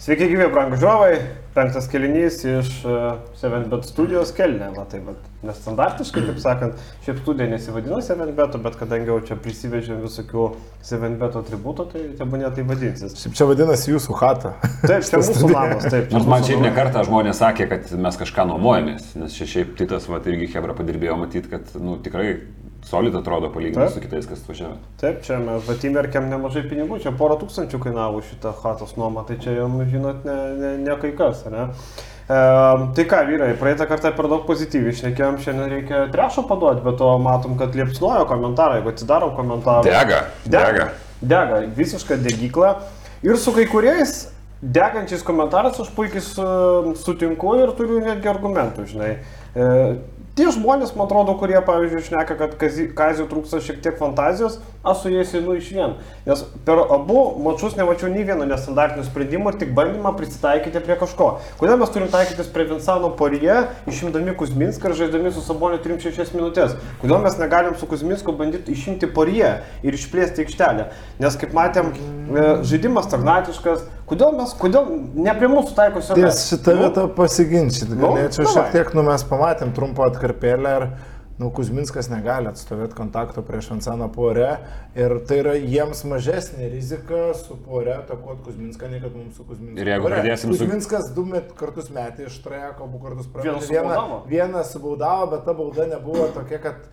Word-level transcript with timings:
Sveiki, 0.00 0.30
gyvi, 0.30 0.46
brangų 0.48 0.78
žiūrovai. 0.80 1.16
Penktas 1.52 1.84
kelinys 1.92 2.38
iš 2.48 2.68
uh, 2.88 3.18
7bet 3.36 3.84
studijos 3.84 4.30
kelnė. 4.32 4.70
Va, 4.72 4.86
tai, 4.88 5.02
va, 5.04 5.12
nestandartiškai, 5.44 6.22
kaip 6.24 6.38
sakant, 6.40 6.78
šiaip 7.04 7.18
studija 7.20 7.50
nesivadino 7.50 7.98
7bet, 8.06 8.56
bet 8.64 8.78
kadangi 8.80 9.12
jau 9.12 9.18
čia 9.28 9.36
prisivežėm 9.44 10.00
visokių 10.00 10.46
7bet 10.88 11.36
atributų, 11.42 11.86
tai 11.92 12.04
tebūnė 12.16 12.48
tai 12.56 12.64
vadinsis. 12.70 13.18
Šiaip 13.20 13.36
čia 13.36 13.50
vadinasi 13.50 13.92
jūsų 13.92 14.16
chata. 14.22 14.54
Taip, 14.86 15.04
čia 15.04 15.20
mūsų 15.26 15.52
namas, 15.52 15.84
taip. 15.84 16.08
čia 16.08 16.16
Nors 16.16 16.32
man 16.32 16.48
šiaip 16.48 16.62
ne 16.62 16.70
namas. 16.70 16.78
kartą 16.80 17.04
žmonės 17.10 17.44
sakė, 17.44 17.68
kad 17.74 17.92
mes 18.08 18.20
kažką 18.24 18.48
nuomojamės, 18.54 19.12
nes 19.20 19.36
čia 19.36 19.50
šiaip 19.52 19.76
Titas, 19.82 20.08
va, 20.08 20.22
irgi 20.32 20.48
Hebra 20.54 20.80
padirbėjo 20.80 21.20
matyti, 21.26 21.52
kad, 21.52 21.76
nu, 21.76 22.00
tikrai 22.00 22.38
solid 22.90 23.14
atrodo 23.14 23.50
palyginti 23.54 23.94
su 23.94 24.02
kitais, 24.02 24.26
kas 24.26 24.42
važiavo. 24.48 24.76
Taip, 25.00 25.20
čia 25.26 25.38
mes 25.42 25.68
atimerkėm 25.70 26.28
nemažai 26.30 26.64
pinigų, 26.66 26.98
čia 27.04 27.12
porą 27.16 27.38
tūkstančių 27.40 27.82
kainavo 27.84 28.22
šitą 28.26 28.52
chatos 28.62 28.96
nuomą, 28.98 29.24
tai 29.28 29.38
čia 29.42 29.54
jam, 29.60 29.76
žinot, 29.90 30.24
ne, 30.26 30.38
ne, 30.58 30.72
ne 30.82 30.96
kai 31.02 31.12
kas, 31.18 31.44
ne? 31.52 31.68
E, 32.30 32.40
tai 32.96 33.06
ką, 33.10 33.22
vyrai, 33.28 33.52
praeitą 33.60 33.86
kartą 33.90 34.12
per 34.16 34.30
daug 34.32 34.42
pozityviai 34.48 34.94
išnekėjom, 34.94 35.38
šiandien 35.44 35.76
reikia 35.76 36.02
trešo 36.14 36.44
paduoti, 36.50 36.82
bet 36.86 36.98
to 36.98 37.12
matom, 37.22 37.54
kad 37.60 37.78
liepsnojo 37.78 38.26
komentarai, 38.30 38.80
jeigu 38.80 38.92
atsidarom 38.94 39.36
komentarą. 39.38 39.86
Dega, 39.86 40.24
dega. 40.46 40.90
Dega, 41.20 41.64
visiška 41.76 42.18
degykla. 42.24 42.74
Ir 43.26 43.36
su 43.36 43.52
kai 43.52 43.66
kuriais 43.68 44.30
degančiais 44.60 45.22
komentarais 45.24 45.78
aš 45.80 45.90
puikiai 45.96 46.22
su, 46.24 46.46
sutinku 47.00 47.54
ir 47.60 47.72
turiu 47.76 48.00
netgi 48.04 48.28
argumentų, 48.30 48.86
žinai. 48.92 49.12
E, 49.54 49.68
tie 50.36 50.48
žmonės, 50.54 50.94
man 50.96 51.08
atrodo, 51.08 51.34
kurie, 51.40 51.58
pavyzdžiui, 51.64 52.04
šneka, 52.06 52.36
kad 52.38 52.54
Kazijų 52.60 53.26
trūksta 53.30 53.60
šiek 53.64 53.80
tiek 53.84 53.96
fantazijos, 53.98 54.58
aš 54.86 55.02
su 55.02 55.12
jais 55.12 55.32
einu 55.36 55.56
iš 55.58 55.70
vien. 55.74 55.94
Nes 56.26 56.42
per 56.66 56.80
abu 56.86 57.22
mačius 57.44 57.76
nemačiau 57.78 58.10
nei 58.12 58.24
vieno 58.28 58.46
nestandartinio 58.48 59.04
sprendimo 59.06 59.52
ir 59.52 59.58
tik 59.60 59.74
bandymą 59.76 60.14
prisitaikyti 60.18 60.82
prie 60.84 60.96
kažko. 61.00 61.30
Kodėl 61.60 61.80
mes 61.80 61.92
turim 61.92 62.10
taikytis 62.12 62.50
prie 62.54 62.68
Vinsano 62.70 63.12
porie, 63.18 63.52
išimdami 63.90 64.36
Kuzminską 64.40 64.90
ir 64.90 64.98
žaidami 65.02 65.34
su 65.34 65.44
Saboniu 65.44 65.80
3-6 65.84 66.34
minutės? 66.38 66.76
Kodėl 67.02 67.22
mes 67.24 67.38
negalim 67.40 67.76
su 67.78 67.88
Kuzminsku 67.90 68.34
bandyti 68.36 68.76
išimti 68.76 69.10
porie 69.10 69.56
ir 69.82 69.96
išplėsti 69.96 70.46
aikštelę? 70.46 70.90
Nes 71.20 71.40
kaip 71.40 71.56
matėm, 71.56 71.92
e, 71.92 72.50
žaidimas 72.64 73.10
stagnatiškas. 73.10 73.88
Kodėl 74.10 74.34
mes, 74.40 74.52
kodėl 74.58 74.88
ne 75.14 75.32
prie 75.38 75.48
mūsų 75.52 75.76
taikosi? 75.78 76.16
Ties 76.18 76.42
šitą 76.50 76.74
vietą 76.80 77.06
pasiginčyti. 77.14 77.92
Nu, 77.94 78.02
Galėčiau 78.08 78.42
davai. 78.44 78.54
šiek 78.56 78.72
tiek, 78.74 78.92
nu 78.98 79.04
mes 79.06 79.22
pamatėm 79.30 79.70
trumpą 79.76 80.08
atkarpėlę 80.10 80.72
ir, 80.80 80.86
nu, 81.40 81.48
Kuzminskas 81.56 82.10
negali 82.12 82.50
atstovėti 82.50 82.92
kontakto 82.98 83.40
prieš 83.46 83.70
Vansaną 83.70 84.10
porę 84.12 84.48
ir 84.98 85.14
tai 85.28 85.38
yra 85.40 85.54
jiems 85.56 86.02
mažesnė 86.10 86.66
rizika 86.74 87.30
su 87.38 87.54
porė 87.64 87.94
atakuoti 88.00 88.42
Kuzminską, 88.48 88.90
nei 88.92 89.00
kad 89.00 89.14
mums 89.16 89.38
su 89.38 89.46
Kuzminsku. 89.48 89.78
Ir 89.80 89.92
jeigu 89.94 90.10
pradėsim 90.10 90.52
su- 90.52 90.58
Kuzminskas 90.66 91.08
du 91.16 91.24
met, 91.30 91.54
kartus 91.56 91.88
metė 91.94 92.26
iš 92.28 92.36
trajeko, 92.44 92.84
abu 92.90 92.98
kartus 93.06 93.30
prametė. 93.30 93.54
Vieną, 93.70 93.94
subaudavo. 93.94 94.18
vieną 94.34 94.64
subaudavo, 94.74 95.30
bet 95.36 95.46
ta 95.48 95.54
bauda 95.62 95.86
nebuvo 95.94 96.26
tokia, 96.34 96.58
kad 96.66 96.90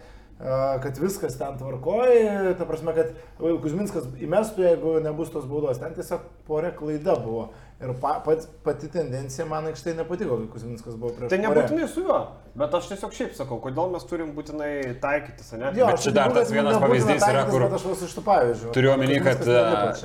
kad 0.84 0.98
viskas 1.02 1.38
ten 1.40 1.56
tvarkoja, 1.58 2.54
ta 2.58 2.66
prasme, 2.70 2.94
kad 2.94 3.14
Kuzminskas 3.38 4.06
įmestų, 4.22 4.66
jeigu 4.68 4.98
nebus 5.06 5.32
tos 5.34 5.48
baudos. 5.50 5.80
Ten 5.82 5.96
tiesiog 5.98 6.28
porė 6.48 6.70
klaida 6.78 7.16
buvo. 7.22 7.48
Ir 7.78 7.92
pa, 8.02 8.16
pat, 8.26 8.48
pati 8.66 8.88
tendencija 8.90 9.46
man 9.46 9.68
aikštai 9.70 9.94
nepatiko, 10.00 10.38
kai 10.42 10.48
Kuzminskas 10.56 10.96
buvo 10.98 11.12
prieš 11.14 11.30
Tai 11.30 11.38
nebūtinai 11.44 11.86
su 11.90 12.02
juo, 12.08 12.16
bet 12.58 12.74
aš 12.74 12.88
tiesiog 12.90 13.12
šiaip 13.14 13.36
sakau, 13.38 13.60
kodėl 13.62 13.92
mes 13.94 14.06
turim 14.10 14.32
būtinai 14.34 14.72
taikytis, 15.02 15.52
ne? 15.62 15.70
Jo, 15.78 15.90
Bet 15.92 16.02
čia 16.02 16.14
dar 16.16 16.34
tas 16.34 16.50
vienas 16.54 16.80
pavyzdys 16.82 17.22
yra, 17.22 17.44
taikytis, 17.44 17.52
kur- 17.54 17.66
bet 17.68 17.76
Aš 17.78 17.86
vas 17.92 18.02
iš 18.08 18.16
tų 18.18 18.24
pavyzdžių. 18.26 18.72
Turiu 18.74 18.94
omeny, 18.96 19.20
kad 19.22 19.46
e, 19.46 19.60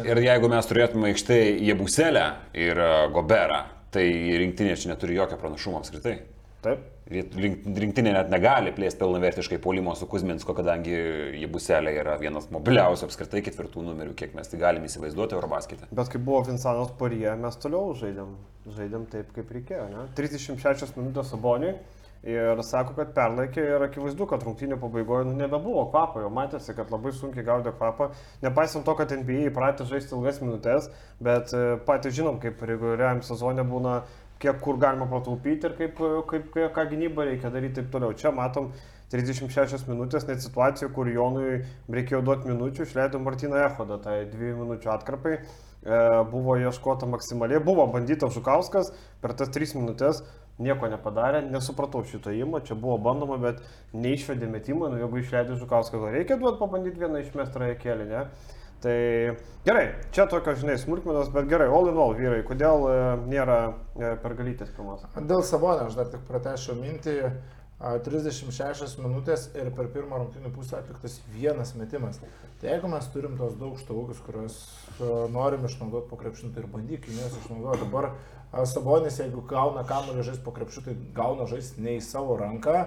ir 0.04 0.20
jeigu 0.26 0.52
mes 0.52 0.68
turėtume 0.68 1.08
aikštai 1.14 1.40
Jebuselę 1.70 2.26
ir 2.60 2.76
e, 2.76 2.90
Goberą, 3.16 3.62
tai 3.96 4.04
rinktinė 4.44 4.76
čia 4.76 4.92
neturi 4.92 5.16
jokio 5.16 5.40
pranašumo 5.40 5.80
apskritai. 5.80 6.18
Taip. 6.62 6.82
Rinktinė 7.12 8.12
net 8.14 8.28
negali 8.32 8.70
plėsti 8.72 9.00
pilnavertiškai 9.00 9.58
polimo 9.60 9.92
su 9.98 10.06
Kuzminsko, 10.08 10.54
kadangi 10.56 10.94
Jebuselė 11.42 11.96
yra 11.98 12.14
vienas 12.20 12.46
mobiliausių 12.54 13.08
apskritai 13.08 13.42
ketvirtų 13.44 13.82
numerių, 13.88 14.14
kiek 14.16 14.36
mes 14.38 14.48
tai 14.48 14.60
galime 14.62 14.86
įsivaizduoti 14.88 15.36
Eurobaskete. 15.36 15.90
Bet 15.90 16.12
kai 16.12 16.22
buvo 16.22 16.44
Vinsanas 16.46 16.94
Porie, 17.00 17.26
mes 17.42 17.58
toliau 17.60 17.90
žaidėm. 17.98 18.36
Žaidėm 18.78 19.08
taip, 19.10 19.34
kaip 19.34 19.50
reikėjo, 19.58 19.88
ne? 19.90 20.06
36 20.16 20.94
minutės 21.00 21.34
Saboniui. 21.34 21.74
Ir 22.22 22.60
sako, 22.62 22.94
kad 22.94 23.08
perlaikė 23.16 23.62
ir 23.66 23.82
akivaizdu, 23.82 24.28
kad 24.30 24.44
rungtynio 24.46 24.76
pabaigoje 24.78 25.26
nu, 25.26 25.32
nebebuvo 25.34 25.88
kvapo, 25.90 26.20
jau 26.22 26.28
matėsi, 26.30 26.70
kad 26.76 26.92
labai 26.94 27.10
sunkiai 27.16 27.42
gaudė 27.48 27.72
kvapą. 27.74 28.12
Nepaisant 28.44 28.86
to, 28.86 28.94
kad 28.94 29.10
NBA 29.10 29.48
įpratę 29.48 29.88
žaisti 29.90 30.14
ilgas 30.14 30.38
minutės, 30.38 30.86
bet 31.18 31.50
e, 31.50 31.64
patys 31.82 32.14
žinom, 32.14 32.38
kaip 32.44 32.62
reguliariam 32.62 33.24
sezonė 33.26 33.66
būna, 33.66 33.96
kiek 34.42 34.58
kur 34.62 34.80
galima 34.82 35.06
pataupyti 35.10 35.68
ir 35.68 35.76
kaip, 35.78 36.02
kaip, 36.30 36.58
ką 36.76 36.86
gynybą 36.90 37.28
reikia 37.28 37.52
daryti 37.54 37.80
ir 37.80 37.86
taip 37.86 37.92
toliau. 37.94 38.16
Čia 38.18 38.34
matom 38.34 38.72
36 39.12 39.88
minutės, 39.90 40.26
net 40.28 40.42
situacija, 40.44 40.88
kur 40.94 41.10
Jonui 41.12 41.62
reikėjo 41.92 42.22
duoti 42.26 42.48
minučių, 42.48 42.86
išleido 42.86 43.20
Martiną 43.22 43.60
Ehodą, 43.66 44.00
tai 44.02 44.22
2 44.32 44.54
minučių 44.62 44.92
atkarpai. 44.94 45.34
E, 45.82 45.98
buvo 46.30 46.54
ieškota 46.62 47.08
maksimaliai, 47.10 47.60
buvo 47.62 47.88
bandytas 47.90 48.32
Žukauskas, 48.36 48.92
per 49.20 49.34
tas 49.38 49.50
3 49.52 49.76
minutės 49.80 50.22
nieko 50.62 50.88
nepadarė, 50.90 51.42
nesupratau 51.50 52.04
šito 52.06 52.32
įmo, 52.36 52.60
čia 52.64 52.76
buvo 52.78 52.98
bandoma, 53.02 53.38
bet 53.40 53.62
neišvedė 53.96 54.48
metimą, 54.52 54.90
nu 54.92 55.00
jeigu 55.00 55.22
išleidė 55.22 55.56
Žukauską, 55.60 56.00
gal 56.02 56.16
reikia 56.16 56.38
duoti 56.40 56.60
pabandyti 56.60 57.02
vieną 57.02 57.22
išmestrą 57.24 57.72
kėlį, 57.82 58.08
ne? 58.10 58.24
Tai 58.82 59.36
gerai, 59.64 59.84
čia 60.10 60.26
tokios, 60.26 60.58
žinai, 60.58 60.74
smulkmenos, 60.80 61.30
bet 61.34 61.46
gerai, 61.50 61.68
all 61.70 61.90
in 61.92 61.98
all, 62.02 62.16
vyrai, 62.18 62.40
kodėl 62.46 62.86
e, 62.90 62.94
nėra 63.30 63.58
e, 63.70 64.14
pergalytės 64.24 64.72
pirmos? 64.74 65.04
Dėl 65.14 65.44
Sabonio 65.46 65.86
aš 65.86 65.98
dar 66.00 66.10
tik 66.10 66.24
pratešiau 66.26 66.74
mintį. 66.80 67.18
a, 67.22 67.92
36 68.02 68.98
minutės 69.02 69.48
ir 69.58 69.70
per 69.74 69.88
pirmą 69.94 70.20
rungtynių 70.20 70.52
pusę 70.54 70.76
atliktas 70.78 71.20
vienas 71.34 71.74
metimas. 71.78 72.20
Tai 72.60 72.68
jeigu 72.70 72.90
mes 72.90 73.08
turim 73.14 73.38
tos 73.38 73.56
daug 73.58 73.78
štaukius, 73.78 74.20
kuriuos 74.26 74.58
a, 74.62 75.12
norim 75.30 75.66
išnaudoti 75.66 76.10
po 76.10 76.18
krepšinu, 76.18 76.52
tai 76.54 76.62
ir 76.62 76.68
bandykime 76.70 77.22
juos 77.22 77.38
išnaudoti. 77.44 77.86
Dabar 77.86 78.12
Sabonis, 78.68 79.16
jeigu 79.22 79.46
gauna 79.48 79.86
kamuolį 79.88 80.26
žaisti 80.26 80.44
po 80.44 80.52
krepšiu, 80.54 80.84
tai 80.86 80.98
gauna 81.16 81.46
žaisti 81.50 81.82
ne 81.86 81.96
į 81.96 82.04
savo 82.04 82.34
ranką. 82.36 82.82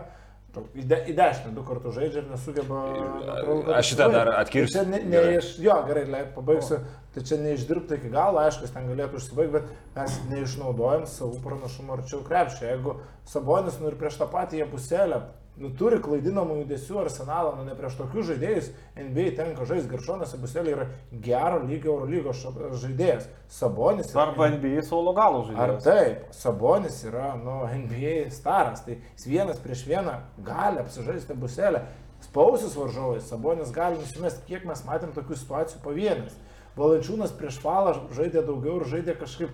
Į, 0.76 0.84
de, 0.88 0.98
į 1.12 1.16
dešinę 1.18 1.52
du 1.56 1.64
kartus 1.68 1.96
žaidžia 1.98 2.22
ir 2.24 2.28
nesugeba. 2.32 2.82
natūralu, 3.26 3.74
Aš 3.78 3.92
šitą 3.94 4.08
dar 4.14 4.32
atkirsiu. 4.40 4.78
Tai 4.80 4.86
ne, 4.92 5.00
ne 5.04 5.18
Gerai. 5.18 5.38
iš, 5.40 5.50
jo, 5.64 5.76
gerai, 5.88 6.06
leid, 6.16 6.30
pabaigsiu. 6.36 6.80
Tai 7.16 7.24
čia 7.24 7.38
neišdirbta 7.40 7.96
iki 8.00 8.10
galo, 8.12 8.42
aišku, 8.44 8.68
ten 8.76 8.90
galėtų 8.92 9.20
užsibaigti, 9.22 9.54
bet 9.54 9.70
mes 9.96 10.18
neišnaudojam 10.34 11.06
savų 11.08 11.40
pranašumų 11.46 11.98
arčiau 12.00 12.22
krepšio. 12.28 12.66
Jeigu 12.68 12.98
Sabonis, 13.32 13.80
nu 13.80 13.88
ir 13.92 13.96
prieš 14.00 14.18
tą 14.20 14.28
patį 14.34 14.60
jie 14.64 14.68
puselę, 14.74 15.22
nu 15.58 15.70
turi 15.80 16.00
klaidinamų 16.04 16.58
judesių 16.64 16.98
arsenalą, 17.06 17.54
nu 17.58 17.64
ne 17.68 17.76
prieš 17.78 17.96
tokius 18.00 18.28
žaidėjus 18.32 18.70
NBA 19.00 19.30
tenka 19.38 19.66
žaisti. 19.66 19.90
Garšonas 19.94 20.34
Abuselė 20.36 20.74
yra 20.76 20.88
gero 21.24 21.62
lygio 21.64 21.94
Eurolygos 21.96 22.42
žaidėjas. 22.82 23.28
Sabonis 23.48 24.12
yra- 24.14 24.26
Arba 24.30 24.50
NBA 24.52 24.82
solo 24.84 25.14
galo 25.14 25.44
Ar 25.56 25.76
žaidėjas. 25.78 25.84
taip, 25.84 26.26
Sabonis 26.36 27.04
yra 27.08 27.36
nu, 27.40 27.62
NBA 27.72 28.30
staras, 28.32 28.84
tai 28.86 28.98
jis 29.16 29.26
vienas 29.28 29.60
prieš 29.60 29.86
vieną 29.88 30.18
gali 30.44 30.80
apsižaisti 30.84 31.34
buselę. 31.40 31.86
Spausis 32.22 32.76
varžovai, 32.76 33.22
Sabonis 33.22 33.72
gali 33.72 33.98
nusimesti, 34.00 34.44
kiek 34.48 34.66
mes 34.66 34.84
matėm 34.88 35.14
tokių 35.14 35.36
situacijų 35.38 35.82
pavienės. 35.84 36.34
Valančiūnas 36.76 37.32
prieš 37.38 37.60
falą 37.64 37.94
žaidė 38.12 38.42
daugiau 38.46 38.82
ir 38.82 38.88
žaidė 38.92 39.16
kažkaip 39.20 39.50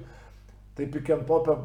taip 0.78 0.96
iki 0.96 1.14
ant 1.14 1.26
popę 1.28 1.56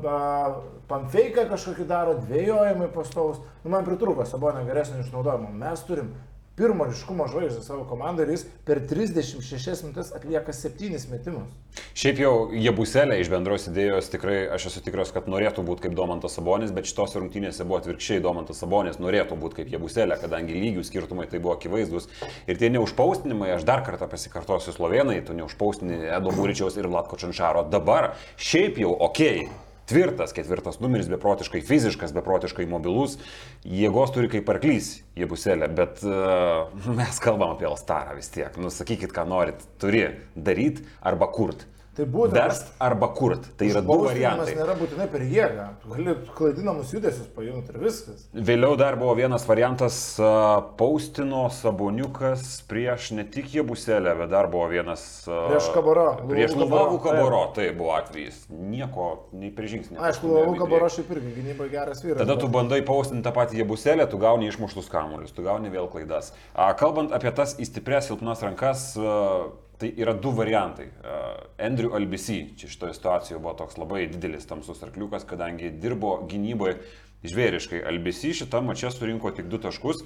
pamfeiką 0.90 1.46
kažkokį 1.50 1.86
daro, 1.88 2.16
dvėjojimai 2.24 2.88
pastovus. 2.94 3.42
Nu, 3.64 3.70
man 3.74 3.86
pritrūko 3.86 4.26
Sabonio 4.26 4.64
geresnio 4.66 5.02
išnaudojimo. 5.04 5.52
Mes 5.60 5.84
turim 5.86 6.12
pirmo 6.56 6.84
ryškumo 6.88 7.26
žvaigždę 7.28 7.62
savo 7.62 7.84
komandą 7.84 8.24
ir 8.24 8.30
jis 8.32 8.46
per 8.64 8.80
36 8.88 9.82
minutės 9.84 10.12
atlieka 10.16 10.54
7 10.56 10.96
metimus. 11.12 11.50
Šiaip 11.92 12.22
jau 12.22 12.32
Jebuselė 12.56 13.18
iš 13.20 13.28
bendros 13.28 13.66
idėjos 13.68 14.08
tikrai 14.12 14.38
aš 14.56 14.70
esu 14.70 14.80
tikras, 14.86 15.12
kad 15.12 15.28
norėtų 15.28 15.64
būti 15.66 15.84
kaip 15.84 15.96
Domantas 15.98 16.38
Sabonis, 16.38 16.72
bet 16.72 16.88
šitos 16.88 17.18
rungtynėse 17.20 17.66
buvo 17.68 17.82
atvirkščiai 17.82 18.24
Domantas 18.24 18.62
Sabonis 18.62 18.96
norėtų 19.02 19.36
būti 19.42 19.60
kaip 19.60 19.74
Jebuselė, 19.76 20.16
kadangi 20.22 20.56
lygių 20.56 20.86
skirtumai 20.88 21.28
tai 21.28 21.42
buvo 21.44 21.58
akivaizdus. 21.58 22.08
Ir 22.48 22.56
tie 22.56 22.72
neužpaustinimai, 22.72 23.52
aš 23.58 23.68
dar 23.68 23.84
kartą 23.84 24.08
pasikartosiu 24.08 24.72
slovenai, 24.72 25.20
tu 25.28 25.36
neužpaustini 25.36 26.06
Edo 26.08 26.32
Mūričiaus 26.32 26.80
ir 26.80 26.88
Latko 26.88 27.20
Čanšaro. 27.20 27.68
Dabar 27.68 28.14
šiaip 28.40 28.80
jau 28.80 28.96
ok. 29.10 29.65
Tvirtas, 29.86 30.32
ketvirtas 30.34 30.80
numeris, 30.82 31.06
beprotiškai 31.12 31.60
fiziškas, 31.62 32.10
beprotiškai 32.16 32.66
mobilus, 32.66 33.20
jėgos 33.62 34.10
turi 34.14 34.30
kaip 34.32 34.48
arklys, 34.50 34.96
jebuselė, 35.18 35.68
bet 35.78 36.02
uh, 36.02 36.72
mes 36.98 37.22
kalbam 37.22 37.54
apie 37.54 37.68
Alstarą 37.70 38.16
vis 38.18 38.32
tiek. 38.34 38.58
Nu, 38.58 38.72
sakykit, 38.74 39.14
ką 39.14 39.26
norit, 39.30 39.62
turi 39.82 40.08
daryti 40.34 40.86
arba 41.06 41.30
kurt. 41.30 41.68
Tai 41.96 42.04
būtent. 42.12 42.36
Verst 42.36 42.72
arba 42.78 43.08
kurt. 43.16 43.46
Tai 43.56 43.66
yra 43.70 43.80
du 43.80 43.94
variantai. 44.04 44.52
nėra 44.58 44.74
būtinai 44.76 45.06
per 45.08 45.22
jėgą. 45.24 45.66
Tu 45.82 45.88
gali 45.94 46.14
klaidinamus 46.36 46.90
judesius 46.92 47.26
pajungti 47.34 47.72
ir 47.72 47.78
viskas. 47.80 48.26
Vėliau 48.36 48.76
dar 48.76 48.98
buvo 49.00 49.14
vienas 49.16 49.46
variantas 49.48 49.96
a, 50.20 50.60
Paustino 50.76 51.46
Saboniukas 51.50 52.62
prieš 52.68 53.10
ne 53.16 53.24
tik 53.24 53.48
Jebuselę, 53.54 54.12
bet 54.18 54.30
dar 54.30 54.48
buvo 54.52 54.68
vienas... 54.68 55.24
a, 55.28 55.46
Prieš 55.48 55.70
Kabaro, 55.74 56.06
Prieš 56.28 56.52
Lubavų 56.52 56.66
Lubavų 56.66 57.00
Kabaro. 57.06 57.24
Kabaro, 57.24 57.42
tai 57.56 57.70
buvo 57.76 57.94
atvejis. 57.96 58.42
Nieko, 58.52 59.08
nei 59.32 59.50
prie 59.56 59.70
žingsnį. 59.72 59.96
Aišku, 60.10 60.28
Luka 60.50 60.68
Barošai 60.70 61.04
irgi 61.16 61.32
gynybai 61.40 61.70
geras 61.72 62.04
vyras. 62.04 62.20
Tada 62.20 62.36
tu 62.36 62.46
bet- 62.50 62.54
bandai 62.58 62.82
paustinti 62.84 63.24
tą 63.24 63.32
patį 63.36 63.62
Jebuselę, 63.62 64.04
tu 64.12 64.20
gauni 64.20 64.50
išmuštus 64.52 64.90
kamuolius, 64.92 65.32
tu 65.32 65.42
gauni 65.46 65.72
vėl 65.72 65.88
klaidas. 65.92 66.32
A, 66.54 66.72
Kalbant 66.76 67.12
apie 67.16 67.32
tas 67.32 67.56
įstiprės 67.56 68.10
silpnas 68.12 68.42
rankas, 68.44 68.92
a, 69.00 69.48
tai 69.80 69.90
yra 70.00 70.14
du 70.16 70.32
variantai. 70.32 70.88
Andrew 71.60 71.94
Albisi, 71.96 72.54
čia 72.56 72.70
šitoje 72.72 72.94
situacijoje 72.96 73.40
buvo 73.42 73.54
toks 73.58 73.76
labai 73.80 74.06
didelis 74.08 74.48
tamsus 74.48 74.82
arkliukas, 74.86 75.26
kadangi 75.28 75.70
dirbo 75.82 76.18
gynyboje 76.30 76.78
žvėriškai. 77.26 77.82
Albisi 77.88 78.32
šitą 78.36 78.62
mačią 78.64 78.92
surinko 78.94 79.32
tik 79.36 79.50
du 79.52 79.60
taškus. 79.60 80.04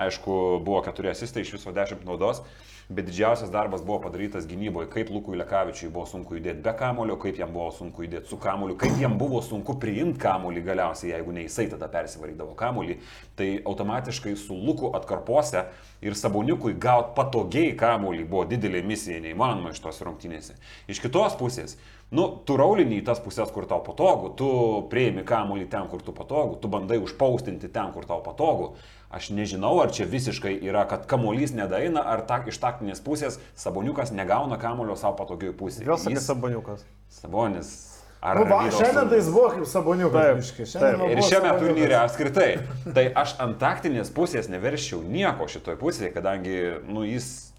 Aišku, 0.00 0.60
buvo 0.64 0.80
keturi 0.86 1.10
asistai 1.10 1.42
iš 1.44 1.56
viso 1.58 1.72
dešimt 1.74 2.06
naudos, 2.06 2.44
bet 2.90 3.06
didžiausias 3.06 3.50
darbas 3.54 3.84
buvo 3.86 4.00
padarytas 4.02 4.46
gynyboje, 4.50 4.88
kaip 4.90 5.10
Lukui 5.14 5.38
Lekavičiui 5.38 5.92
buvo 5.94 6.08
sunku 6.10 6.34
judėti 6.34 6.64
be 6.64 6.72
kamulio, 6.74 7.14
kaip 7.22 7.38
jam 7.38 7.52
buvo 7.54 7.68
sunku 7.74 8.02
judėti 8.02 8.26
su 8.26 8.38
kamuliu, 8.42 8.74
kaip 8.80 8.98
jam 8.98 9.14
buvo 9.18 9.38
sunku 9.46 9.76
priimti 9.78 10.18
kamulį 10.24 10.64
galiausiai, 10.66 11.12
jeigu 11.12 11.34
ne 11.36 11.44
jisai 11.46 11.68
tada 11.70 11.86
persivarydavo 11.92 12.56
kamulį, 12.58 12.98
tai 13.38 13.52
automatiškai 13.62 14.34
su 14.34 14.58
Luku 14.58 14.90
atkarpose 14.98 15.68
ir 16.02 16.18
Saboniukui 16.18 16.74
gauti 16.82 17.14
patogiai 17.14 17.76
kamulį 17.78 18.26
buvo 18.26 18.42
didelė 18.50 18.82
misija, 18.82 19.22
neįmanoma 19.22 19.70
iš 19.70 19.82
tos 19.86 20.02
rungtynėse. 20.02 20.58
Iš 20.90 20.98
kitos 21.04 21.38
pusės, 21.38 21.78
nu, 22.14 22.26
tu 22.46 22.56
raulini 22.58 23.00
į 23.00 23.04
tas 23.06 23.20
pusės, 23.22 23.50
kur 23.54 23.66
tau 23.70 23.82
patogu, 23.86 24.32
tu 24.38 24.48
prieimi 24.92 25.24
kamulį 25.26 25.68
ten, 25.70 25.86
kur 25.90 26.02
tu 26.04 26.14
patogu, 26.16 26.58
tu 26.62 26.70
bandai 26.72 26.98
užpaustinti 27.02 27.70
ten, 27.72 27.92
kur 27.94 28.08
tau 28.08 28.22
patogu. 28.24 28.74
Aš 29.10 29.32
nežinau, 29.34 29.72
ar 29.82 29.90
čia 29.90 30.04
visiškai 30.06 30.52
yra, 30.62 30.84
kad 30.86 31.08
kamuolys 31.10 31.50
nedaina, 31.50 32.04
ar 32.06 32.22
ta, 32.28 32.38
iš 32.46 32.60
taktinės 32.62 33.02
pusės 33.02 33.40
Saboniukas 33.58 34.12
negauna 34.14 34.58
kamulio 34.62 34.94
savo 34.94 35.16
patogioj 35.18 35.56
pusėje. 35.58 35.88
Vėl 35.88 35.98
sakai 35.98 36.22
sabaniukas. 36.22 36.84
Sabonis. 37.10 37.72
Ar 38.20 38.36
Nu, 38.36 38.44
va, 38.44 38.60
šiandien 38.68 39.08
tai 39.08 39.18
jis 39.18 39.30
buvo 39.32 39.48
kaip 39.54 39.66
saboniukas. 39.66 40.50
Taip, 40.52 40.72
taip. 40.76 41.02
Ir 41.08 41.22
šiame 41.24 41.48
saboniukas. 41.48 41.62
turnyre 41.64 41.96
apskritai. 41.96 42.48
Tai 42.94 43.04
aš 43.22 43.32
ant 43.40 43.56
taktinės 43.58 44.12
pusės 44.12 44.50
neverščiau 44.52 45.00
nieko 45.08 45.48
šitoj 45.48 45.78
pusėje, 45.80 46.12
kadangi 46.12 46.58
nu, 46.84 47.06
jis, 47.08 47.49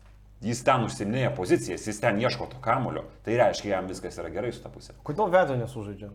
jis 0.42 0.64
ten 0.66 0.86
užsiminėja 0.88 1.32
pozicijas, 1.38 1.86
jis 1.88 2.02
ten 2.02 2.20
ieško 2.22 2.50
to 2.52 2.60
kamulio. 2.64 3.06
Tai 3.26 3.38
reiškia, 3.44 3.76
jam 3.76 3.90
viskas 3.90 4.18
yra 4.22 4.32
gerai 4.34 4.52
su 4.56 4.64
ta 4.64 4.72
pusė. 4.74 4.96
Kodėl 5.06 5.32
veido 5.34 5.58
nesužaidžia? 5.60 6.10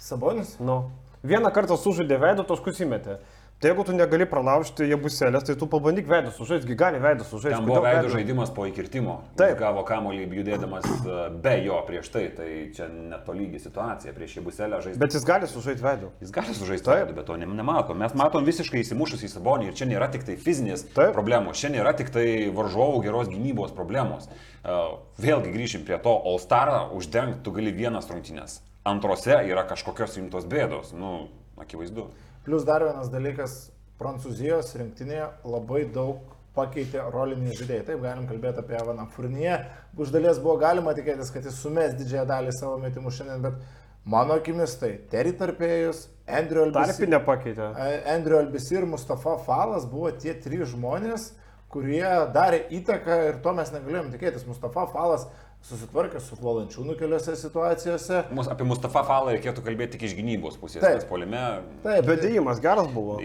Sabonis? 0.00 0.56
Nu. 0.60 0.82
Vieną 1.22 1.50
kartą 1.52 1.76
sužaidė 1.76 2.16
veido, 2.20 2.46
taškus 2.48 2.80
įmetė. 2.86 3.18
Tai 3.60 3.68
jeigu 3.68 3.82
tu 3.84 3.92
negali 3.92 4.24
pralaužti 4.24 4.86
jebuselės, 4.88 5.42
tai 5.44 5.52
tu 5.60 5.66
pabandyk 5.68 6.06
veidą 6.08 6.30
sužaisti, 6.32 6.72
gali 6.80 6.96
veidą 6.96 7.26
sužaisti. 7.28 7.58
Ten 7.58 7.66
buvo 7.68 7.82
veido 7.84 8.08
žaidimas 8.08 8.48
po 8.56 8.64
įkirtimo. 8.64 9.16
Jis 9.26 9.34
Taip. 9.36 9.58
gavo 9.60 9.82
kamulį 9.84 10.22
judėdamas 10.38 10.86
e, 10.88 11.16
be 11.44 11.52
jo 11.66 11.76
prieš 11.84 12.08
tai, 12.14 12.22
tai 12.38 12.46
čia 12.72 12.86
netolygi 12.88 13.60
situacija 13.60 14.14
prieš 14.16 14.38
jį 14.38 14.44
buselę 14.46 14.78
žaisti. 14.80 15.00
Bet 15.02 15.12
jis 15.12 15.26
gali 15.28 15.50
sužaisti 15.52 15.84
veidą. 15.84 16.08
Jis 16.24 16.32
gali 16.32 16.54
sužaisti 16.56 16.88
veidu, 16.88 17.16
bet 17.18 17.28
to 17.28 17.36
ne- 17.36 17.50
nematom. 17.58 18.00
Mes 18.00 18.14
matom 18.16 18.48
visiškai 18.48 18.80
įsimušus 18.80 19.26
į 19.28 19.30
sabonį 19.34 19.68
ir 19.68 19.76
čia 19.76 19.90
nėra 19.92 20.08
tik 20.16 20.24
tai 20.30 20.38
fizinės 20.40 20.86
Taip. 20.94 21.12
problemos, 21.18 21.60
čia 21.60 21.68
nėra 21.76 21.92
tik 22.00 22.08
tai 22.16 22.48
varžovų 22.56 23.04
geros 23.10 23.28
gynybos 23.28 23.76
problemos. 23.76 24.30
Uh, 24.64 24.96
vėlgi 25.20 25.52
grįšim 25.52 25.84
prie 25.84 26.00
to, 26.00 26.16
All 26.16 26.40
Starą 26.40 26.86
uždengti 26.96 27.44
tu 27.44 27.52
gali 27.52 27.76
vienas 27.76 28.08
rungtynės. 28.08 28.62
Antrose 28.88 29.36
yra 29.52 29.68
kažkokios 29.68 30.16
rimtos 30.16 30.48
bėdos, 30.48 30.96
nu, 30.96 31.28
akivaizdu. 31.60 32.08
Plus 32.44 32.64
dar 32.64 32.84
vienas 32.86 33.10
dalykas, 33.12 33.70
Prancūzijos 34.00 34.70
rinktinėje 34.80 35.26
labai 35.44 35.82
daug 35.92 36.22
pakeitė 36.56 37.02
roliniai 37.12 37.52
žaidėjai. 37.58 37.84
Taip, 37.90 38.00
galim 38.00 38.24
kalbėti 38.30 38.62
apie 38.62 38.78
Evaną 38.78 39.04
Furniją. 39.12 39.58
Už 40.00 40.12
dalies 40.14 40.40
buvo 40.40 40.56
galima 40.62 40.94
tikėtis, 40.96 41.28
kad 41.34 41.44
jis 41.46 41.58
sumes 41.60 41.92
didžiąją 41.98 42.24
dalį 42.30 42.54
savo 42.56 42.78
metimų 42.80 43.12
šiandien, 43.12 43.44
bet 43.44 43.60
mano 44.08 44.38
akimis 44.40 44.78
tai 44.80 44.94
Terry 45.12 45.34
Tarpėjus, 45.36 46.06
Andrew 46.40 46.64
Albisi, 46.64 46.94
Tarpį 46.94 47.10
nepakeitė. 47.12 47.68
Andrew 48.14 48.40
Albisi 48.40 48.78
ir 48.80 48.88
Mustafa 48.88 49.36
Falas 49.44 49.84
buvo 49.90 50.10
tie 50.24 50.32
trys 50.32 50.72
žmonės, 50.72 51.30
kurie 51.70 52.02
darė 52.34 52.64
įtaką 52.80 53.20
ir 53.28 53.40
to 53.44 53.54
mes 53.54 53.70
negalėjom 53.76 54.10
tikėtis. 54.16 54.48
Mustafa 54.48 54.88
Falas 54.90 55.28
susitvarkė 55.68 56.20
su 56.24 56.36
Valančiūnu 56.40 56.94
keliose 56.98 57.34
situacijose. 57.38 58.22
Mus, 58.36 58.48
apie 58.50 58.64
Mustafa 58.68 59.02
Falą 59.06 59.34
reikėtų 59.36 59.64
kalbėti 59.66 59.96
tik 59.96 60.06
iš 60.08 60.16
gynybos 60.18 60.56
pusės, 60.60 60.82
Taip. 60.84 61.04
polime 61.10 61.42
Taip, 61.84 62.06
Bet 62.08 62.24
dėjimas 62.24 62.62
geras 62.64 62.88
buvo. 62.94 63.18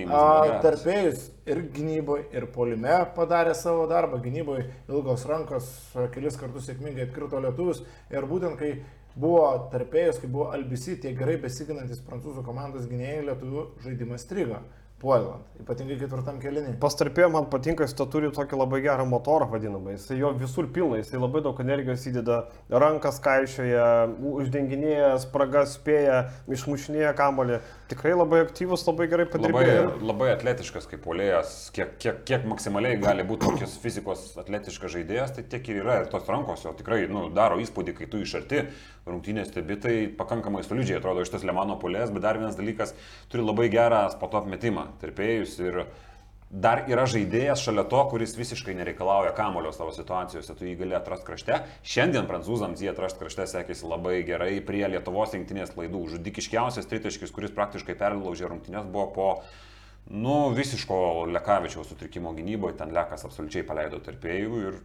Tarpėjus 0.66 1.30
ir 1.50 1.64
gynyboje, 1.76 2.28
ir 2.36 2.50
polime 2.56 3.00
padarė 3.16 3.56
savo 3.58 3.88
darbą. 3.92 4.20
Gynyboje 4.24 4.68
ilgos 4.92 5.26
rankos 5.30 5.72
kelis 6.14 6.38
kartus 6.42 6.68
sėkmingai 6.70 7.08
atkrito 7.08 7.42
lietuvius. 7.44 7.86
Ir 8.14 8.28
būtent 8.30 8.60
kai 8.60 8.74
buvo 9.16 9.46
tarpėjus, 9.72 10.20
kai 10.22 10.30
buvo 10.32 10.50
Albisi, 10.56 10.98
tie 11.02 11.16
gerai 11.18 11.38
besiginantis 11.42 12.04
prancūzų 12.06 12.44
komandos 12.46 12.90
gynėjai, 12.92 13.30
lietuvių 13.30 13.70
žaidimas 13.86 14.28
strigo. 14.28 14.60
Puolant, 14.95 15.44
ypatingai 15.59 15.97
ketvirtam 16.00 16.38
kelinį. 16.39 16.77
Pastarpėjo 16.80 17.27
man 17.33 17.50
patinka, 17.51 17.83
jis 17.83 17.97
to 18.00 18.06
turi 18.07 18.30
tokį 18.31 18.56
labai 18.62 18.77
gerą 18.86 19.03
motorą 19.12 19.50
vadinamą. 19.51 19.92
Jis 19.92 20.06
jo 20.15 20.30
visur 20.39 20.69
pilna, 20.71 21.01
jis 21.01 21.12
labai 21.19 21.42
daug 21.44 21.59
energijos 21.59 22.06
įdeda, 22.07 22.38
rankas 22.71 23.19
kaišioja, 23.25 23.89
uždenginėja, 24.39 25.09
spragas 25.25 25.75
spėja, 25.75 26.21
išmušinėja 26.47 27.12
kamolį. 27.19 27.59
Tikrai 27.86 28.16
labai 28.16 28.40
aktyvus, 28.42 28.82
labai 28.88 29.06
gerai 29.12 29.28
labai, 29.28 29.36
padirbėjo. 29.36 29.82
labai 30.10 30.30
atletiškas 30.34 30.88
kaip 30.90 31.04
polėjas, 31.04 31.52
kiek, 31.76 31.92
kiek, 32.02 32.24
kiek 32.26 32.48
maksimaliai 32.50 32.98
gali 33.02 33.26
būti 33.28 33.46
tokios 33.46 33.76
fizikos 33.84 34.24
atletiškas 34.42 34.96
žaidėjas, 34.96 35.36
tai 35.36 35.44
tiek 35.52 35.70
ir 35.70 35.84
yra. 35.84 36.00
Ir 36.02 36.10
tos 36.10 36.26
rankos 36.32 36.66
jo 36.66 36.74
tikrai 36.80 37.04
nu, 37.12 37.28
daro 37.36 37.60
įspūdį, 37.62 37.94
kai 38.00 38.08
tu 38.10 38.24
iš 38.26 38.34
arti 38.42 38.64
rungtynės 39.06 39.52
stebi, 39.52 39.78
tai 39.78 39.94
pakankamai 40.18 40.64
solidžiai 40.66 40.98
atrodo 40.98 41.22
iš 41.22 41.36
tas 41.36 41.46
Lemano 41.46 41.78
polėjas, 41.82 42.10
bet 42.16 42.26
dar 42.26 42.42
vienas 42.42 42.58
dalykas, 42.58 42.96
turi 43.30 43.46
labai 43.46 43.70
gerą 43.70 44.08
spotop 44.16 44.50
metimą, 44.50 44.88
tarpėjus 45.04 45.60
ir 45.62 45.84
dar 46.62 46.86
yra 46.92 47.04
žaidėjas 47.10 47.63
šalia 47.66 47.84
to, 47.92 48.00
kuris 48.12 48.36
visiškai 48.38 48.75
nereikalauja 48.78 49.34
kamulio 49.36 49.74
savo 49.75 49.92
situacijose, 49.96 50.56
tu 50.56 50.68
jį 50.68 50.78
gali 50.80 50.98
atrasti 50.98 51.28
krašte. 51.28 51.60
Šiandien 51.84 52.30
prancūzams 52.30 52.81
jį 52.84 52.94
atrasti 52.94 53.22
krašte 53.24 53.48
sekėsi 53.52 53.90
labai 53.90 54.22
gerai 54.28 54.54
prie 54.66 54.86
Lietuvos 54.94 55.36
rinktinės 55.36 55.75
klaidų. 55.75 56.06
Žudikiškiausias 56.16 56.90
tritaškis, 56.92 57.34
kuris 57.36 57.56
praktiškai 57.56 57.98
perlaužė 58.00 58.52
rungtynės, 58.52 58.92
buvo 58.92 59.07
po 59.16 59.30
Nu, 60.06 60.52
visiško 60.54 61.25
Lekavičiaus 61.34 61.88
sutrikimo 61.90 62.30
gynyboje, 62.38 62.75
ten 62.78 62.92
Lekas 62.94 63.25
absoliučiai 63.25 63.66
paleido 63.66 63.98
tarpėjų 64.06 64.60
ir 64.62 64.75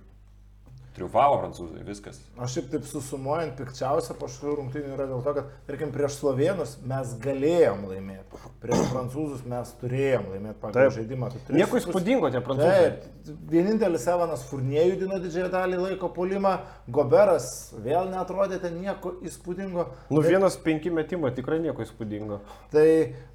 triumfavo 1.00 1.38
prancūzai, 1.40 1.80
viskas. 1.86 2.20
Aš 2.36 2.58
šiaip 2.58 2.66
taip 2.74 2.84
susumuojant, 2.88 3.54
pikčiausia 3.56 4.14
po 4.20 4.28
šių 4.28 4.56
rungtynių 4.58 4.92
yra 4.98 5.06
dėl 5.08 5.22
to, 5.24 5.32
kad, 5.38 5.48
tarkim, 5.68 5.90
prieš 5.94 6.18
slovenus 6.20 6.74
mes 6.86 7.14
galėjom 7.24 7.86
laimėti, 7.88 8.40
prieš 8.60 8.82
prancūzus 8.92 9.46
mes 9.48 9.72
turėjom 9.80 10.28
laimėti 10.34 10.58
pagal 10.60 10.76
Taip. 10.90 10.96
žaidimą. 10.98 11.30
Nieko 11.56 11.80
įspūdingo 11.80 12.30
tie 12.34 12.42
prancūzai. 12.44 12.90
Taip, 12.90 13.32
vienintelis 13.50 14.04
Evanas 14.12 14.44
Furnė 14.50 14.84
judino 14.90 15.18
didžiąją 15.22 15.48
dalį 15.54 15.80
laiko 15.86 16.10
polimą, 16.12 16.54
Goberas 16.92 17.48
vėl 17.80 18.10
netrodė 18.12 18.60
ten 18.60 18.76
nieko 18.82 19.14
įspūdingo. 19.24 19.86
Nu, 20.10 20.20
Tai- 20.20 20.28
vienas 20.34 20.58
penki 20.60 20.92
metimai 20.92 21.32
tikrai 21.36 21.60
nieko 21.64 21.84
įspūdingo. 21.86 22.40
Tai 22.74 22.86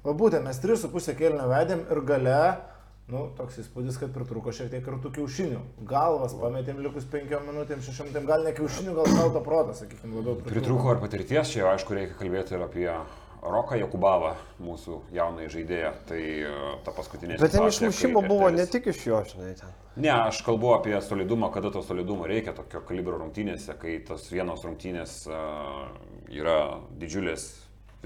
va 0.06 0.14
būtent 0.14 0.46
mes 0.46 0.62
3,5 0.62 1.14
kėlinio 1.18 1.50
vedėm 1.50 1.84
ir 1.90 2.02
gale, 2.06 2.40
nu, 3.12 3.26
toks 3.38 3.60
įspūdis, 3.62 3.98
kad 4.00 4.14
pritruko 4.14 4.54
šiek 4.54 4.72
tiek 4.72 4.86
ir 4.86 4.98
tų 5.02 5.12
kiaušinių. 5.20 5.60
Galvas 5.88 6.34
pametėm 6.38 6.80
likus 6.84 7.06
5 7.12 7.36
minutėm, 7.46 7.84
6, 7.84 8.16
gal 8.26 8.46
ne 8.46 8.54
kiaušinių, 8.56 8.96
gal 8.98 9.12
šalto 9.12 9.44
proto, 9.46 9.76
sakykime, 9.78 10.18
labiau 10.18 10.40
Pritruko 10.46 10.96
ir 10.96 11.04
patirties, 11.04 11.54
čia 11.54 11.70
aišku 11.74 11.96
reikia 11.98 12.18
kalbėti 12.18 12.56
ir 12.56 12.66
apie 12.66 12.90
Roką 13.46 13.76
Jakubavą, 13.78 14.32
mūsų 14.64 14.96
jaunąjį 15.14 15.50
žaidėją. 15.52 15.90
Tai 16.08 16.20
e, 16.20 16.54
ta 16.82 16.94
paskutinė. 16.96 17.36
Bet 17.38 17.52
ten 17.54 17.66
išmušimo 17.68 18.22
buvo 18.26 18.48
ne 18.50 18.64
tik 18.70 18.88
iš 18.90 19.04
jo, 19.06 19.20
žinai, 19.28 19.52
ten. 19.60 19.76
Ne, 20.02 20.10
aš 20.12 20.40
kalbu 20.46 20.72
apie 20.74 20.96
solidumą, 21.04 21.52
kada 21.54 21.70
to 21.72 21.84
solidumo 21.86 22.26
reikia 22.26 22.56
tokio 22.56 22.82
kalibro 22.88 23.20
rungtynėse, 23.20 23.76
kai 23.80 24.00
tos 24.08 24.26
vienos 24.32 24.66
rungtynės 24.66 25.14
uh, 25.30 25.86
yra 26.32 26.58
didžiulės 26.98 27.46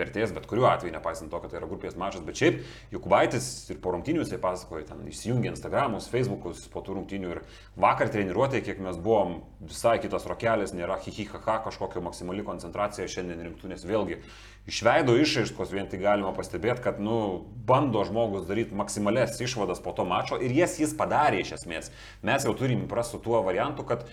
vertės, 0.00 0.32
bet 0.34 0.48
kuriuo 0.50 0.66
atveju, 0.70 0.94
nepaisant 0.94 1.30
to, 1.32 1.40
kad 1.42 1.52
tai 1.52 1.60
yra 1.60 1.68
grupės 1.70 1.96
mažas, 2.00 2.24
bet 2.26 2.40
šiaip 2.40 2.60
Jukubaitis 2.94 3.46
ir 3.70 3.80
po 3.84 3.92
rungtynių 3.94 4.24
jisai 4.24 4.40
pasakoja, 4.42 4.88
ten 4.88 5.04
įsijungia 5.10 5.52
Instagramus, 5.52 6.08
Facebookus 6.10 6.64
po 6.72 6.82
tų 6.84 6.96
rungtynių 6.98 7.34
ir 7.34 7.42
vakar 7.80 8.10
treniruotėje, 8.12 8.64
kiek 8.70 8.80
mes 8.84 8.98
buvom, 9.00 9.40
visai 9.62 9.98
kitas 10.02 10.26
rokelis, 10.30 10.74
nėra 10.76 10.98
hihihaha 11.04 11.60
kažkokio 11.66 12.02
maksimali 12.04 12.46
koncentracija 12.46 13.08
šiandien 13.10 13.44
rimtūnės 13.50 13.86
vėlgi. 13.88 14.20
Išveido 14.70 15.14
išaiškos 15.18 15.72
vien 15.72 15.88
tai 15.90 16.00
galima 16.02 16.34
pastebėti, 16.36 16.84
kad, 16.84 17.00
nu, 17.02 17.46
bando 17.66 18.02
žmogus 18.06 18.44
daryti 18.48 18.76
maksimales 18.76 19.40
išvadas 19.40 19.80
po 19.82 19.94
to 19.96 20.04
mačo 20.08 20.38
ir 20.40 20.52
jas 20.54 20.76
jis 20.80 20.92
padarė 20.98 21.40
iš 21.44 21.54
esmės. 21.56 21.88
Mes 22.26 22.44
jau 22.46 22.52
turim 22.58 22.84
įpras 22.84 23.10
su 23.10 23.22
tuo 23.24 23.40
variantu, 23.46 23.86
kad 23.88 24.04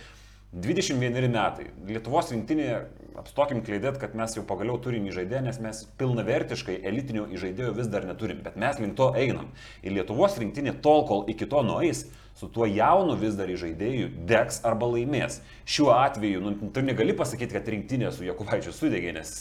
21 0.56 1.28
metai. 1.28 1.68
Lietuvos 1.90 2.32
rinktinė, 2.32 2.70
apstokim 3.18 3.64
kleidėt, 3.66 3.98
kad 4.02 4.16
mes 4.18 4.38
jau 4.38 4.44
pagaliau 4.48 4.78
turim 4.82 5.08
įžaidėją, 5.10 5.42
nes 5.48 5.60
mes 5.64 5.82
pilnavertiškai 6.00 6.78
elitinio 6.88 7.26
įžaidėjo 7.34 7.74
vis 7.78 7.90
dar 7.92 8.06
neturim, 8.08 8.44
bet 8.46 8.60
mes 8.60 8.80
link 8.82 8.96
to 9.00 9.10
einam. 9.18 9.52
Ir 9.84 9.98
Lietuvos 9.98 10.38
rinktinė 10.42 10.78
tol, 10.86 11.04
kol 11.10 11.26
iki 11.32 11.50
to 11.50 11.64
nueis, 11.66 12.06
su 12.38 12.48
tuo 12.54 12.68
jaunu 12.70 13.16
vis 13.18 13.34
dar 13.34 13.50
įžaidėju 13.50 14.12
degs 14.30 14.60
arba 14.68 14.86
laimės. 14.92 15.40
Šiuo 15.66 15.90
atveju, 15.96 16.42
nu, 16.44 16.70
tu 16.74 16.84
negali 16.86 17.16
pasakyti, 17.18 17.58
kad 17.58 17.72
rinktinė 17.74 18.12
su 18.14 18.28
Jokubaičiu 18.28 18.74
sudegė, 18.76 19.16
nes 19.18 19.32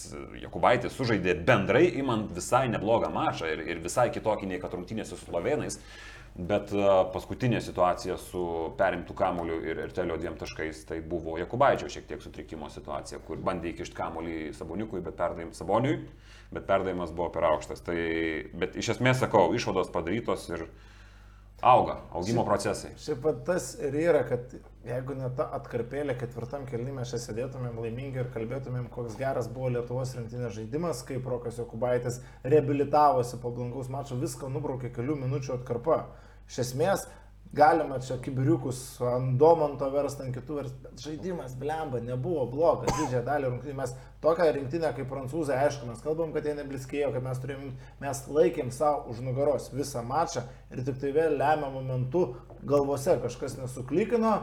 Jokubaitis 0.41 0.97
sužaidė 0.97 1.37
bendrai, 1.47 1.91
imant 2.01 2.33
visai 2.37 2.65
neblogą 2.73 3.13
mačą 3.13 3.53
ir, 3.53 3.67
ir 3.69 3.83
visai 3.85 4.09
kitokį 4.15 4.49
nei 4.49 4.63
kad 4.63 4.73
rungtynėse 4.73 5.13
su 5.13 5.27
slovenais. 5.27 5.77
Bet 6.37 6.69
uh, 6.77 7.07
paskutinė 7.15 7.63
situacija 7.65 8.19
su 8.21 8.41
perimtų 8.77 9.15
kamuoliu 9.17 9.57
ir, 9.65 9.79
ir 9.87 9.93
telio 9.97 10.19
dviem 10.21 10.35
taškais, 10.37 10.83
tai 10.85 10.99
buvo 11.01 11.39
Jakubaičio 11.41 11.89
šiek 11.89 12.11
tiek 12.11 12.21
sutrikimo 12.21 12.69
situacija, 12.73 13.23
kur 13.25 13.41
bandė 13.41 13.71
įkišti 13.73 13.97
kamuolį 13.97 14.35
Saboniukui, 14.59 15.01
bet 15.07 15.17
perdavim 15.17 15.55
Saboniui, 15.57 16.03
bet 16.53 16.67
perdavimas 16.69 17.15
buvo 17.17 17.31
per 17.33 17.47
aukštas. 17.49 17.81
Tai, 17.87 17.97
bet 18.53 18.77
iš 18.77 18.99
esmės 18.99 19.23
sakau, 19.25 19.49
išvados 19.57 19.89
padarytos 19.95 20.45
ir 20.53 20.67
auga, 21.65 22.03
augimo 22.13 22.45
procesai. 22.45 22.93
Šiaip 23.01 23.23
pat 23.25 23.41
tas 23.49 23.71
ir 23.81 23.97
yra, 23.97 24.21
kad 24.29 24.53
jeigu 24.85 25.17
ne 25.17 25.33
ta 25.39 25.49
atkarpėlė 25.57 26.19
ketvirtam 26.21 26.69
kelnymė 26.69 27.01
mes 27.01 27.15
čia 27.15 27.23
sėdėtumėm 27.23 27.81
laimingi 27.81 28.21
ir 28.21 28.31
kalbėtumėm, 28.35 28.91
koks 28.93 29.17
geras 29.17 29.49
buvo 29.49 29.73
Lietuvos 29.73 30.13
rinktinės 30.19 30.53
žaidimas, 30.59 31.01
kaip 31.09 31.25
Rokas 31.33 31.57
Jokubaitis 31.63 32.21
reabilitavosi 32.45 33.41
po 33.41 33.57
blankaus 33.57 33.89
mačo, 33.89 34.21
viską 34.21 34.53
nubraukė 34.53 34.93
kelių 34.93 35.17
minučių 35.25 35.57
atkarpa. 35.57 36.05
Iš 36.47 36.59
esmės, 36.63 37.07
galima 37.57 37.99
čia 38.05 38.19
kibiriukus 38.23 38.81
ant 39.07 39.37
domanto 39.41 39.89
verst, 39.93 40.21
ant 40.23 40.35
kitų 40.35 40.59
verst, 40.61 40.89
žaidimas, 41.01 41.55
blemba, 41.59 42.01
nebuvo 42.05 42.45
blogas, 42.51 42.93
didžiąją 42.99 43.23
dalį 43.27 43.51
rungtynių. 43.53 43.77
Mes 43.79 43.95
tokią 44.25 44.49
rinktinę 44.57 44.93
kaip 44.97 45.09
prancūzai, 45.11 45.61
aišku, 45.67 45.89
mes 45.91 46.03
kalbam, 46.05 46.35
kad 46.35 46.47
jie 46.47 46.57
nebliskėjo, 46.59 47.13
kad 47.15 47.25
mes 47.25 47.41
turėjom, 47.43 47.71
mes 48.03 48.25
laikėm 48.39 48.73
savo 48.75 49.13
už 49.13 49.23
nugaros 49.25 49.71
visą 49.75 50.05
mačą 50.07 50.45
ir 50.75 50.85
tik 50.87 51.01
tai 51.03 51.15
vėl 51.17 51.39
lemia 51.41 51.71
momentu 51.73 52.27
galvose 52.67 53.17
kažkas 53.23 53.57
nesuklikino, 53.61 54.37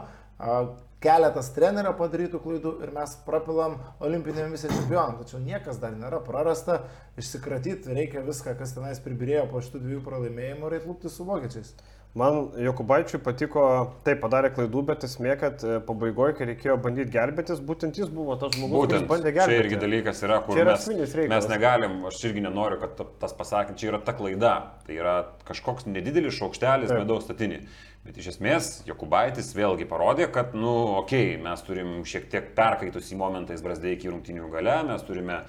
keletas 1.04 1.50
trenerio 1.54 1.92
padarytų 1.98 2.40
klaidų 2.42 2.70
ir 2.82 2.92
mes 2.94 3.12
prapilam 3.26 3.76
olimpinėm 4.02 4.54
visą 4.56 4.70
čempioną. 4.72 5.20
Tačiau 5.20 5.42
niekas 5.44 5.78
dar 5.82 5.94
nėra 5.96 6.22
prarasta, 6.24 6.80
išsikratyti 7.20 7.94
reikia 7.94 8.24
viską, 8.24 8.56
kas 8.58 8.72
tenais 8.74 9.02
pribirėjo 9.04 9.44
po 9.52 9.60
šitų 9.62 9.82
dviejų 9.84 10.04
pralaimėjimų 10.06 10.70
ir 10.70 10.78
atlūpti 10.80 11.12
su 11.12 11.26
vokiečiais. 11.28 11.74
Man 12.14 12.52
Jokubaičiui 12.62 13.18
patiko, 13.26 13.62
taip 14.06 14.20
padarė 14.22 14.52
klaidų, 14.54 14.84
bet 14.86 15.02
esmė, 15.02 15.32
kad 15.38 15.62
e, 15.66 15.80
pabaigoje, 15.82 16.36
kai 16.38 16.46
reikėjo 16.52 16.76
bandyti 16.84 17.10
gelbėtis, 17.10 17.58
būtent 17.58 17.96
jis 17.98 18.12
buvo 18.14 18.36
tas 18.38 18.52
žmogus, 18.54 18.84
Būtent, 18.84 19.00
kuris 19.02 19.08
bandė 19.10 19.32
čia 19.32 19.38
gelbėti. 19.40 19.64
irgi 19.64 19.80
dalykas 19.82 20.20
yra, 20.22 20.36
kur 20.44 20.54
Čia 20.54 20.62
yra 20.62 20.76
mes, 20.76 21.16
mes 21.32 21.48
negalim, 21.50 21.96
aš 22.06 22.20
irgi 22.28 22.44
nenoriu, 22.44 22.78
kad 22.84 22.92
ta- 23.00 23.06
tas 23.24 23.34
pasakymas, 23.34 23.80
čia 23.80 23.88
yra 23.90 23.98
ta 24.06 24.14
klaida, 24.14 24.52
tai 24.86 25.00
yra 25.00 25.14
kažkoks 25.48 25.88
nedidelis 25.90 26.38
šaukštelis 26.38 26.92
Taip. 26.92 27.02
medaus 27.02 27.26
statinį. 27.26 27.58
Bet 28.06 28.20
iš 28.22 28.28
esmės, 28.36 28.68
Jokubaitis 28.86 29.50
vėlgi 29.56 29.88
parodė, 29.90 30.28
kad, 30.30 30.54
nu, 30.54 30.70
okei, 31.00 31.32
okay, 31.34 31.42
mes 31.42 31.66
turim 31.66 31.96
šiek 32.06 32.30
tiek 32.30 32.54
perkaitusį 32.54 33.18
momentais 33.18 33.64
Brasdeikį 33.64 34.12
rungtinių 34.12 34.52
gale, 34.54 34.84
mes 34.86 35.02
turime 35.02 35.40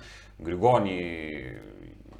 Grigonį 0.42 0.98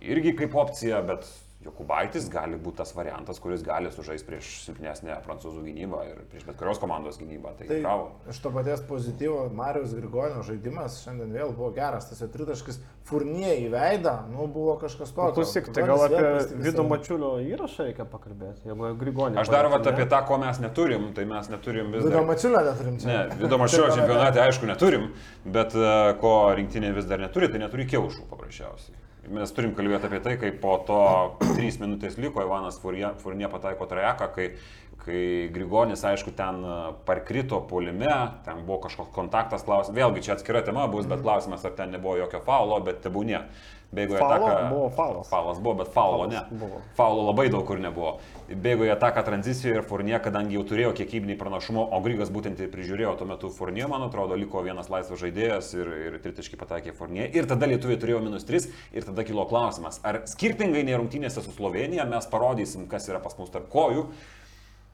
irgi 0.06 0.36
kaip 0.38 0.54
opciją, 0.54 1.02
bet 1.08 1.26
Jokubaitis 1.66 2.28
gali 2.30 2.60
būti 2.62 2.78
tas 2.84 2.92
variantas, 2.94 3.40
kuris 3.42 3.64
gali 3.66 3.90
sužaisti 3.94 4.28
prieš 4.28 4.50
silpnesnę 4.68 5.16
prancūzų 5.26 5.64
gynybą 5.66 6.02
ir 6.12 6.20
prieš 6.30 6.44
bet 6.46 6.60
kurios 6.60 6.78
komandos 6.82 7.18
gynybą. 7.18 7.56
Tai, 7.58 7.68
Tai 7.72 7.80
bravo. 7.82 8.12
iš 8.30 8.42
to 8.44 8.52
paties 8.54 8.84
pozityvo 8.86 9.40
Marijos 9.58 9.96
Grigonio 9.98 10.44
žaidimas 10.46 11.00
šiandien 11.02 11.34
vėl 11.34 11.56
buvo 11.58 11.72
geras, 11.74 12.06
tas 12.12 12.22
jo 12.22 12.28
tritaškis 12.30 12.78
furnie 13.10 13.56
į 13.64 13.72
veidą, 13.74 14.14
nu 14.30 14.46
buvo 14.52 14.76
kažkas 14.82 15.14
tokio. 15.16 15.40
Klausyk, 15.40 15.72
tai 15.74 15.88
gal 15.90 16.06
apie 16.06 16.60
Vido 16.68 16.86
Mačiulio 16.90 17.32
įrašą 17.46 17.90
reikia 17.90 18.06
pakalbėti, 18.10 18.68
jeigu 18.70 18.92
Grigonė. 19.02 19.42
Aš 19.42 19.50
dar 19.54 19.70
vat 19.74 19.90
apie 19.90 20.06
tą, 20.10 20.22
ko 20.30 20.38
mes 20.42 20.62
neturim, 20.62 21.10
tai 21.18 21.26
mes 21.30 21.50
neturim 21.54 21.90
vis 21.96 22.06
Vido 22.06 22.14
dar. 22.20 22.28
Mačiulio 22.30 22.62
neturim 22.70 23.02
čia. 23.02 23.10
Ne, 23.10 23.40
Vido 23.42 23.62
Mašio 23.62 23.90
čempionate 23.90 24.42
aišku 24.46 24.70
neturim, 24.70 25.10
bet 25.58 25.74
e, 25.74 25.90
ko 26.22 26.36
rinktinė 26.58 26.94
vis 26.98 27.10
dar 27.10 27.22
neturi, 27.26 27.50
tai 27.50 27.62
neturi 27.66 27.90
kiaušų 27.90 28.30
paprasčiausiai. 28.30 29.02
Mes 29.34 29.50
turim 29.58 29.72
kalbėti 29.74 30.06
apie 30.06 30.20
tai, 30.22 30.36
kaip 30.38 30.60
po 30.62 30.76
to 30.86 30.98
3 31.42 31.80
minutės 31.82 32.20
liko 32.22 32.44
Ivanas 32.46 32.78
Furnė 32.82 33.50
pataiko 33.50 33.88
trajeką, 33.90 34.28
kai, 34.36 34.52
kai 35.06 35.22
Grigonis, 35.54 36.04
aišku, 36.08 36.34
ten 36.36 36.64
e, 36.66 36.76
parkrito 37.06 37.62
polime, 37.70 38.12
ten 38.46 38.66
buvo 38.66 38.82
kažkoks 38.88 39.14
kontaktas, 39.16 39.66
klausimas, 39.68 39.96
vėlgi 39.96 40.26
čia 40.26 40.36
atskira 40.36 40.66
tema 40.66 40.88
bus, 40.92 41.06
bet 41.10 41.22
klausimas, 41.22 41.66
ar 41.66 41.78
ten 41.78 41.94
nebuvo 41.94 42.18
jokio 42.24 42.42
faulo, 42.46 42.82
bet 42.86 43.04
tebūnė. 43.06 43.46
Bėgo 43.96 44.18
į 44.18 44.20
ataką. 44.20 44.54
Buvo 44.72 44.88
faulas. 44.92 45.28
Faulas 45.30 45.60
buvo, 45.62 45.76
bet 45.84 45.92
faulo 45.94 46.26
ne. 46.28 46.42
Buvo. 46.52 46.82
Faulo 46.98 47.26
labai 47.30 47.46
daug 47.54 47.64
kur 47.68 47.80
nebuvo. 47.80 48.16
Bėgo 48.50 48.88
į 48.88 48.92
ataką 48.96 49.24
tranzicijoje 49.28 49.80
ir 49.80 49.86
Furnė, 49.88 50.18
kadangi 50.26 50.58
jau 50.58 50.66
turėjo 50.68 50.92
kiekybinį 50.98 51.38
pranašumą, 51.40 51.86
o 51.96 52.00
Grigas 52.04 52.32
būtent 52.34 52.60
ir 52.60 52.72
prižiūrėjo 52.74 53.14
tuo 53.22 53.30
metu 53.30 53.52
Furnė, 53.54 53.86
man 53.92 54.04
atrodo, 54.08 54.36
liko 54.40 54.64
vienas 54.66 54.90
laisvas 54.92 55.22
žaidėjas 55.22 55.72
ir, 55.78 55.92
ir 56.10 56.18
tritiškai 56.26 56.60
pataikė 56.60 56.96
Furnė. 56.98 57.30
Ir 57.38 57.48
tada 57.50 57.70
lietuviai 57.70 58.02
turėjo 58.02 58.24
minus 58.26 58.48
3 58.50 58.68
ir 58.98 59.08
tada 59.08 59.26
kilo 59.28 59.46
klausimas, 59.50 60.02
ar 60.04 60.24
skirtingai 60.30 60.84
nei 60.84 60.98
rungtynėse 60.98 61.46
su 61.46 61.54
Slovenija 61.56 62.10
mes 62.10 62.28
parodysim, 62.32 62.90
kas 62.92 63.08
yra 63.12 63.24
pas 63.24 63.38
mus 63.40 63.54
tarp 63.54 63.70
kojų. 63.72 64.10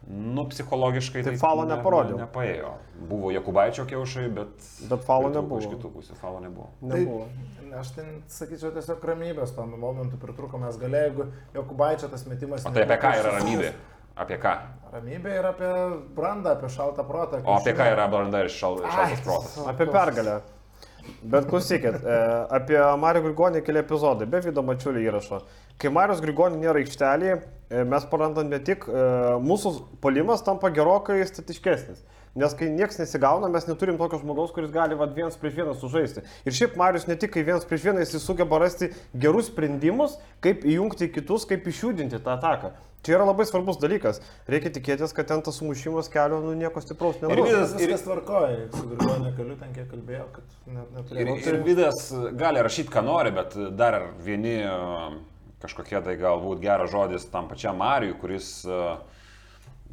Nu, 0.07 0.47
psichologiškai 0.49 1.21
Tai 1.23 1.35
faulo 1.37 1.63
neparodė. 1.69 2.15
Ne, 2.17 2.25
nepaėjo. 2.25 2.71
Buvo 3.09 3.29
Jakubaičio 3.31 3.85
kiaušai, 3.89 4.25
bet... 4.33 4.65
Bet 4.89 5.05
pritrūko 5.05 5.29
nebuvo. 5.31 5.61
Iš 5.61 5.69
kitų 5.75 5.91
pusių 5.93 6.17
faulo 6.17 6.41
nebuvo. 6.41 6.71
Nebuvo. 6.81 7.27
Tai, 7.59 7.67
aš 7.79 7.91
ten 7.99 8.09
sakyčiau 8.31 8.73
tiesiog 8.75 9.05
ramybės 9.11 9.53
tam 9.55 9.75
momentu 9.79 10.17
pritruko, 10.21 10.59
mes 10.61 10.79
galėjome, 10.81 11.05
jeigu 11.11 11.27
Jokubaičio 11.59 12.09
tas 12.11 12.25
metimas... 12.27 12.65
O 12.65 12.73
tai 12.73 12.87
apie 12.87 12.97
ką 13.03 13.13
yra 13.21 13.35
ramybė? 13.37 13.71
Apie 14.25 14.39
ką? 14.41 14.55
Ramybė 14.91 15.37
yra 15.37 15.53
apie 15.53 15.69
brandą, 16.17 16.57
apie 16.57 16.73
šaltą 16.73 17.05
protą. 17.07 17.43
O 17.45 17.59
apie 17.61 17.77
ką 17.77 17.87
yra 17.93 18.09
branda 18.11 18.41
ir 18.43 18.51
šal, 18.51 18.81
šaltas 18.81 19.23
protas? 19.27 19.55
Apie 19.69 19.87
pergalę. 19.87 20.41
Bet 21.21 21.47
klausykit, 21.49 22.01
e, 22.03 22.17
apie 22.57 22.77
Mario 22.99 23.23
Grigonį 23.25 23.63
keli 23.65 23.81
epizodai, 23.81 24.27
be 24.29 24.41
Vido 24.43 24.61
Mačiulio 24.65 25.01
įrašo. 25.01 25.41
Kai 25.81 25.89
Marius 25.93 26.21
Grigonį 26.21 26.59
nėra 26.61 26.81
aikštelėje, 26.83 27.39
mes 27.87 28.05
prarandam 28.11 28.49
ne 28.51 28.59
tik, 28.59 28.83
e, 28.87 29.03
mūsų 29.41 29.75
polimas 30.03 30.43
tampa 30.43 30.69
gerokai 30.73 31.21
statiškesnis. 31.25 32.03
Nes 32.35 32.53
kai 32.55 32.69
niekas 32.71 32.95
nesigauna, 32.95 33.49
mes 33.51 33.65
neturim 33.67 33.97
tokio 33.99 34.21
žmogaus, 34.21 34.53
kuris 34.55 34.69
gali 34.71 34.95
vat, 34.95 35.11
vienas 35.15 35.35
prieš 35.35 35.57
vieną 35.57 35.73
sužaisti. 35.75 36.21
Ir 36.47 36.55
šiaip 36.55 36.77
Marius 36.79 37.03
ne 37.09 37.17
tik 37.19 37.33
kai 37.33 37.43
vienas 37.43 37.65
prieš 37.67 37.89
vieną, 37.89 37.99
jis 38.05 38.23
sugeba 38.23 38.59
rasti 38.63 38.87
gerus 39.19 39.49
sprendimus, 39.51 40.13
kaip 40.39 40.63
įjungti 40.63 41.09
kitus, 41.11 41.43
kaip 41.49 41.67
išjudinti 41.67 42.21
tą 42.23 42.37
ataką. 42.37 42.71
Čia 43.03 43.17
yra 43.17 43.25
labai 43.27 43.43
svarbus 43.49 43.79
dalykas. 43.81 44.21
Reikia 44.47 44.69
tikėtis, 44.71 45.11
kad 45.17 45.27
ten 45.27 45.41
tas 45.43 45.57
sumušimas 45.59 46.07
kelio 46.13 46.39
nu, 46.39 46.53
nieko 46.55 46.79
stipraus 46.85 47.19
nebus. 47.19 47.35
Vidas- 47.49 47.73
Viskas, 47.73 47.81
viskas 47.81 48.03
tvarkoja, 48.05 48.67
su 48.77 48.87
Grigoniu 48.93 49.33
keliu 49.35 49.55
ten 49.59 49.73
kiek 49.75 49.89
kalbėjau, 49.91 50.27
kad 50.37 50.43
net 50.67 51.11
Ir, 51.11 51.25
neturėjau. 51.25 51.47
ir 51.47 51.63
Vidas 51.67 52.11
gali 52.39 52.63
rašyti, 52.63 52.93
ką 52.93 53.03
nori, 53.03 53.31
bet 53.35 53.57
dar 53.75 53.99
vieni 54.23 54.55
e, 54.61 54.71
kažkokie 55.61 56.01
tai 56.03 56.17
galbūt 56.19 56.61
geras 56.63 56.91
žodis 56.93 57.27
tam 57.31 57.47
pačiam 57.51 57.79
Marijui, 57.81 58.17
kuris 58.21 58.49
e, 58.65 58.81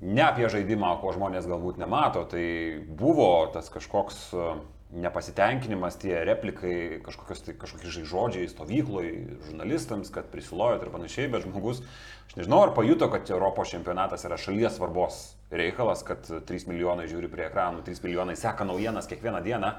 ne 0.03 0.25
apie 0.25 0.49
žaidimą, 0.51 0.97
ko 1.03 1.13
žmonės 1.17 1.49
galbūt 1.51 1.79
nemato, 1.83 2.25
tai 2.29 2.45
buvo 2.89 3.31
tas 3.55 3.71
kažkoks 3.73 4.21
e, 4.33 4.51
nepasitenkinimas, 4.89 5.99
tie 6.01 6.17
replikai, 6.25 7.01
tai, 7.05 7.55
kažkokie 7.61 8.05
žodžiai 8.09 8.49
stovykloj, 8.49 9.11
žurnalistams, 9.49 10.13
kad 10.13 10.31
prisilojot 10.33 10.85
ir 10.85 10.93
panašiai, 10.95 11.29
bet 11.33 11.45
žmogus, 11.45 11.83
aš 12.29 12.39
nežinau, 12.39 12.63
ar 12.65 12.73
pajuto, 12.77 13.11
kad 13.13 13.29
Europos 13.29 13.75
čempionatas 13.75 14.25
yra 14.25 14.41
šalies 14.41 14.79
svarbos 14.79 15.21
reikalas, 15.53 16.05
kad 16.09 16.25
3 16.25 16.71
milijonai 16.71 17.09
žiūri 17.11 17.29
prie 17.33 17.49
ekranų, 17.51 17.85
3 17.85 18.01
milijonai 18.07 18.37
seka 18.41 18.65
naujienas 18.69 19.11
kiekvieną 19.11 19.45
dieną. 19.45 19.75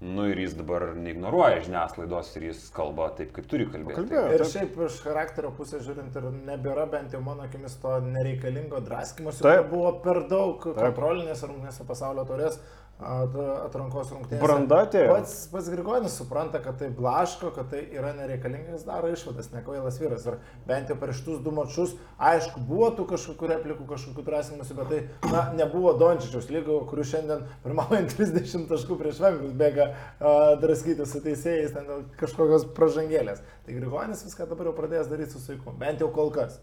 Nu 0.00 0.24
ir 0.30 0.38
jis 0.40 0.54
dabar 0.56 0.86
neignoruoja 0.96 1.58
žiniasklaidos 1.60 2.30
ir 2.38 2.46
jis 2.46 2.60
kalba 2.72 3.10
taip, 3.18 3.34
kaip 3.36 3.48
turi 3.50 3.66
kalbėti. 3.68 3.98
Kalbėjo. 3.98 4.22
Ir 4.32 4.40
Taip. 4.40 4.52
šiaip 4.54 4.78
iš 4.86 4.94
charakterio 5.04 5.50
pusės 5.58 5.82
žiūrint, 5.84 6.14
ir 6.16 6.38
nebėra 6.46 6.86
bent 6.88 7.12
jau 7.12 7.20
mano 7.24 7.44
akimis 7.44 7.74
to 7.82 7.98
nereikalingo 8.06 8.80
draskimus. 8.86 9.42
Taip. 9.44 9.68
Buvo 9.68 9.92
per 10.00 10.22
daug 10.30 10.64
kontrolinės 10.64 11.44
rungtynėse 11.44 11.84
pasaulio 11.90 12.24
turės 12.30 12.56
atrankos 13.00 14.10
rungtynėse. 14.12 14.42
Branda 14.42 14.82
atėjo. 14.84 15.14
Pats, 15.14 15.34
pats 15.52 15.68
Grigonis 15.72 16.16
supranta, 16.20 16.60
kad 16.62 16.78
tai 16.80 16.90
blaško, 16.94 17.50
kad 17.56 17.70
tai 17.72 17.82
yra 17.96 18.12
nereikalinga, 18.16 18.74
jis 18.76 18.84
daro 18.88 19.10
išvadas, 19.12 19.50
nekvailas 19.54 19.98
vyras. 20.00 20.26
Ir 20.28 20.38
bent 20.68 20.92
jau 20.92 20.96
per 21.00 21.14
šitus 21.16 21.40
du 21.44 21.54
mačius, 21.56 21.94
aišku, 22.30 22.62
buvo 22.68 22.90
tų 22.96 23.06
kažkokių 23.14 23.52
replikų, 23.54 23.86
kažkokių 23.90 24.24
drąsimusių, 24.26 24.78
bet 24.80 24.92
tai 24.92 25.32
na, 25.32 25.44
nebuvo 25.56 25.94
Dončičiaus 26.00 26.50
lygo, 26.52 26.80
kurių 26.90 27.06
šiandien 27.12 27.46
pirmaujant 27.64 28.12
30 28.20 28.68
taškų 28.70 28.98
prieš 29.00 29.22
Vengrus 29.24 29.54
bėga 29.60 29.90
uh, 29.92 30.40
draskyti 30.60 31.08
su 31.08 31.22
teisėjais, 31.24 31.72
ten 31.76 32.10
kažkokios 32.20 32.68
pražangėlės. 32.76 33.40
Tai 33.64 33.78
Grigonis 33.78 34.26
viską 34.26 34.48
dabar 34.50 34.70
jau 34.70 34.76
pradėjęs 34.76 35.10
daryti 35.10 35.36
su 35.36 35.42
saiku, 35.44 35.72
bent 35.80 36.04
jau 36.04 36.12
kol 36.12 36.32
kas. 36.34 36.60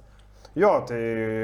Jo, 0.57 0.71
tai 0.89 0.97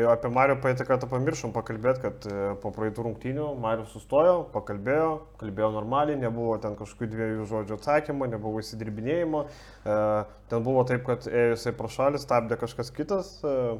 apie 0.09 0.29
Mario 0.33 0.55
praeitą 0.57 0.87
kartą 0.87 1.05
pamiršom 1.11 1.51
pakalbėti, 1.53 2.01
kad 2.01 2.23
e, 2.25 2.37
po 2.63 2.71
praeitų 2.73 3.03
rungtynių 3.05 3.51
Mario 3.61 3.83
sustojo, 3.91 4.39
pakalbėjo, 4.55 5.11
kalbėjo 5.37 5.69
normaliai, 5.75 6.17
nebuvo 6.17 6.55
ten 6.63 6.73
kažkokių 6.79 7.09
dviejų 7.11 7.45
žodžių 7.51 7.77
atsakymų, 7.77 8.31
nebuvo 8.31 8.63
įsidirbinėjimo. 8.63 9.43
E, 9.45 9.97
ten 10.49 10.65
buvo 10.65 10.81
taip, 10.89 11.05
kad 11.05 11.27
ėjo 11.29 11.51
jisai 11.53 11.75
pro 11.77 11.91
šalį, 11.93 12.23
stabdė 12.23 12.57
kažkas 12.63 12.89
kitas, 12.95 13.29
e, 13.45 13.75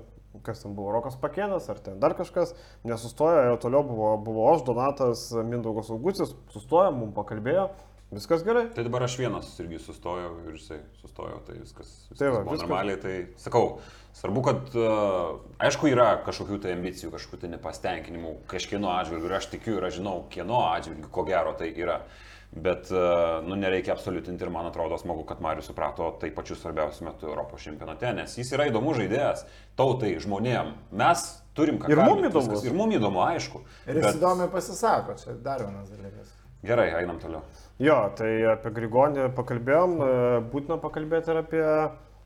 kas 0.45 0.61
ten 0.61 0.77
buvo, 0.77 0.93
Rokas 0.93 1.17
Pakėnas 1.21 1.65
ar 1.73 1.81
ten 1.81 1.97
dar 2.03 2.13
kažkas, 2.19 2.53
nesustojo, 2.85 3.47
ėjo 3.47 3.57
toliau, 3.65 3.81
buvo, 3.89 4.13
buvo 4.21 4.45
aš, 4.53 4.61
Donatas, 4.69 5.31
Mindaugas 5.33 5.89
Augusis, 5.93 6.37
sustojo, 6.53 6.93
mums 6.93 7.17
pakalbėjo. 7.17 7.71
Viskas 8.13 8.43
gerai. 8.45 8.67
Tai 8.75 8.83
dabar 8.85 9.03
aš 9.07 9.15
vienas 9.17 9.47
irgi 9.63 9.79
sustojau 9.81 10.33
ir 10.47 10.57
jisai 10.57 10.79
sustojo, 11.01 11.39
tai 11.47 11.55
viskas, 11.59 11.87
viskas 12.11 12.19
Tai 12.19 12.29
va, 12.33 12.41
buvo 12.43 12.53
viskas. 12.55 12.67
normaliai. 12.69 12.99
Tai 13.01 13.13
sakau, 13.41 13.63
svarbu, 14.13 14.43
kad 14.45 14.75
uh, 14.77 15.39
aišku 15.65 15.89
yra 15.89 16.09
kažkokių 16.27 16.59
tai 16.65 16.75
ambicijų, 16.77 17.09
kažkokių 17.15 17.41
tai 17.45 17.49
nepastenkinimų 17.55 18.35
kažkieno 18.51 18.91
atžvilgių 18.99 19.31
ir 19.31 19.37
aš 19.39 19.49
tikiu 19.55 19.79
ir 19.79 19.87
aš 19.89 19.97
žinau, 20.01 20.19
kieno 20.33 20.61
atžvilgių, 20.73 21.09
ko 21.15 21.25
gero 21.31 21.55
tai 21.57 21.71
yra. 21.73 22.01
Bet, 22.53 22.91
uh, 22.93 23.39
nu, 23.41 23.55
nereikia 23.57 23.95
absoliutinti 23.95 24.45
ir 24.45 24.51
man 24.53 24.67
atrodo 24.69 24.99
smagu, 25.01 25.23
kad 25.25 25.39
Marius 25.41 25.71
suprato 25.71 26.11
tai 26.21 26.29
pačiu 26.29 26.53
svarbiausiu 26.59 27.07
metu 27.07 27.25
Europos 27.25 27.63
čempionate, 27.65 28.11
nes 28.13 28.35
jis 28.37 28.51
yra 28.53 28.67
įdomus 28.69 28.99
žaidėjas, 28.99 29.41
tautai, 29.79 30.11
žmonėm. 30.21 30.69
Mes 31.01 31.23
turim 31.57 31.79
ką 31.81 31.89
Ir 31.89 31.97
mum 31.97 32.11
kalbėt, 32.21 32.29
įdomus. 32.29 32.51
viskas. 32.53 32.67
Ir 32.69 32.77
mum 32.77 32.93
įdomu, 32.93 33.23
aišku. 33.25 33.63
Ir 33.89 33.97
jis 33.97 34.05
Bet- 34.05 34.21
įdomiai 34.21 34.51
pasisako, 34.53 35.17
čia 35.23 35.33
dar 35.41 35.65
vienas 35.65 35.89
dalykas. 35.89 36.29
Gerai, 36.63 36.91
einam 37.01 37.17
toliau. 37.19 37.41
Jo, 37.81 37.95
tai 38.13 38.29
apie 38.51 38.69
Grigonį 38.75 39.31
pakalbėjom, 39.33 39.93
e, 39.97 40.09
būtina 40.51 40.75
pakalbėti 40.77 41.31
ir 41.33 41.39
apie, 41.39 41.63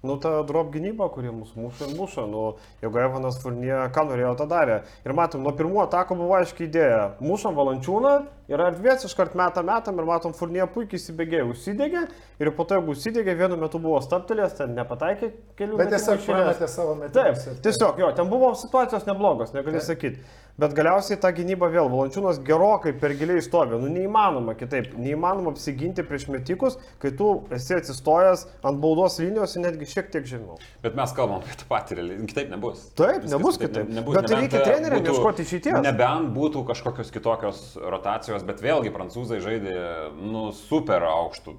nu, 0.04 0.18
tą 0.20 0.42
drop 0.50 0.74
gynybą, 0.74 1.08
kuri 1.14 1.32
mus 1.32 1.54
muša 1.56 1.88
ir 1.88 1.94
muša. 1.96 2.26
Nu, 2.28 2.42
jeigu 2.84 3.00
Evanas 3.00 3.40
Furnie, 3.40 3.78
ką 3.96 4.04
norėjo, 4.10 4.34
tą 4.42 4.48
darė. 4.52 4.82
Ir 5.08 5.16
matom, 5.16 5.46
nuo 5.48 5.54
pirmų 5.56 5.86
atakų 5.86 6.20
buvo 6.20 6.36
aiškiai 6.42 6.68
idėja. 6.68 7.00
Mušam 7.24 7.56
valančiūną, 7.56 8.14
yra 8.52 8.70
erdvės, 8.72 9.06
iškart 9.10 9.36
metą 9.38 9.64
metam 9.68 10.00
ir 10.00 10.08
matom, 10.08 10.34
Furnie 10.38 10.64
puikiai 10.72 11.00
įsibėgėjo, 11.02 11.50
užsidegė 11.54 12.04
ir 12.44 12.52
po 12.56 12.66
to, 12.68 12.80
jeigu 12.80 12.96
užsidegė, 12.96 13.36
vienu 13.40 13.60
metu 13.60 13.82
buvo 13.84 14.00
staptelės, 14.06 14.56
ten 14.58 14.76
nepataikė 14.78 15.32
kelių 15.60 15.78
Bet 15.78 15.92
metimų 15.92 15.98
tiesiog 15.98 16.20
iš 16.22 16.28
eilės. 16.28 16.34
prametė 16.34 16.72
savo 16.72 16.98
metimus. 17.00 17.46
Taip, 17.48 17.62
tiesiog 17.68 18.04
jo, 18.04 18.12
ten 18.18 18.30
buvo 18.32 18.52
situacijos 18.56 19.08
neblogos, 19.10 19.56
negali 19.58 19.84
sakyti. 19.84 20.24
Bet 20.58 20.72
galiausiai 20.74 21.20
ta 21.22 21.30
gynyba 21.38 21.68
vėl, 21.70 21.86
Valančiūnas 21.94 22.40
gerokai 22.42 22.96
per 22.98 23.14
giliai 23.14 23.44
stovi. 23.46 23.78
Nu 23.78 23.92
neįmanoma 23.94 24.56
kitaip, 24.58 24.96
neįmanoma 24.98 25.52
apsiginti 25.54 26.02
prieš 26.02 26.26
metikus, 26.34 26.80
kai 26.98 27.12
tu 27.14 27.28
esi 27.54 27.76
atsistojęs 27.78 28.48
ant 28.66 28.82
baudos 28.82 29.20
linijos 29.22 29.54
ir 29.54 29.62
netgi 29.68 29.86
šiek 29.92 30.10
tiek 30.16 30.26
žemiau. 30.26 30.58
Bet 30.82 30.98
mes 30.98 31.14
kalbam 31.14 31.44
apie 31.44 31.54
tą 31.62 31.68
patį, 31.70 32.00
kitaip 32.32 32.50
nebus. 32.56 32.88
Taip, 32.98 33.28
nebus 33.30 33.60
kitaip. 33.62 33.86
Bet 33.86 34.02
Nebent, 34.02 34.34
reikia 34.34 34.64
e, 34.64 34.66
treneriam 34.66 35.06
ieškoti 35.14 35.46
išeities. 35.46 35.78
Nebent 35.86 36.34
būtų 36.34 36.66
kažkokios 36.72 37.14
kitokios 37.14 37.62
rotacijos, 37.78 38.37
bet 38.46 38.62
vėlgi 38.62 38.92
prancūzai 38.94 39.40
žaidė, 39.44 39.78
nu, 40.20 40.50
super 40.56 41.06
aukštų 41.08 41.56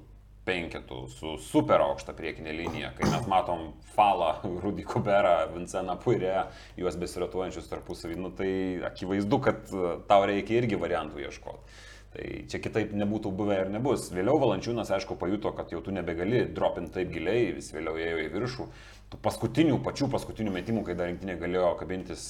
penketų, 0.49 0.99
su 1.13 1.35
super 1.43 1.83
aukšta 1.83 2.15
priekinė 2.17 2.53
linija, 2.55 2.93
kai 2.97 3.09
mes 3.11 3.27
matom 3.29 3.73
Falą, 3.95 4.31
Rudy 4.63 4.85
Kuberą, 4.87 5.35
Vinceną 5.53 5.97
Puirę, 6.03 6.47
juos 6.79 6.97
besiratuojančius 6.99 7.69
tarpusavį, 7.71 8.17
nu, 8.23 8.33
tai 8.35 8.51
akivaizdu, 8.89 9.41
kad 9.45 9.69
e, 9.73 9.93
tau 10.09 10.25
reikia 10.29 10.59
irgi 10.61 10.79
variantų 10.79 11.25
ieškoti. 11.27 11.79
Tai 12.09 12.23
čia 12.49 12.57
kitaip 12.57 12.93
nebūtų 12.97 13.29
buvę 13.37 13.59
ir 13.61 13.67
nebus. 13.69 14.07
Vėliau 14.09 14.39
Valančiūnas, 14.41 14.89
aišku, 14.95 15.13
pajuto, 15.21 15.51
kad 15.53 15.69
jau 15.69 15.81
tu 15.85 15.93
nebegali 15.93 16.41
dropinti 16.57 16.95
taip 16.95 17.11
giliai, 17.13 17.51
vis 17.59 17.69
vėliau 17.75 17.99
ėjo 18.01 18.23
į 18.23 18.31
viršų. 18.33 18.65
Tų 19.13 19.19
paskutinių, 19.25 19.77
pačių 19.85 20.09
paskutinių 20.15 20.55
metimų, 20.55 20.87
kai 20.87 20.95
dar 20.97 21.11
rinktinė 21.11 21.37
galėjo 21.37 21.75
kabintis, 21.77 22.23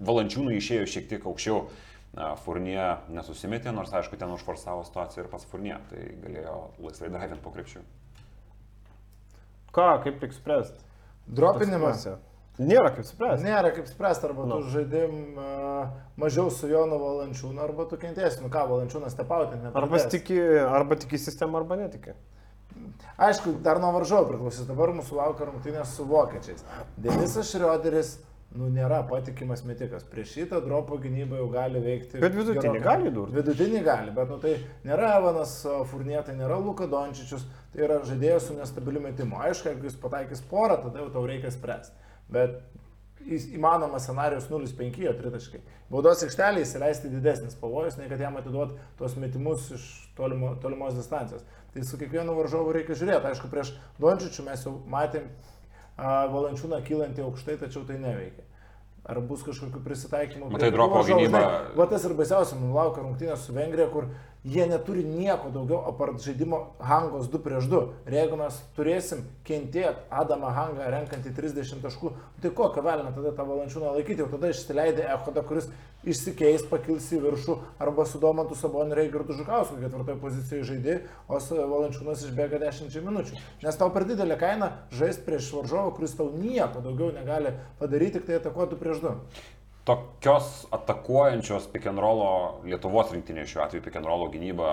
Valančiūnui 0.00 0.56
išėjo 0.56 0.88
šiek 0.88 1.10
tiek 1.12 1.28
aukščiau. 1.28 1.66
Furnie 2.42 2.80
nesusimetė, 3.14 3.70
nors 3.74 3.92
aišku, 3.94 4.16
ten 4.18 4.30
užforsavo 4.34 4.82
situaciją 4.88 5.24
ir 5.24 5.30
pas 5.30 5.44
Furnie, 5.46 5.76
tai 5.90 6.08
galėjo 6.24 6.54
laisvai 6.82 7.10
drivint 7.14 7.42
po 7.44 7.52
krepšių. 7.54 7.82
Ką, 9.76 9.86
kaip 10.02 10.18
tik 10.22 10.34
spręsti? 10.34 10.80
Dropinimas. 11.28 12.06
Nėra 12.58 12.90
kaip 12.90 13.06
spręsti. 13.06 13.46
Nėra 13.46 13.70
kaip 13.70 13.86
spręsti, 13.86 14.26
arba 14.26 14.46
Nu. 14.48 14.56
tu 14.58 14.72
žaidim 14.72 15.36
uh, 15.38 15.92
mažiau 16.18 16.50
su 16.50 16.66
Jonu 16.66 16.98
Valančiūnu, 16.98 17.60
arba 17.62 17.84
tu 17.86 17.98
kentėsi. 18.00 18.40
Nu 18.42 18.50
ką, 18.50 18.64
Valančiūnas 18.66 19.14
tepauti, 19.14 19.60
ne? 19.60 19.70
Arba 19.78 20.00
tiki, 20.10 20.40
arba 20.66 20.98
tiki 20.98 21.20
sistemą, 21.22 21.60
arba 21.62 21.78
netiki. 21.78 22.16
Aišku, 23.18 23.52
dar 23.62 23.78
nuo 23.82 23.92
varžovo 23.94 24.26
priklausys. 24.32 24.66
Dabar 24.66 24.90
mūsų 24.96 25.20
laukia 25.20 25.46
rungtynės 25.46 25.94
su 25.94 26.06
vokiečiais. 26.10 26.64
Denisas 26.98 27.50
Šrioderis, 27.52 28.16
nu, 28.56 28.70
nėra 28.72 29.02
patikimas 29.08 29.62
metikas. 29.68 30.06
Prieš 30.08 30.32
šitą 30.36 30.60
dropo 30.64 30.96
gynybą 31.02 31.40
jau 31.42 31.48
gali 31.52 31.82
veikti. 31.84 32.20
Bet 32.22 32.36
vidutinį 32.36 32.64
gerokai. 32.64 32.84
gali 32.86 33.10
įdurti. 33.12 33.36
Vidutinį 33.36 33.84
gali, 33.86 34.14
bet 34.16 34.32
nu, 34.32 34.40
tai 34.42 34.54
nėra 34.88 35.14
Evanas 35.18 35.54
Furnie, 35.90 36.18
tai 36.24 36.36
nėra 36.38 36.58
Luka 36.62 36.88
Dončičius, 36.90 37.44
tai 37.74 37.84
yra 37.86 38.00
žaidėjas 38.08 38.48
su 38.48 38.56
nestabiliu 38.56 39.04
metimu. 39.04 39.40
Aišku, 39.44 39.72
jeigu 39.72 39.90
jis 39.90 40.00
pataikys 40.00 40.44
porą, 40.50 40.80
tada 40.86 41.04
jau 41.04 41.10
tau 41.14 41.26
reikia 41.28 41.52
spręsti. 41.54 42.06
Bet 42.32 42.60
įmanomas 43.28 44.06
scenarius 44.06 44.48
0-5 44.48 45.02
jo 45.02 45.12
tritaškai. 45.18 45.60
Baudos 45.92 46.22
aikštelė 46.24 46.62
įsileisti 46.64 47.10
didesnis 47.12 47.56
pavojus, 47.58 47.98
nei 48.00 48.08
kad 48.10 48.20
jam 48.22 48.36
atiduot 48.40 48.74
tuos 48.98 49.16
metimus 49.20 49.68
iš 49.76 49.86
tolimo, 50.16 50.54
tolimos 50.62 50.96
distancijos. 50.96 51.44
Tai 51.74 51.84
su 51.84 52.00
kiekvienu 52.00 52.36
varžovu 52.38 52.72
reikia 52.76 52.96
žiūrėti. 52.96 53.28
Aišku, 53.30 53.50
prieš 53.52 53.74
Dončičių 54.00 54.46
mes 54.46 54.64
jau 54.64 54.74
matėm 54.88 55.28
valančiūną 55.98 56.78
kylantį 56.86 57.24
aukštai, 57.26 57.56
tačiau 57.58 57.84
tai 57.86 57.98
neveikia. 57.98 58.44
Ar 59.08 59.20
bus 59.24 59.42
kažkokių 59.42 59.80
prisitaikymų? 59.84 60.50
Prie 60.52 60.58
kitų 60.68 60.72
dropo 60.76 61.00
gynyba- 61.08 61.76
Va 61.76 61.86
tas 61.86 62.04
ir 62.04 62.12
baisiausia, 62.14 62.56
man 62.60 62.72
laukia 62.76 63.02
rungtynės 63.02 63.46
su 63.46 63.52
Vengrija, 63.56 63.88
kur 63.90 64.04
jie 64.48 64.66
neturi 64.66 65.04
nieko 65.04 65.50
daugiau 65.52 65.82
apart 65.90 66.22
žaidimo 66.24 66.60
hangos 66.80 67.28
2 67.32 67.42
prieš 67.44 67.68
2. 67.70 67.82
Ir 68.08 68.16
jeigu 68.18 68.38
mes 68.40 68.60
turėsim 68.76 69.24
kentėti 69.48 70.06
Adamą 70.10 70.52
Hangą 70.56 70.88
renkantį 70.94 71.34
30 71.36 71.84
taškų, 71.84 72.14
tai 72.42 72.52
kokią 72.56 72.84
velną 72.86 73.12
tada 73.16 73.34
tą 73.36 73.46
valančiūną 73.48 73.92
laikyti, 73.98 74.24
jau 74.24 74.30
tada 74.32 74.52
išsileidė 74.54 75.04
Ehodą, 75.12 75.44
kuris 75.48 75.68
išsikeis, 76.08 76.64
pakils 76.70 77.08
į 77.12 77.20
viršų, 77.24 77.56
arba 77.82 78.06
su 78.06 78.20
Domantu 78.22 78.56
Saboniu 78.56 78.96
Reigirdu 78.96 79.34
Žukausku 79.36 79.80
ketvirtoje 79.82 80.20
pozicijoje 80.22 80.68
žaidė, 80.70 80.96
o 81.26 81.40
valančiūnas 81.42 82.24
išbėga 82.28 82.62
10 82.62 82.94
minučių. 83.08 83.42
Nes 83.66 83.80
tau 83.80 83.90
per 83.92 84.06
didelė 84.08 84.38
kaina 84.40 84.70
žaisti 84.94 85.26
prieš 85.26 85.50
varžovą, 85.58 85.92
kuris 85.98 86.14
tau 86.16 86.30
nieko 86.32 86.84
daugiau 86.84 87.10
negali 87.16 87.56
padaryti, 87.82 88.18
tik 88.18 88.28
tai 88.30 88.38
atakuotų 88.38 88.78
prieš 88.80 89.02
2. 89.04 89.16
Tokios 89.88 90.66
atakuojančios 90.76 91.70
rollo 92.02 92.30
Lietuvos 92.68 93.14
rinktinė 93.14 93.46
šiuo 93.48 93.62
atveju 93.64 93.86
rollo 94.04 94.26
gynyba 94.28 94.72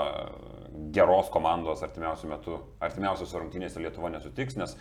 geros 0.96 1.30
komandos 1.32 1.84
artimiausių 1.86 2.32
metų, 2.34 2.58
artimiausiose 2.84 3.40
rungtynėse 3.40 3.80
Lietuva 3.80 4.12
nesutiks, 4.12 4.58
nes 4.60 4.76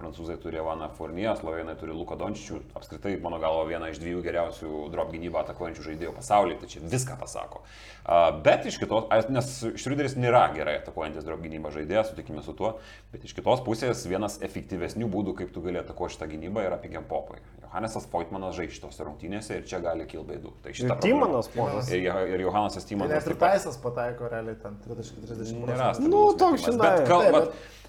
prancūzai 0.00 0.36
turi 0.42 0.58
Evaną 0.60 0.88
Fournier, 0.96 1.36
slovenai 1.38 1.76
turi 1.78 1.94
Luko 1.94 2.16
Dončičių, 2.18 2.58
apskritai 2.78 3.12
mano 3.22 3.38
galvo 3.42 3.62
viena 3.68 3.90
iš 3.92 4.00
dviejų 4.02 4.22
geriausių 4.24 4.70
drop 4.92 5.12
gynybą 5.14 5.42
atakuojančių 5.44 5.84
žaidėjų 5.86 6.14
pasaulyje, 6.16 6.58
tai 6.62 6.70
čia 6.72 6.82
viską 6.90 7.16
pasako. 7.20 7.62
A, 8.04 8.32
bet 8.42 8.66
iš 8.66 8.80
kitos, 8.82 9.06
nes 9.30 9.52
Šriuderis 9.78 10.16
nėra 10.18 10.46
gerai 10.56 10.78
atakuojantis 10.80 11.26
drop 11.26 11.42
gynybą 11.44 11.70
žaidėjas, 11.74 12.10
sutikime 12.12 12.42
su 12.42 12.54
tuo, 12.58 12.74
bet 13.14 13.24
iš 13.28 13.36
kitos 13.38 13.62
pusės 13.66 14.02
vienas 14.10 14.40
efektyvesnių 14.42 15.08
būdų, 15.12 15.36
kaip 15.42 15.54
tu 15.54 15.62
gali 15.64 15.78
atakuoti 15.82 16.16
šitą 16.18 16.30
gynybą, 16.34 16.66
yra 16.66 16.80
pigiam 16.82 17.06
popai. 17.08 17.38
Johannesas 17.62 18.08
Foytmanas 18.10 18.56
žaidžia 18.58 18.80
šitose 18.80 19.04
rungtynėse 19.06 19.60
ir 19.60 19.66
čia 19.70 19.78
gali 19.84 20.02
kilti 20.10 20.26
bėdų. 20.32 20.50
Tai 20.64 20.72
problema. 20.74 20.96
Tymanas, 21.04 21.50
ponas. 21.54 21.90
Ir, 21.94 22.08
ir 22.34 22.42
Johannesas 22.42 22.82
Tai 22.82 22.90
Tymanas. 22.96 23.12
net 23.14 23.28
ir 23.30 23.36
Taisas 23.38 23.76
pataiko 23.78 24.26
realiai 24.32 24.56
ten 24.58 24.74
30-30 24.88 25.60
Nėra 25.60 25.92
procentų. 25.92 26.10
Nu, 26.10 26.24
toks, 26.40 26.64
žinai. 26.66 26.80
Bet 26.82 27.06
Taip, 27.06 27.30
bet, 27.30 27.52
bet- 27.52 27.79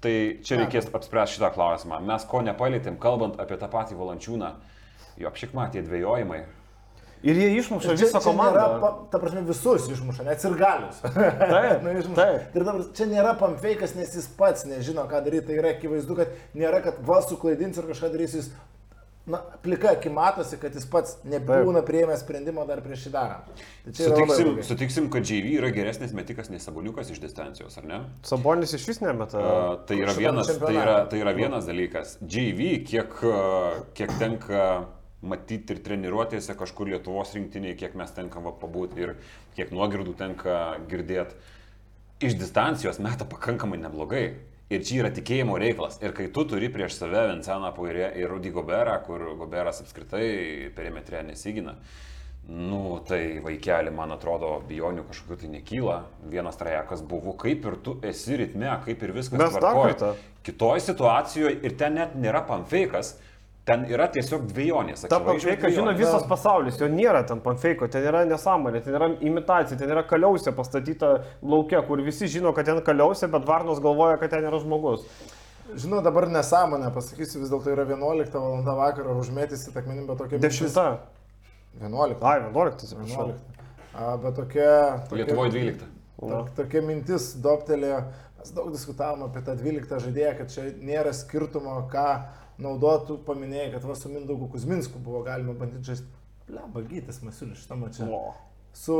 tai 0.00 0.14
čia 0.42 0.56
reikės 0.62 0.88
apspręsti 0.96 1.36
šitą 1.38 1.50
klausimą. 1.54 2.00
Mes 2.06 2.24
ko 2.24 2.40
nepalėtėm, 2.46 2.96
kalbant 3.02 3.40
apie 3.40 3.56
tą 3.60 3.68
patį 3.72 3.98
valančiūną, 4.00 4.50
jo 5.20 5.28
apšik 5.28 5.52
matė 5.56 5.82
dvėjojimai. 5.84 6.40
Ir 7.22 7.36
jie 7.36 7.48
išmuša 7.60 7.92
Čia- 7.92 7.98
visą 8.00 8.16
čia 8.16 8.30
nėra 8.32 8.32
komandą. 8.32 8.80
pa- 8.80 9.06
Ta 9.12 9.18
prasme, 9.20 9.42
visus 9.44 9.90
išmuša, 9.92 10.24
net 10.24 10.40
ir 10.44 10.54
galius. 10.56 11.02
Taip, 11.04 11.82
Nu, 11.84 11.90
išmuša. 12.00 12.16
taip. 12.16 12.56
Ir 12.56 12.64
dabar 12.64 12.84
čia 12.96 13.06
nėra 13.10 13.34
pamfeikas, 13.36 13.92
nes 13.94 14.14
jis 14.16 14.26
pats 14.38 14.64
nežino, 14.64 15.04
ką 15.04 15.20
daryti. 15.26 15.46
Tai 15.50 15.58
yra 15.60 15.74
akivaizdu, 15.76 16.16
kad 16.16 16.28
nėra, 16.56 16.80
kad 16.82 16.96
va 17.04 17.20
suklaidins 17.20 17.76
ir 17.76 17.84
kažką 17.92 18.08
darys. 18.14 18.32
Jis, 18.40 18.48
na, 19.30 19.40
plika 19.64 19.94
aki 19.94 20.12
matosi, 20.14 20.58
kad 20.60 20.74
jis 20.76 20.86
pats 20.90 21.16
nebūna 21.28 21.82
prieėmęs 21.86 22.24
sprendimo 22.24 22.64
dar 22.68 22.82
prieš 22.84 23.06
šį 23.06 23.12
darant. 23.14 23.64
Tai 23.86 23.94
Sutiksim, 23.96 24.52
sutiksim, 24.66 25.08
kad 25.14 25.26
JV 25.26 25.56
yra 25.58 25.72
geresnis 25.74 26.14
metikas 26.16 26.50
nei 26.52 26.62
Saboniukas 26.62 27.12
iš 27.14 27.22
distancijos, 27.22 27.78
ar 27.80 27.88
ne? 27.88 28.00
Sabonis 28.26 28.74
iš 28.76 28.86
vis 28.90 29.02
nemeta. 29.04 29.40
Uh, 29.40 29.74
tai, 29.88 30.00
yra 30.02 30.16
vienas, 30.18 30.50
tai, 30.60 30.74
yra, 30.76 30.96
tai 31.10 31.22
yra 31.22 31.34
vienas 31.36 31.68
dalykas. 31.70 32.16
JV, 32.20 32.72
kiek, 32.90 33.20
kiek 33.98 34.16
tenka 34.20 34.66
matyti 35.20 35.76
ir 35.76 35.82
treniruotėse 35.84 36.56
kažkur 36.58 36.88
Lietuvos 36.90 37.34
rinktiniai, 37.36 37.76
kiek 37.78 37.96
mes 37.98 38.12
tenka 38.16 38.40
va, 38.42 38.54
pabūti 38.56 39.04
ir 39.04 39.16
kiek 39.56 39.72
nuogirdų 39.74 40.14
tenka 40.18 40.60
girdėti, 40.90 41.36
iš 42.24 42.36
distancijos 42.40 43.00
meta 43.02 43.26
pakankamai 43.28 43.80
neblogai. 43.80 44.24
Ir 44.70 44.84
čia 44.86 45.00
yra 45.00 45.08
tikėjimo 45.10 45.56
reikalas. 45.58 45.96
Ir 45.98 46.12
kai 46.14 46.28
tu 46.30 46.44
turi 46.46 46.68
prieš 46.70 47.00
save 47.00 47.24
Vinceną 47.32 47.72
Poirė 47.74 48.12
ir 48.20 48.30
Rudy 48.30 48.52
Goberą, 48.54 49.00
kur 49.02 49.24
Goberas 49.40 49.82
apskritai 49.82 50.70
perimetre 50.76 51.24
nesigina, 51.26 51.74
nu 52.46 53.00
tai 53.06 53.40
vaikeli, 53.42 53.90
man 53.94 54.14
atrodo, 54.14 54.52
bijonių 54.68 55.08
kažkokių 55.08 55.40
tai 55.40 55.50
nekyla. 55.56 55.96
Vienas 56.30 56.58
trajekas 56.60 57.02
buvo, 57.02 57.34
kaip 57.38 57.66
ir 57.66 57.78
tu 57.82 57.96
esi 58.06 58.38
ritme, 58.38 58.70
kaip 58.86 59.02
ir 59.02 59.14
viskas. 59.18 59.42
Mes 59.42 59.58
dar 59.58 59.74
kartą. 59.80 60.12
Kitoj 60.46 60.78
situacijoje 60.86 61.58
ir 61.66 61.74
ten 61.78 61.98
net 61.98 62.14
nėra 62.14 62.44
pamfeikas, 62.46 63.16
ten 63.68 63.84
yra 63.92 64.06
tiesiog 64.10 64.46
dviejonės. 64.50 65.04
Ta 65.10 65.18
panfeika 65.24 65.68
žino 65.70 65.92
visas 65.98 66.24
pasaulis, 66.28 66.78
jo 66.80 66.88
nėra 66.90 67.20
ten 67.28 67.42
panfeiko, 67.44 67.88
ten 67.92 68.06
yra 68.08 68.24
nesąmonė, 68.28 68.80
ten 68.84 68.96
yra 68.96 69.10
imitacija, 69.20 69.78
ten 69.78 69.92
yra 69.92 70.02
kaliausė 70.08 70.54
pastatyta 70.56 71.12
laukia, 71.42 71.82
kur 71.86 72.02
visi 72.02 72.26
žino, 72.30 72.54
kad 72.56 72.66
ten 72.70 72.80
kaliausė, 72.86 73.28
bet 73.30 73.46
Varnos 73.46 73.82
galvoja, 73.84 74.16
kad 74.22 74.32
ten 74.34 74.46
yra 74.48 74.58
žmogus. 74.62 75.04
Žinau, 75.70 76.00
dabar 76.02 76.26
nesąmonę 76.32 76.88
pasakysiu, 76.94 77.38
vis 77.44 77.52
dėlto 77.52 77.70
yra 77.70 77.84
11 77.86 78.34
val. 78.34 78.64
vakaro, 78.80 79.14
užmėtysi 79.20 79.70
takmenim, 79.76 80.08
bet 80.08 80.18
tokia... 80.18 80.40
mintis- 80.40 80.48
Dešimta. 80.48 80.86
11. 81.78 82.24
Ai, 82.26 82.40
11, 82.48 82.82
atsiprašau. 82.88 83.28
11. 83.28 83.62
A, 83.94 84.16
bet 84.24 84.34
tokia... 84.40 84.72
tokia 85.06 85.20
Lietuvoje 85.20 85.52
12. 85.54 85.86
To, 86.20 86.40
tokia 86.56 86.82
mintis 86.84 87.30
doptelėjo, 87.44 88.00
mes 88.40 88.50
daug 88.56 88.72
diskutavom 88.74 89.22
apie 89.28 89.44
tą 89.46 89.54
12 89.60 90.02
žaidėją, 90.08 90.32
kad 90.40 90.50
čia 90.52 90.66
nėra 90.90 91.14
skirtumo, 91.16 91.76
ką 91.92 92.08
naudotų, 92.60 93.18
paminėjai, 93.26 93.72
kad 93.74 93.84
va 93.88 93.94
su 93.98 94.08
Mindaugu 94.12 94.48
Kuzminsku 94.52 94.98
buvo 95.02 95.22
galima 95.26 95.52
bandyti 95.54 95.84
žaisti. 95.92 96.06
Leba, 96.50 96.82
gytis 96.82 97.20
Masiulis 97.22 97.58
šitą 97.62 97.76
mačią. 97.78 98.08
Su 98.72 98.96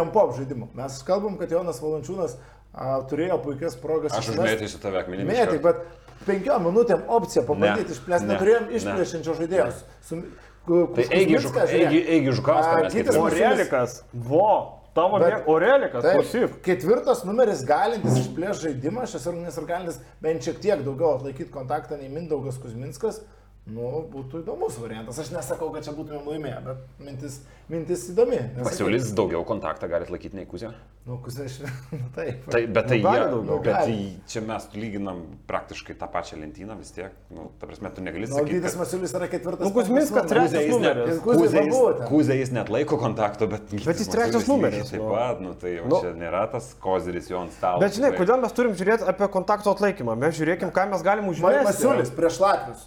and 0.00 0.12
pop 0.12 0.34
žaidimu. 0.36 0.68
Mes 0.74 1.02
kalbam, 1.02 1.38
kad 1.38 1.50
Jonas 1.50 1.80
Valančiūnas 1.80 2.36
a, 2.72 3.00
turėjo 3.08 3.38
puikias 3.44 3.76
progas. 3.80 4.12
Aš 4.16 4.28
išmest- 4.28 4.38
užmėtysiu 4.44 4.80
tave 4.80 5.00
akmenimi. 5.02 5.28
Mėtai, 5.32 5.58
bet 5.62 5.82
penkiom 6.26 6.62
minutėm 6.68 7.02
opcija 7.08 7.42
Ne, 7.42 7.48
pabandyti 7.48 7.92
išplėsti. 7.96 8.26
ne, 8.26 8.34
Neturėjom 8.34 8.68
ne. 8.70 8.76
išplėšiančio 8.78 9.34
žaidėjos. 9.40 9.82
Su, 10.02 10.22
ku- 10.66 10.86
Tai 10.94 11.02
eigi 11.04 11.34
Kuzminską, 11.34 11.48
Žuka- 11.48 11.66
žiūrėk. 11.72 11.88
eigi- 11.88 12.06
eigi 12.08 12.32
Žukauską, 12.38 12.72
A, 12.72 12.76
mes 12.82 12.92
kaip 12.92 13.02
kitas 13.02 13.14
ir- 13.14 13.20
Masiulis- 13.20 13.52
Orelikas. 13.52 14.02
Vo. 14.14 14.78
Tavo 14.94 15.18
Bet-. 15.18 15.46
Orelikas, 15.48 16.02
Taip, 16.04 16.18
klausyk. 16.20 16.56
ketvirtas 16.66 17.22
numeris 17.24 17.62
galintis 17.64 18.18
išplėšti 18.26 18.66
žaidimą, 18.68 19.06
šis 19.08 19.24
rungtynes 19.30 19.56
ir 19.56 19.68
galintis 19.70 20.00
bent 20.20 20.44
šiek 20.44 20.58
tiek 20.60 20.82
daugiau 20.84 21.14
atlaikyti 21.16 21.48
kontaktą 21.54 21.96
nei 21.96 22.10
Mindaugas 22.12 22.58
Kuzminskas, 22.60 23.22
nu, 23.70 23.88
būtų 24.10 24.42
įdomus 24.42 24.78
variantas. 24.82 25.18
Aš 25.22 25.30
nesakau, 25.36 25.70
kad 25.74 25.84
čia 25.86 25.92
būtumėm 25.94 26.24
laimėję, 26.32 26.60
bet 26.66 27.02
mintis, 27.06 27.36
mintis 27.70 28.08
įdomi. 28.10 28.40
Nes- 28.56 28.66
Pasiūlys 28.66 29.12
daugiau 29.14 29.44
kontaktą 29.46 29.86
gali 29.88 30.02
atlaikyti 30.08 30.34
nei 30.40 30.46
Kuzė. 30.50 30.72
Nu, 31.06 31.16
Kuzminskas, 31.22 31.70
nu 31.94 32.08
taip. 32.14 32.44
Tai, 32.50 32.60
bet 32.70 32.86
tai 32.90 32.98
Nu, 33.02 33.10
jie, 33.14 33.22
daugiau. 33.30 33.56
bet 33.62 33.74
tai 33.86 33.94
čia 34.30 34.42
mes 34.46 34.66
lyginam 34.74 35.22
praktiškai 35.50 35.96
tą 35.98 36.06
pačią 36.10 36.36
lentyną 36.42 36.76
vis 36.78 36.90
tiek. 36.94 37.14
Nu, 37.34 37.48
ta 37.58 37.66
prasme, 37.70 37.90
tu 37.94 38.02
negali 38.06 38.26
Nu, 38.28 38.36
sakyti. 38.36 38.58
Gytis 38.60 38.76
Masiulis 38.78 39.14
yra 39.18 39.26
ketvirtas. 39.32 39.64
Nu, 39.66 39.72
Kuzminskas 39.74 40.26
penktas 40.26 40.34
trečias 40.52 40.70
numeris. 40.74 41.22
Kuzė 41.24 41.40
Kuzė 41.40 41.64
jis. 41.66 42.04
Kuzė 42.10 42.36
jis 42.38 42.52
net 42.54 42.70
laiko 42.70 42.98
kontakto, 43.02 43.46
bet... 43.50 43.66
Bet 43.86 43.98
jis 44.02 44.10
trečias 44.14 44.46
numeris, 44.50 44.90
Taip 44.90 45.02
nu. 45.02 45.10
pat, 45.14 45.42
nu 45.42 45.54
tai 45.58 45.74
jau 45.78 45.86
Nu. 45.90 45.98
čia 46.02 46.12
nėra 46.18 46.44
tas 46.54 46.70
koziris 46.82 47.30
jo 47.30 47.40
ant 47.46 47.54
stalo. 47.58 47.82
Bet 47.82 47.94
žinai, 47.98 48.12
kodėl 48.18 48.38
mes 48.42 48.54
turim 48.54 48.74
žiūrėti 48.78 49.06
apie 49.10 49.26
kontakto 49.38 49.74
atlaikymą? 49.74 50.14
Mes 50.22 50.38
žiūrėkim, 50.38 50.70
ką 50.74 50.86
mes 50.94 51.02
galim 51.06 51.30
užmesti. 51.34 51.66
Masiulis 51.70 52.14
prieš 52.14 52.38
Latvius. 52.42 52.86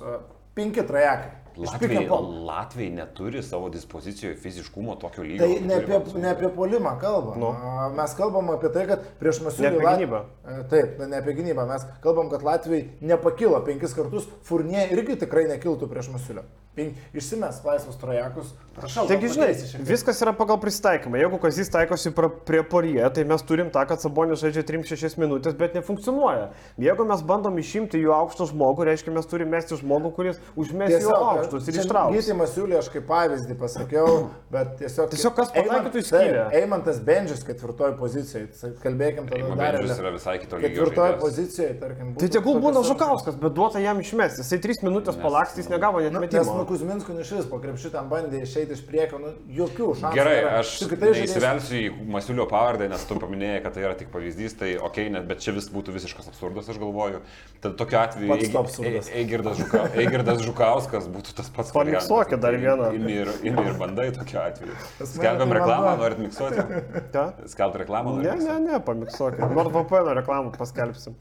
Penki 0.55 0.83
trajekai. 0.87 1.31
Latviai. 1.55 2.07
Latviai 2.45 2.89
neturi 2.91 3.39
savo 3.43 3.69
dispozicijoje 3.71 4.35
fiziškumo 4.43 4.95
tokio 4.99 5.23
lygio. 5.23 5.45
Tai 5.45 5.61
ne 5.67 5.75
apie, 5.79 5.87
Prancūzai. 5.93 6.21
ne 6.23 6.29
apie 6.33 6.49
polimą 6.51 6.97
kalbam. 6.99 7.37
Nu. 7.39 7.51
Mes 7.95 8.15
kalbam 8.17 8.49
apie 8.51 8.71
tai, 8.75 8.83
kad 8.89 9.05
prieš 9.21 9.39
Ne 9.39 9.45
Masiulį... 9.47 9.69
apie 9.71 9.85
Lat- 9.85 10.01
gynybą. 10.01 10.19
Taip, 10.73 10.99
ne 11.07 11.21
apie 11.21 11.35
gynybą. 11.37 11.67
Mes 11.69 11.85
kalbam, 12.03 12.27
kad 12.33 12.43
Latvijai 12.43 12.89
nepakilo 13.01 13.61
penkis 13.67 13.95
kartus, 13.95 14.27
Furnė 14.43 14.83
irgi 14.91 15.15
tikrai 15.23 15.45
nekiltų 15.53 15.87
prieš 15.91 16.11
Masiulio. 16.17 16.43
Išsimes 16.75 17.61
laisvus 17.63 17.97
trajekus. 18.01 18.53
Prašau. 18.75 19.05
Taigi, 19.07 19.29
žinai, 19.31 19.53
viskas 19.87 20.17
yra 20.19 20.33
pagal 20.35 20.57
prisitaikymą. 20.59 21.15
Jeigu 21.21 21.37
Kazis 21.39 21.69
taikosi 21.71 22.11
prie 22.43 22.59
porie, 22.67 22.99
tai 23.15 23.23
mes 23.23 23.43
turim 23.47 23.69
tą, 23.71 23.85
kad 23.87 24.01
Sabonis 24.03 24.41
žaidžia 24.43 24.65
3-6 24.67 25.15
minutės, 25.21 25.55
bet 25.55 25.77
nefunkcionuoja. 25.77 26.49
Jeigu 26.83 27.05
mes 27.07 27.23
bandom 27.23 27.55
išimti 27.61 28.01
jų 28.01 28.11
aukštą 28.17 28.49
žmogų, 28.49 28.89
reiškia, 28.89 29.13
mes 29.15 29.29
turime 29.31 29.55
mesti 29.55 29.77
žmogų, 29.79 30.11
kuris 30.17 30.41
užmes 30.59 30.91
jų 30.91 31.13
aukštus 31.15 31.69
ir 31.71 31.79
ištrauks. 31.85 32.17
Gyti 32.17 32.35
Masiulį 32.35 32.79
aš 32.81 32.89
kaip 32.97 33.07
pavyzdį 33.07 33.57
pasakiau, 33.61 34.17
bet 34.51 34.75
tiesiog... 34.81 35.07
Tiesiog 35.15 35.37
kas 35.39 35.55
pataikytų 35.55 36.03
į 36.03 36.05
skylę. 36.09 36.43
Eimantas 36.59 36.99
Bendžius 37.07 37.47
ketvirtoje 37.47 37.95
pozicijoje. 38.01 38.73
Kalbėkim 38.83 39.31
tada 39.31 39.55
dar. 39.55 39.79
Bendžius 39.79 40.03
yra 40.03 40.13
visai 40.17 40.35
kito 40.43 40.59
lygio 40.59 40.73
Ketvirtoje 40.73 41.15
pozicijoje, 41.23 41.79
tarkim. 41.79 42.11
Tai 42.19 42.31
tegul 42.35 42.59
būna 42.59 42.83
Žukauskas, 42.83 43.39
bet 43.39 43.55
duota 43.55 43.79
jam 43.79 44.03
išmesti. 44.03 44.43
Jisai 44.43 44.59
3 44.67 44.83
minutės 44.83 45.15
palakstys, 45.21 45.69
nu, 45.69 45.77
negavo 45.77 46.03
net 46.03 46.11
Nu, 46.15 46.23
metimo. 46.23 46.64
Nu 46.65 46.69
Kuzminskų 46.71 47.13
nišis 47.19 47.45
po 47.49 47.59
krepšitam 47.61 48.07
bandė 48.09 48.41
išeiti 48.43 48.73
iš 48.75 48.81
priekio, 48.87 49.19
nu, 49.21 49.31
jokių 49.53 49.89
šansų. 49.99 50.13
Gerai, 50.17 50.35
nėra. 50.39 50.53
aš 50.61 50.71
kitais 50.89 51.13
žaidėjais- 51.13 51.35
neįsivelsiu 51.35 51.77
į 51.77 52.07
Masiulio 52.15 52.45
pavardę, 52.49 52.89
nes 52.89 53.03
tu 53.05 53.15
paminėjai, 53.21 53.61
kad 53.63 53.73
tai 53.75 53.83
yra 53.85 53.93
tik 53.95 54.09
pavyzdys, 54.13 54.57
tai 54.57 54.71
okei, 54.77 55.09
okay, 55.09 55.27
bet 55.27 55.39
čia 55.39 55.53
vis 55.53 55.69
būtų 55.69 55.93
visiškas 55.93 56.27
absurdas, 56.31 56.69
aš 56.69 56.79
galvoju. 56.81 57.21
Tad 57.61 57.77
tokiu 57.77 57.99
atveju 58.01 58.27
Pats 58.29 58.43
Eigi- 58.43 58.51
to 58.51 58.59
absurdas. 58.59 59.09
E- 59.09 59.13
Eigirdas 59.21 59.57
Žuka- 59.61 59.85
Eigirdas 60.01 60.41
Žukauskas 60.41 61.07
būtų 61.07 61.35
tas 61.37 61.49
pats. 61.49 61.71
Pamiksuokit 61.71 62.39
dar 62.41 62.53
vieną. 62.53 62.91
Imi 62.95 63.13
ir, 63.21 63.27
imi 63.43 63.67
ir 63.69 63.73
bandai 63.77 64.11
tokiu 64.11 64.41
atveju. 64.41 64.73
Skelbiam 65.05 65.49
tai 65.49 65.59
reklamą, 65.59 65.97
norit 66.01 66.19
miksuoti? 66.19 66.65
Ta? 67.11 67.33
Skelbti 67.45 67.85
reklamą, 67.85 68.17
Ne, 68.25 68.35
ne, 68.41 68.59
ne, 68.59 68.79
pamiksuokit. 68.79 69.39
Nors 69.53 69.69
VPN 69.69 70.13
reklamą 70.17 70.51
paskelbsim. 70.57 71.15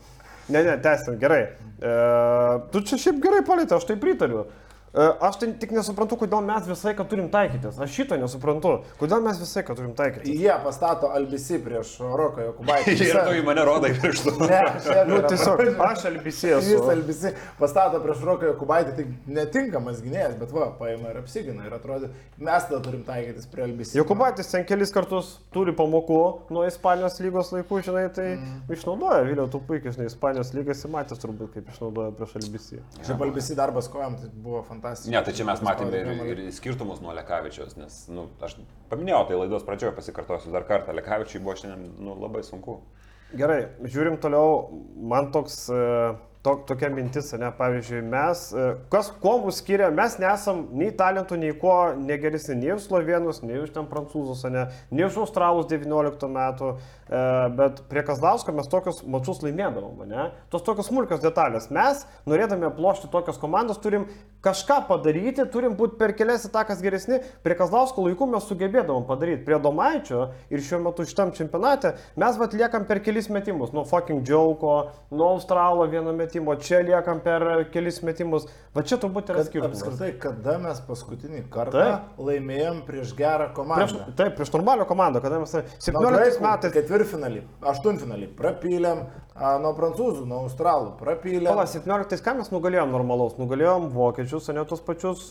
Ne, 0.49 0.63
ne, 0.63 0.77
tęsim, 0.77 1.17
gerai. 1.19 1.49
E, 1.81 1.93
tu 2.71 2.81
čia 2.85 2.97
šiaip 3.01 3.21
gerai 3.23 3.41
palėtė, 3.45 3.79
aš 3.79 3.87
tai 3.89 3.97
pritariu. 3.97 4.45
E, 4.45 4.64
aš 4.95 5.41
tai 5.41 5.49
tik 5.59 5.73
nesuprantu, 5.75 6.17
kodėl 6.21 6.45
mes 6.47 6.69
visą 6.69 6.91
laiką 6.91 7.05
turim 7.11 7.27
taikytis. 7.33 7.81
Aš 7.83 7.97
šito 7.97 8.19
nesuprantu. 8.21 8.77
Kodėl 9.01 9.25
mes 9.25 9.41
visą 9.43 9.59
laiką 9.59 9.75
turim 9.75 9.95
taikytis. 9.99 10.31
Jie 10.39 10.55
pastato 10.63 11.11
Albisi 11.11 11.59
prieš 11.63 11.97
Roką 11.99 12.45
Jokubaitį. 12.47 12.95
Ir 13.09 13.19
tu 13.19 13.35
į 13.35 13.43
mane 13.47 13.65
rodai 13.67 13.91
pirštu. 13.99 14.37
Ne, 14.45 14.61
šiandien 14.85 15.11
Nu, 15.11 15.19
tiesiog, 15.27 15.63
aš 15.83 16.05
Jis 16.15 16.45
esu. 16.47 16.79
Albisi 16.93 17.33
pastato 17.59 17.99
prieš 18.05 18.23
Roką 18.29 18.53
Jokubaitį, 18.53 18.95
tai 18.95 19.35
netinkamas 19.41 19.99
gynėjas, 20.05 20.37
bet 20.39 20.55
va, 20.55 20.69
paima 20.79 21.11
ir 21.11 21.19
apsigina 21.25 21.67
ir 21.67 21.75
atrodo, 21.75 22.13
mes 22.39 22.69
tada 22.69 22.81
turim 22.85 23.03
taikytis 23.07 23.51
prie 23.51 23.67
Albisi. 23.67 23.99
Jokubaitis 23.99 24.53
ten 24.53 24.67
kelis 24.69 24.95
kartus 24.95 25.35
turi 25.55 25.75
pamokų 25.75 26.21
nuo 26.55 26.65
Ispanijos 26.69 27.19
lygos 27.25 27.51
laikų, 27.57 27.83
žinai, 27.89 28.07
tai 28.15 28.29
mm. 28.37 28.63
išnaudoja, 28.79 29.27
Vėliau 29.27 29.51
tu 29.51 29.59
puikiai, 29.65 29.95
žinai, 29.97 30.07
Ispanijos 30.13 30.55
lygas 30.55 30.87
įmatęs 30.87 31.23
turbūt, 31.23 31.51
kaip 31.57 31.75
išnaudoja 31.75 32.15
prieš 32.15 32.39
LBC. 32.45 32.83
Šiaip 33.03 33.27
Albisi 33.27 33.59
darbas 33.59 33.91
kojam, 33.91 34.19
tai 34.21 34.31
buvo 34.35 34.63
fantastiškas. 34.69 34.84
Ne, 35.11 35.23
tai 35.25 35.33
čia 35.37 35.47
mes 35.49 35.63
matėme 35.65 36.03
ir, 36.03 36.43
ir 36.45 36.53
skirtumus 36.55 37.01
nuo 37.05 37.15
Lekavičiaus, 37.17 37.79
nes, 37.81 38.03
na, 38.11 38.19
nu, 38.19 38.27
aš 38.45 38.59
paminėjau 38.91 39.23
tai 39.31 39.41
laidos 39.41 39.65
pradžioje, 39.67 39.95
pasikartosiu 39.97 40.53
dar 40.55 40.67
kartą, 40.69 40.95
Lekavičiui 40.97 41.43
buvo 41.43 41.57
šiandien, 41.61 41.89
nu, 42.05 42.19
labai 42.21 42.45
sunku. 42.47 42.83
Gerai, 43.35 43.65
žiūrim 43.91 44.21
toliau, 44.23 44.69
man 45.11 45.33
toks, 45.35 45.65
e, 45.73 45.79
to, 46.45 46.53
tokia 46.69 46.91
mintis, 46.93 47.31
ne, 47.41 47.49
pavyzdžiui, 47.57 48.03
mes, 48.13 48.43
e, 48.53 48.67
kas, 48.93 49.09
kuo 49.23 49.39
mus 49.43 49.63
skiria, 49.63 49.89
mes 49.95 50.19
nesam 50.23 50.61
nei 50.77 50.91
talentų, 50.95 51.39
nei 51.41 51.55
ko 51.59 51.73
negeresni, 51.99 52.59
nei 52.61 52.75
už 52.77 52.85
slovenus, 52.85 53.41
nei 53.43 53.63
už 53.63 53.73
ten 53.75 53.89
prancūzus, 53.91 54.45
ne, 54.53 54.67
nei 54.93 55.07
už 55.09 55.17
australus 55.25 55.67
19 55.73 56.29
metų, 56.37 56.75
e, 56.77 57.25
bet 57.59 57.83
prie 57.91 58.05
Kazlausko 58.07 58.55
mes 58.55 58.69
tokius 58.71 59.01
mačius 59.09 59.41
laimėdavom, 59.47 60.05
ne, 60.11 60.29
tos 60.53 60.67
tokios 60.69 60.93
smulkios 60.93 61.25
detalės. 61.25 61.71
Mes, 61.75 62.05
norėdami 62.29 62.69
aplošti 62.69 63.11
tokias 63.11 63.41
komandas, 63.41 63.81
turim 63.83 64.07
kažką 64.45 64.83
padaryti, 64.89 65.47
turim 65.53 65.75
būti 65.79 65.97
per 66.01 66.13
kelias 66.17 66.45
etakas 66.49 66.83
geresni. 66.85 67.21
Prie 67.45 67.57
Kazlausko 67.59 68.05
laikų 68.05 68.29
mes 68.35 68.45
sugebėdavom 68.51 69.07
padaryti. 69.09 69.45
Prie 69.47 69.59
Domaičio 69.65 70.27
ir 70.53 70.63
šiuo 70.65 70.83
metu 70.85 71.07
šitam 71.09 71.33
čempionate 71.37 71.95
mes 72.21 72.37
vat 72.41 72.55
liekam 72.57 72.85
per 72.89 73.01
kelis 73.05 73.31
metimus. 73.33 73.73
Nuo 73.73 73.87
fucking 73.89 74.23
Džiauko, 74.27 74.75
nuo 75.15 75.31
Australo 75.39 75.87
vieno 75.91 76.13
metimo, 76.13 76.55
čia 76.61 76.83
liekam 76.85 77.23
per 77.25 77.47
kelis 77.73 78.03
metimus. 78.05 78.45
Va 78.75 78.83
čia 78.83 78.99
turbūt 79.01 79.31
yra 79.33 79.45
skirtumas. 79.47 79.81
apskritai, 79.81 80.13
kada 80.21 80.59
mes 80.59 80.81
paskutinį 80.85 81.45
kartą 81.55 81.79
Taip. 81.79 82.17
laimėjom 82.19 82.81
prieš 82.89 83.13
gerą 83.17 83.47
Prieš, 83.55 83.55
komandą? 83.55 84.07
taip, 84.19 84.35
prieš 84.35 84.51
normalią 84.53 84.85
komandą, 84.91 85.21
kada 85.23 85.39
mes 85.39 85.53
17 85.55 85.95
Nuo 85.95 86.11
graikų 86.11 86.43
metais 86.43 86.73
Ketvirtfinalį, 86.75 87.45
aštuntfinalį. 87.71 88.27
Prapylėm 88.35 89.05
a, 89.35 89.53
nuo 89.63 89.71
prancūzų, 89.79 90.25
nuo 90.27 90.41
australų. 90.49 90.97
Prapylėm. 90.99 91.47
Pala, 91.47 91.69
17 91.71 92.19
ką 92.27 92.35
mes 92.41 92.51
nugalėjom 92.51 92.91
normalaus? 92.91 93.37
Nugalėjom 93.39 93.87
vokiečius, 93.95 94.34
o 94.49 94.53
ne 94.53 94.65
tos 94.65 94.81
pačius 94.81 95.31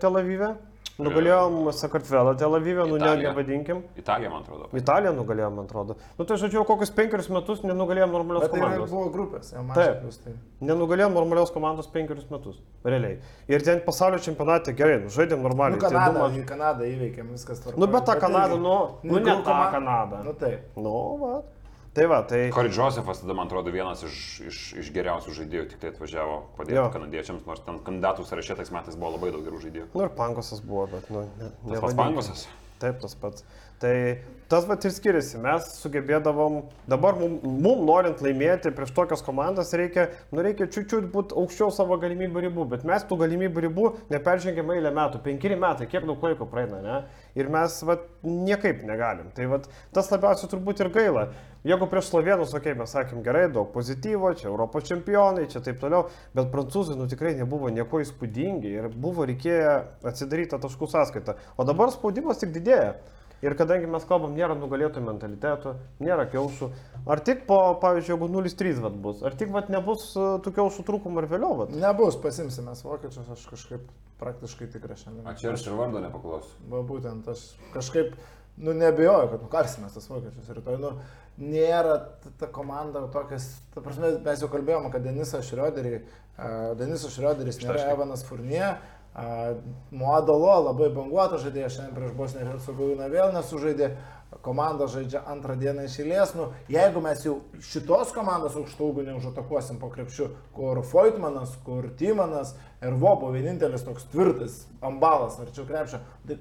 Tel 0.00 0.16
Avive. 0.16 0.54
Nugalėjom 0.94 1.72
Sakartvelą 1.74 2.36
Tel 2.38 2.54
Avive, 2.54 2.84
nu 2.86 2.94
ne, 2.94 3.02
Italiją. 3.02 3.30
nevadinkim. 3.32 3.78
Italija, 3.98 4.28
man 4.30 4.44
atrodo. 4.44 4.68
Italiją 4.78 5.10
nugalėjom, 5.16 5.54
man 5.58 5.64
atrodo. 5.66 5.96
Nu 6.18 6.24
tai 6.24 6.36
žodžiu, 6.38 6.60
jau 6.60 6.64
kokius 6.68 6.92
penkerius 6.94 7.26
metus 7.34 7.64
nenugalėjom 7.66 8.12
normalios 8.14 8.44
Bet 8.44 8.52
tai 8.52 8.60
komandos. 8.60 8.90
buvo 8.94 9.08
grupės, 9.10 9.48
jau 9.50 9.58
Taip. 9.58 9.66
matėte. 9.72 10.00
Plus, 10.04 10.18
tai. 10.22 10.32
Nenugalėjom 10.70 11.12
normalios 11.18 11.50
komandos 11.50 11.88
penkerius 11.90 12.28
metus. 12.30 12.60
Realiai. 12.84 13.18
Ir 13.48 13.60
ten 13.66 13.80
pasaulio 13.82 14.18
čempionate 14.22 14.70
gerai, 14.78 15.00
nu, 15.02 15.10
žaidėm 15.10 15.42
normaliai. 15.42 15.80
Nu, 15.80 15.82
Kanadą, 15.88 16.28
mač- 16.28 16.38
į 16.38 16.46
Kanadą 16.46 16.84
įveikėm, 16.86 17.32
viskas 17.34 17.58
tvarkoja. 17.64 17.80
Nu, 17.80 17.86
bet 17.90 18.04
ta 18.06 18.12
Bet 18.14 18.20
Kanada, 18.22 18.54
irgi- 18.54 18.62
nu, 18.62 18.78
nu, 19.02 19.18
ne 19.18 19.24
gal 19.24 19.42
ta 19.42 19.50
koma- 19.50 19.70
Kanada. 19.72 20.22
Nu 20.22 20.32
taip. 20.34 20.60
Nu, 20.76 20.94
va. 21.18 21.42
Tai 21.94 22.06
va, 22.10 22.22
tai... 22.26 22.48
Corey 22.50 22.72
Josephas, 22.74 23.20
tada 23.22 23.36
man 23.38 23.46
atrodo, 23.46 23.70
vienas 23.70 24.00
iš, 24.02 24.16
iš, 24.50 24.60
iš 24.82 24.88
geriausių 24.96 25.34
žaidėjų, 25.36 25.66
tik 25.70 25.82
tai 25.82 25.92
atvažiavo 25.92 26.40
padėti 26.58 26.80
Jo. 26.80 26.88
kanadiečiams, 26.90 27.44
nors 27.46 27.62
ten 27.62 27.78
kandidatų 27.86 28.26
sąraše 28.26 28.56
tais 28.58 28.72
metais 28.74 28.96
buvo 28.98 29.12
labai 29.14 29.30
daug 29.30 29.44
gerų 29.46 29.60
žaidėjų. 29.62 29.86
Nu 29.94 30.02
ir 30.02 30.10
pankosas 30.18 30.62
buvo, 30.64 30.88
bet, 30.90 31.06
nu, 31.14 31.22
ne, 31.38 31.52
Tas 31.70 31.84
pats. 31.84 31.98
Pangosas. 32.00 32.42
Taip, 32.82 32.98
tas 33.04 33.14
pats. 33.14 33.46
Tai 33.78 33.94
tas 34.48 34.66
va 34.68 34.76
ir 34.76 34.92
skiriasi. 34.94 35.38
Mes 35.42 35.68
sugebėdavom, 35.78 36.60
dabar 36.90 37.16
mum, 37.18 37.38
mum 37.44 37.84
norint 37.88 38.20
laimėti 38.24 38.72
prieš 38.74 38.92
tokias 38.96 39.24
komandas 39.24 39.72
reikia, 39.76 40.08
nu 40.34 40.44
reikia 40.44 40.68
čiūčiut 40.70 41.08
būti 41.14 41.36
aukščiau 41.40 41.72
savo 41.74 41.98
galimybių 42.02 42.44
ribų, 42.48 42.68
bet 42.74 42.84
mes 42.88 43.06
tų 43.08 43.18
galimybių 43.24 43.64
ribų 43.68 43.88
neperžengėm 44.12 44.74
eilę 44.76 44.92
metų, 44.94 45.22
penkeri 45.24 45.58
metai, 45.60 45.88
kiek 45.90 46.06
daug 46.08 46.22
laiko 46.24 46.48
praeina, 46.50 46.82
ne? 46.84 47.00
Ir 47.38 47.50
mes 47.52 47.80
va 47.86 47.98
niekaip 48.24 48.84
negalim. 48.86 49.32
Tai 49.34 49.50
va 49.50 49.60
tas 49.94 50.12
labiausiai 50.12 50.52
turbūt 50.52 50.84
ir 50.84 50.92
gaila. 50.94 51.28
Jeigu 51.64 51.86
prieš 51.88 52.10
slovenus, 52.10 52.50
okei, 52.52 52.74
okay, 52.74 52.76
mes 52.76 52.90
sakėm 52.92 53.22
gerai, 53.24 53.46
daug 53.48 53.70
pozityvo, 53.72 54.34
čia 54.36 54.50
Europos 54.50 54.84
čempionai, 54.84 55.46
čia 55.48 55.62
taip 55.64 55.78
toliau, 55.80 56.10
bet 56.36 56.50
prancūzai, 56.52 56.98
nu 56.98 57.06
tikrai 57.08 57.32
nebuvo 57.38 57.70
nieko 57.72 58.02
įspūdingi 58.04 58.74
ir 58.82 58.90
buvo 58.92 59.24
reikėję 59.30 59.70
atsidaryti 60.10 60.60
taškų 60.60 60.90
sąskaitą. 60.92 61.38
O 61.56 61.64
dabar 61.64 61.88
spaudimas 61.94 62.42
tik 62.42 62.52
didėja. 62.52 62.92
Ir 63.44 63.52
kadangi 63.58 63.88
mes 63.90 64.04
kalbam, 64.08 64.32
nėra 64.38 64.54
nugalėtojų 64.56 65.04
mentaliteto, 65.04 65.74
nėra 66.00 66.24
kiaušų, 66.32 66.70
ar 67.12 67.20
tik 67.24 67.42
po, 67.48 67.58
pavyzdžiui, 67.82 68.14
jeigu 68.14 68.28
0-3 68.32 68.78
vat 68.86 68.94
bus, 69.04 69.20
ar 69.26 69.36
tik 69.36 69.52
vat 69.52 69.68
nebus 69.72 70.06
e, 70.16 70.28
tų 70.44 70.54
kiaušų 70.58 70.84
trūkumų 70.88 71.20
ar 71.20 71.28
vėliau, 71.34 71.58
vat. 71.58 71.74
Nebus, 71.76 72.16
pasimsime 72.22 72.72
vokiečius, 72.86 73.28
aš 73.34 73.42
kažkaip 73.50 73.84
praktiškai 74.22 74.70
tikrai 74.72 74.96
šiandien. 74.96 75.28
Ačiū, 75.28 75.52
aš 75.52 75.66
ir 75.68 75.76
vardo 75.76 76.00
nepaklausiu. 76.00 76.56
Va 76.72 76.80
būtent 76.88 77.28
aš 77.34 77.44
kažkaip, 77.74 78.16
nu 78.64 78.72
nebejoju, 78.80 79.34
kad 79.34 79.44
nukarsimės 79.44 79.98
tas 79.98 80.08
vokiečius 80.08 80.48
rytoj. 80.56 80.80
Nu, 80.80 80.94
nėra 81.36 81.98
ta, 82.40 82.48
komanda 82.48 83.04
tokias, 83.12 83.50
ta 83.74 83.84
prasme, 83.84 84.14
mes 84.24 84.40
jau 84.40 84.48
kalbėjome, 84.52 84.88
kad 84.94 85.04
Denisas 85.04 85.44
Šrioderį, 85.50 85.98
uh, 86.00 86.72
Denisas 86.80 87.12
Šrioderis 87.18 87.60
nėra. 87.60 87.90
Evanas 87.92 88.24
Furnie, 88.24 88.62
uh, 88.70 88.93
Muadalo 89.14 90.54
labai 90.64 90.88
banguotas 90.90 91.44
žaidėjas, 91.44 91.76
šiandien 91.76 91.94
prieš 91.94 92.14
Bosniją 92.18 92.42
ir 92.42 92.48
Hercegoviną 92.50 93.06
vėl 93.12 93.30
nesužaidė, 93.36 93.92
komanda 94.42 94.88
žaidžia 94.90 95.20
antrą 95.30 95.54
dieną 95.60 95.84
iš 95.86 96.00
eilės. 96.02 96.32
Nu, 96.34 96.48
jeigu 96.72 97.02
mes 97.04 97.22
jau 97.22 97.36
šitos 97.62 98.10
komandos 98.16 98.56
aukštaugų 98.58 99.06
neužatakuosim 99.06 99.78
po 99.78 99.92
krepšiu, 99.94 100.32
kur 100.56 100.82
Foitmanas, 100.82 101.54
kur 101.62 101.86
Timanas 101.94 102.56
ir 102.82 102.98
Vobo 102.98 103.30
vienintelis 103.30 103.86
toks 103.86 104.10
tvirtas 104.10 104.64
ambalas 104.82 105.38
arčiau 105.38 105.68
krepšio, 105.70 106.02
tai 106.26 106.40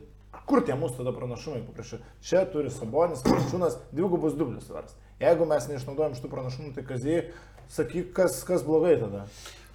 kur 0.49 0.65
tie 0.65 0.73
mūsų 0.73 1.03
tada 1.03 1.13
pranašumai 1.13 1.61
krepšiu? 1.69 2.01
Čia 2.25 2.47
turi 2.49 2.73
Sabonis, 2.73 3.21
Krepšiūnas, 3.21 3.77
dvigubus 3.93 4.33
dublius 4.33 4.65
svars. 4.71 4.97
Jeigu 5.21 5.45
mes 5.45 5.69
neišnaudojam 5.69 6.17
šitų 6.17 6.33
pranašumų, 6.33 6.73
tai 6.73 6.89
kasdien 6.89 7.29
sakyk, 7.71 8.15
kas, 8.17 8.41
kas 8.47 8.65
blogai 8.65 8.97
tada. 8.97 9.27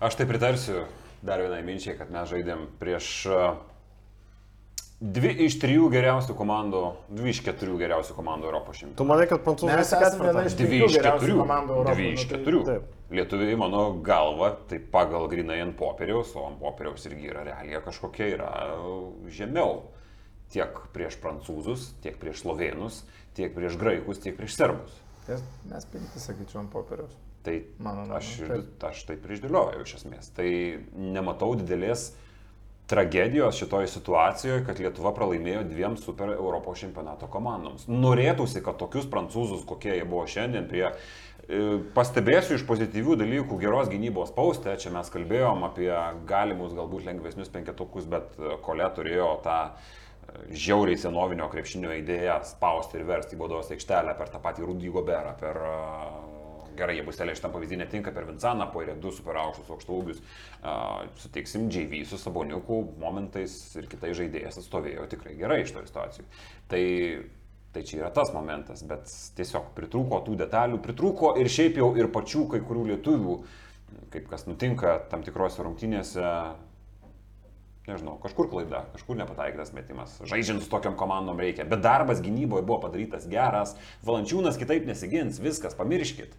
Aš 0.02 0.18
tai 0.18 0.26
pritarsiu 0.26 0.88
dar 1.22 1.40
vienai 1.42 1.62
minčiai, 1.66 1.96
kad 1.98 2.10
mes 2.14 2.28
žaidėm 2.30 2.66
prieš 2.78 3.08
uh, 3.32 3.56
dvi 5.00 5.30
iš 5.46 5.56
trijų 5.62 5.88
geriausių 5.92 6.34
komandų, 6.38 6.80
dvi 7.14 7.30
iš 7.30 7.40
keturių 7.46 7.76
geriausių 7.78 8.16
komandų 8.16 8.48
Europos 8.50 8.80
šimto. 8.80 8.96
Tu 8.98 9.06
manai, 9.06 9.28
kad 9.30 9.42
prancūzai 9.46 9.76
Mes 9.78 9.92
esame 9.94 10.26
viena 10.30 10.42
iš 10.48 10.56
Dvi 10.58 10.80
iš 10.84 10.96
geriausių 10.96 11.04
keturių. 11.22 11.36
komandų 11.42 11.76
Europoje, 11.76 11.94
Dvi 11.98 12.08
iš 12.14 12.24
nu 12.24 12.28
tai- 12.30 12.38
keturių. 12.38 12.62
Taip. 12.66 12.94
Lietuviai, 13.10 13.56
mano 13.56 13.82
galva, 14.04 14.50
tai 14.68 14.78
pagal 14.78 15.28
grinai 15.32 15.60
ant 15.62 15.76
popieriaus, 15.78 16.34
o 16.36 16.46
ant 16.50 16.58
popieriaus 16.60 17.06
irgi 17.08 17.30
yra 17.30 17.44
realija 17.46 17.80
kažkokia 17.80 18.26
yra 18.34 18.50
žemiau. 19.32 19.82
Tiek 20.52 20.74
prieš 20.92 21.16
prancūzus, 21.22 21.92
tiek 22.02 22.18
prieš 22.18 22.42
slovėnus, 22.42 23.02
tiek 23.36 23.54
prieš 23.54 23.76
graikus, 23.80 24.18
tiek 24.20 24.36
prieš 24.36 24.56
serbus. 24.56 24.92
Tai 25.26 25.36
Mes 25.68 25.84
penkti, 25.84 26.18
sakyčiau, 26.20 26.60
ant 26.64 26.70
popieriaus. 26.72 27.12
Tai 27.48 27.58
Mano 27.80 28.04
nuomone, 28.04 28.20
aš, 28.20 28.32
ir, 28.44 28.54
taip. 28.54 28.88
aš 28.90 29.04
taip 29.08 29.28
išdėliojau 29.32 29.84
iš 29.86 29.94
esmės. 30.02 30.32
Tai 30.36 30.48
nematau 31.00 31.54
didelės 31.56 32.10
tragedijos 32.88 33.56
šitoje 33.56 33.88
situacijoje, 33.92 34.64
kad 34.64 34.78
Lietuva 34.80 35.12
pralaimėjo 35.16 35.62
dviem 35.68 35.96
super 36.00 36.32
Europos 36.32 36.80
čempionato 36.80 37.28
komandoms. 37.28 37.84
Norėtųsi, 37.88 38.62
kad 38.64 38.78
tokius 38.80 39.08
prancūzus, 39.12 39.66
kokie 39.68 39.92
jie 39.92 40.06
buvo 40.08 40.24
šiandien, 40.28 40.64
prie... 40.70 40.86
e, 41.44 41.60
Pastebėsiu 41.96 42.56
iš 42.56 42.64
pozityvių 42.68 43.18
dalykų 43.20 43.60
geros 43.60 43.92
gynybos 43.92 44.32
paustę, 44.36 44.76
čia 44.80 44.92
mes 44.94 45.12
kalbėjom 45.12 45.64
apie 45.68 45.92
galimus 46.28 46.72
galbūt 46.76 47.04
lengvesnius 47.08 47.52
penketukus, 47.52 48.08
bet 48.08 48.40
Kole 48.64 48.88
turėjo 48.96 49.34
tą 49.44 49.58
e, 49.68 50.48
žiauriai 50.56 50.96
senovinio 51.00 51.48
krepšinio 51.52 51.92
idėją 52.00 52.40
spausti 52.48 53.00
ir 53.00 53.04
versti 53.08 53.36
į 53.36 53.42
baudos 53.44 53.68
aikštelę 53.76 54.16
per 54.16 54.32
tą 54.32 54.40
patį 54.44 54.64
Rudy 54.64 54.96
Goberą, 54.96 55.36
per 55.44 55.60
e, 55.60 55.76
gerai, 56.78 56.96
jie 56.98 57.06
bus 57.06 57.18
telė 57.18 57.34
šitam 57.36 57.52
pavyzdį 57.54 57.80
netinka 57.82 58.12
per 58.14 58.28
Vinzaną, 58.28 58.68
po 58.72 58.82
yra 58.84 58.94
du 58.98 59.12
super 59.14 59.38
aukštus 59.42 59.72
aukštaugius. 59.74 60.20
Uh, 60.58 61.08
suteiksim 61.20 61.68
JV 61.72 62.04
su 62.08 62.20
Saboniuku 62.20 62.80
momentais 63.02 63.56
ir 63.78 63.88
kitais 63.90 64.16
žaidėjas 64.18 64.60
atstovėjo 64.62 65.08
tikrai 65.12 65.34
gerai 65.38 65.62
iš 65.64 65.74
to 65.74 65.84
situacijų. 65.88 66.26
Tai, 66.70 66.84
tai 67.74 67.84
čia 67.88 68.02
yra 68.02 68.12
tas 68.14 68.32
momentas, 68.34 68.84
bet 68.88 69.10
tiesiog 69.38 69.74
pritrūko 69.76 70.22
tų 70.26 70.38
detalių, 70.44 70.80
pritrūko 70.84 71.34
ir 71.42 71.50
šiaip 71.52 71.82
jau 71.82 71.92
ir 71.98 72.10
pačių 72.14 72.46
kai 72.54 72.62
kurių 72.64 72.88
lietuvių, 72.94 73.36
kaip 74.14 74.30
kas 74.30 74.48
nutinka 74.48 74.98
tam 75.12 75.24
tikrose 75.26 75.64
rungtynėse, 75.64 76.32
nežinau, 77.88 78.18
kažkur 78.22 78.48
klaida, 78.52 78.82
kažkur 78.92 79.16
nepataikytas 79.18 79.72
metimas. 79.76 80.18
Žaidžiant 80.28 80.62
su 80.64 80.70
tokiam 80.72 80.96
komandom 80.98 81.40
reikia. 81.40 81.66
Bet 81.68 81.82
darbas 81.84 82.20
gynyboje 82.24 82.66
buvo 82.68 82.82
padarytas 82.84 83.26
geras. 83.30 83.74
Valančiūnas 84.06 84.60
kitaip 84.60 84.86
nesigins, 84.88 85.40
viskas, 85.42 85.76
pamirškit. 85.78 86.36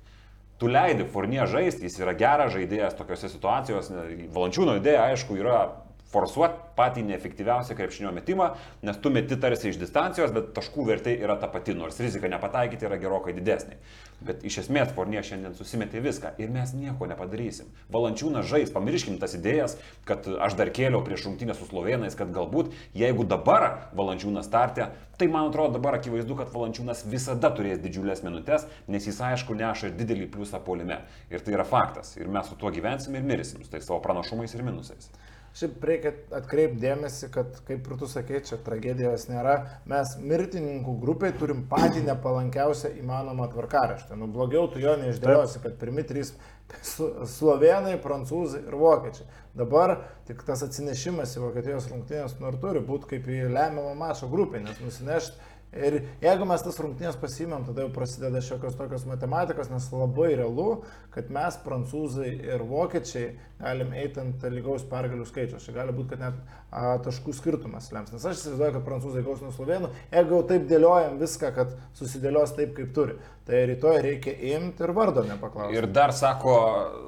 Tu 0.60 0.67
leidi 0.67 1.06
Furnie 1.08 1.45
žaisti, 1.48 1.88
jis 1.88 2.02
yra 2.04 2.13
geras 2.19 2.52
žaidėjas 2.52 2.98
tokiuose 3.00 3.30
situacijose. 3.32 4.02
Valančiūno 4.36 4.76
idėja, 4.82 5.06
aišku, 5.13 5.38
yra 5.39 5.62
forsuoti 6.10 6.69
patį 6.80 7.04
neefektyviausią 7.10 7.76
krepšinio 7.78 8.12
metimą, 8.15 8.54
nes 8.86 8.98
tu 9.04 9.12
meti 9.13 9.38
tarsi 9.39 9.69
iš 9.69 9.80
distancijos, 9.82 10.32
bet 10.36 10.54
taškų 10.56 10.86
vertė 10.88 11.15
yra 11.19 11.36
ta 11.39 11.50
pati, 11.52 11.76
nors 11.78 12.00
rizika 12.02 12.32
nepataikyti 12.32 12.88
yra 12.88 12.98
gerokai 13.02 13.36
didesnė. 13.38 13.78
Bet 14.26 14.41
iš 14.48 14.62
esmės 14.63 14.91
Fornie 14.95 15.22
šiandien 15.24 15.54
susimetė 15.56 16.02
viską 16.04 16.34
ir 16.41 16.50
mes 16.52 16.74
nieko 16.76 17.08
nepadarysim. 17.08 17.69
Valančiūnas 17.93 18.50
žais, 18.50 18.72
pamirškim 18.74 19.19
tas 19.22 19.36
idėjas, 19.38 19.78
kad 20.08 20.28
aš 20.28 20.58
dar 20.60 20.74
kėliau 20.76 21.04
prieš 21.06 21.28
rungtynę 21.30 21.56
su 21.56 21.69
slovėnais, 21.69 22.17
kad 22.19 22.34
galbūt 22.36 22.74
jeigu 22.98 23.28
dabar 23.28 23.69
Valančiūnas 23.95 24.50
startė, 24.50 24.89
tai 25.19 25.30
man 25.32 25.50
atrodo 25.52 25.78
dabar 25.78 26.00
akivaizdu, 26.00 26.36
kad 26.39 26.52
Valančiūnas 26.52 27.06
visada 27.12 27.52
turės 27.56 27.80
didžiulės 27.84 28.24
minutės, 28.26 28.67
nes 28.91 29.08
jis 29.08 29.19
aišku 29.32 29.56
neša 29.56 29.91
ir 29.91 29.98
didelį 30.00 30.30
pliusą 30.34 30.60
polime. 30.63 31.02
Ir 31.32 31.43
tai 31.43 31.56
yra 31.56 31.67
faktas. 31.67 32.15
Ir 32.19 32.32
mes 32.32 32.48
su 32.48 32.60
tuo 32.60 32.72
gyvensim 32.76 33.15
ir 33.15 33.28
mirsim, 33.28 33.63
su 33.63 33.72
tais 33.72 33.88
savo 33.88 34.00
pranašumais 34.04 34.56
ir 34.56 34.63
minusais. 34.67 35.12
Šiaip 35.60 35.82
reikia 35.84 36.12
atkreipti 36.38 36.80
dėmesį, 36.80 37.28
kad, 37.34 37.58
kaip 37.67 37.88
ir 37.89 37.95
tu 38.00 38.08
sakei, 38.08 38.39
čia 38.48 38.56
tragedijos 38.63 39.26
nėra. 39.28 39.56
Mes 39.91 40.13
mirtininkų 40.24 40.93
grupiai 41.02 41.34
turim 41.36 41.65
patį 41.67 42.06
nepalankiausią 42.06 42.93
įmanomą 43.02 43.50
tvarkaraštį. 43.52 44.15
Nu, 44.22 44.30
blogiau 44.32 44.69
tu 44.72 44.80
jo 44.80 44.93
neišdėliosi, 45.02 45.60
kad 45.65 45.76
pirmi 45.82 46.06
trys 46.08 46.32
slo- 46.93 47.28
slovenai, 47.28 47.98
prancūzai 48.00 48.63
ir 48.69 48.80
vokiečiai. 48.80 49.28
Dabar 49.60 49.98
tik 50.30 50.45
tas 50.48 50.63
atsinešimas 50.63 51.36
į 51.36 51.43
Vokietijos 51.43 51.89
rungtynės 51.91 52.38
nu, 52.39 52.54
ir 52.54 52.60
turi 52.63 52.86
būti 52.86 53.12
kaip 53.15 53.28
į 53.28 53.50
lemiamą 53.52 53.98
mačą 54.00 54.32
grupiai, 54.32 54.63
nes 54.63 54.80
nusinešti. 54.80 55.50
Ir 55.69 55.99
jeigu 56.17 56.45
mes 56.49 56.63
tas 56.65 56.79
rungtynės 56.82 57.17
pasimėm, 57.21 57.67
tada 57.67 57.84
jau 57.84 57.91
prasideda 57.93 58.41
šiokios 58.41 58.77
tokios 58.77 59.03
matematikos, 59.05 59.69
nes 59.69 59.86
labai 59.93 60.32
realu, 60.39 60.79
kad 61.13 61.29
mes, 61.34 61.60
prancūzai 61.62 62.32
ir 62.47 62.63
vokiečiai, 62.65 63.36
galim 63.60 63.93
eiti 63.93 64.17
ant 64.23 64.47
lygaus 64.49 64.88
pergalių 64.89 65.27
skaičiaus. 65.29 65.67
Čia 65.67 65.75
gali 65.77 65.93
būti, 65.93 66.15
kad 66.15 66.23
net 66.23 66.39
taškų 66.71 67.34
skirtumas 67.34 67.89
lems. 67.93 68.12
Nes 68.13 68.25
aš 68.29 68.38
įsivaizduoju, 68.38 68.73
kad 68.75 68.86
prancūzai 68.86 69.23
gaus 69.25 69.41
nuo 69.41 69.49
slovenų, 69.55 69.89
jeigu 70.13 70.36
jau 70.36 70.41
taip 70.51 70.67
dėliojam 70.69 71.17
viską, 71.21 71.49
kad 71.55 71.73
susidėlios 71.97 72.53
taip, 72.58 72.75
kaip 72.77 72.91
turi. 72.93 73.15
Tai 73.49 73.63
rytoj 73.71 73.97
reikia 74.05 74.36
imti 74.51 74.86
ir 74.86 74.93
vardo 74.93 75.23
nepaklausti. 75.25 75.79
Ir 75.79 75.88
dar 75.89 76.13
sako, 76.13 76.53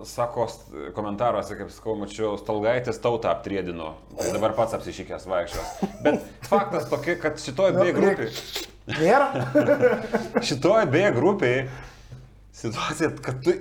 sako 0.09 0.47
komentaruose, 0.97 1.53
kaip 1.59 1.69
sakau, 1.69 1.93
mačiau, 1.99 2.33
Stalgaitis 2.41 2.97
tautą 3.03 3.29
aptriedino, 3.29 3.93
tai 4.17 4.31
dabar 4.33 4.57
pats 4.57 4.73
apsišykęs 4.79 5.29
vaikščios. 5.29 5.85
Bet 6.01 6.25
faktas 6.49 6.89
tokia, 6.89 7.19
kad 7.21 7.37
šitoje 7.41 7.77
Nu, 7.77 7.85
B 7.85 7.93
grupiai, 7.93 8.33
Nėra? 8.97 9.29
šitoje 10.49 10.89
B 10.89 11.05
grupiai 11.13 11.67
situacija, 12.57 13.13
kad 13.21 13.45
tu 13.45 13.53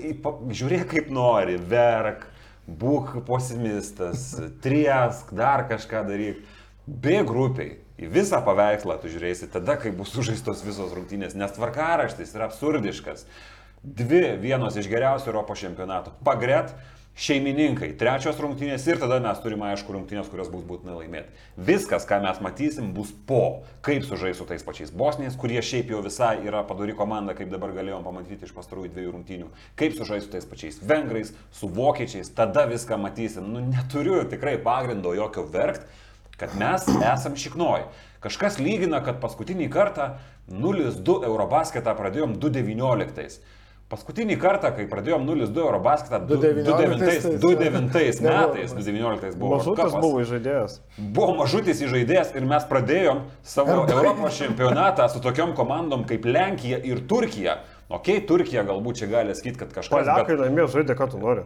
žiūrėk 0.56 0.88
kaip 0.94 1.12
nori, 1.12 1.60
verk, 1.60 2.24
būk 2.66 3.20
posimistas, 3.26 4.32
triesk, 4.64 5.32
dar 5.36 5.66
kažką 5.70 6.04
daryk. 6.08 6.42
B 6.86 7.20
grupiai. 7.26 7.78
Į 8.00 8.08
visą 8.10 8.40
paveikslą 8.44 8.96
tu 9.02 9.10
žiūrėsi 9.12 9.50
tada, 9.52 9.76
kai 9.76 9.92
bus 9.92 10.12
sužaistos 10.14 10.62
visos 10.64 10.94
rungtynės, 10.96 11.36
nes 11.36 11.52
tvarkaraštis 11.52 12.32
yra 12.34 12.48
absurdiškas. 12.48 13.26
Dvi 13.84 14.38
vienos 14.40 14.76
iš 14.80 14.88
geriausių 14.88 15.28
Europos 15.30 15.60
čempionatų. 15.60 16.14
Pagret 16.24 16.72
šeimininkai, 17.18 17.90
trečios 18.00 18.38
rungtynės 18.40 18.86
ir 18.88 19.00
tada 19.00 19.18
mes 19.20 19.40
turime 19.42 19.66
aišku 19.70 19.92
rungtynės, 19.92 20.28
kurios 20.32 20.48
bus 20.52 20.62
būtinai 20.64 20.94
laimėti. 20.96 21.34
Viskas, 21.68 22.06
ką 22.08 22.20
mes 22.24 22.40
matysim, 22.44 22.92
bus 22.96 23.10
po, 23.28 23.62
kaip 23.84 24.06
sužais 24.08 24.38
su 24.38 24.46
tais 24.48 24.64
pačiais 24.64 24.92
bosniais, 24.94 25.36
kurie 25.40 25.60
šiaip 25.60 25.92
jau 25.92 26.00
visai 26.06 26.38
yra 26.46 26.62
padori 26.68 26.94
komanda, 26.96 27.34
kaip 27.36 27.50
dabar 27.52 27.74
galėjom 27.76 28.06
pamatyti 28.06 28.48
iš 28.48 28.54
pastarųjų 28.56 28.92
dviejų 28.94 29.14
rungtynių, 29.16 29.50
kaip 29.80 29.98
sužais 29.98 30.24
su 30.24 30.32
tais 30.32 30.48
pačiais 30.48 30.80
vengrais, 30.80 31.34
su 31.52 31.68
vokiečiais, 31.68 32.32
tada 32.36 32.64
viską 32.70 33.00
matysim. 33.02 33.50
Nu, 33.52 33.64
neturiu 33.68 34.22
tikrai 34.30 34.56
pagrindo 34.62 35.12
jokio 35.18 35.44
verkt, 35.50 35.84
kad 36.40 36.56
mes 36.56 36.88
esam 36.88 37.36
šiknoj. 37.36 37.84
Kažkas 38.24 38.58
lygina, 38.60 39.00
kad 39.04 39.20
paskutinį 39.20 39.68
kartą 39.72 40.14
0-2 40.48 41.22
Eurobasketą 41.28 41.92
pradėjom 41.96 42.36
2-19. 42.40 43.40
Paskutinį 43.90 44.36
kartą, 44.38 44.68
kai 44.76 44.84
pradėjom 44.86 45.24
0-2 45.26 45.64
Eurobasketą 45.64 46.20
2019 46.28 47.32
2009 47.42 47.72
tai- 47.72 47.72
metais, 47.74 48.20
nebuvo. 48.22 48.52
2019 48.54 49.38
buvo 49.40 49.58
Cupas. 49.64 49.96
buvo 49.98 50.20
žaidėjas. 50.22 50.76
Buvo 51.16 51.34
mažutis 51.40 51.82
įžaidėjas 51.82 52.30
ir 52.38 52.46
mes 52.46 52.68
pradėjom 52.70 53.24
savo 53.42 53.80
Europos 53.90 54.38
čempionatą 54.38 55.08
su 55.10 55.18
tokiom 55.24 55.56
komandom 55.58 56.06
kaip 56.06 56.24
Lenkija 56.24 56.78
ir 56.86 57.02
Turkija. 57.10 57.64
Ok, 57.90 58.12
Turkija 58.30 58.62
galbūt 58.62 59.02
čia 59.02 59.10
gali 59.10 59.34
sakyti, 59.34 59.58
kad 59.64 59.74
kažkas... 59.74 59.90
Poliakai 59.90 60.38
namie 60.38 60.68
žaidė, 60.70 60.94
ką 60.94 61.10
tu 61.10 61.18
nori. 61.18 61.42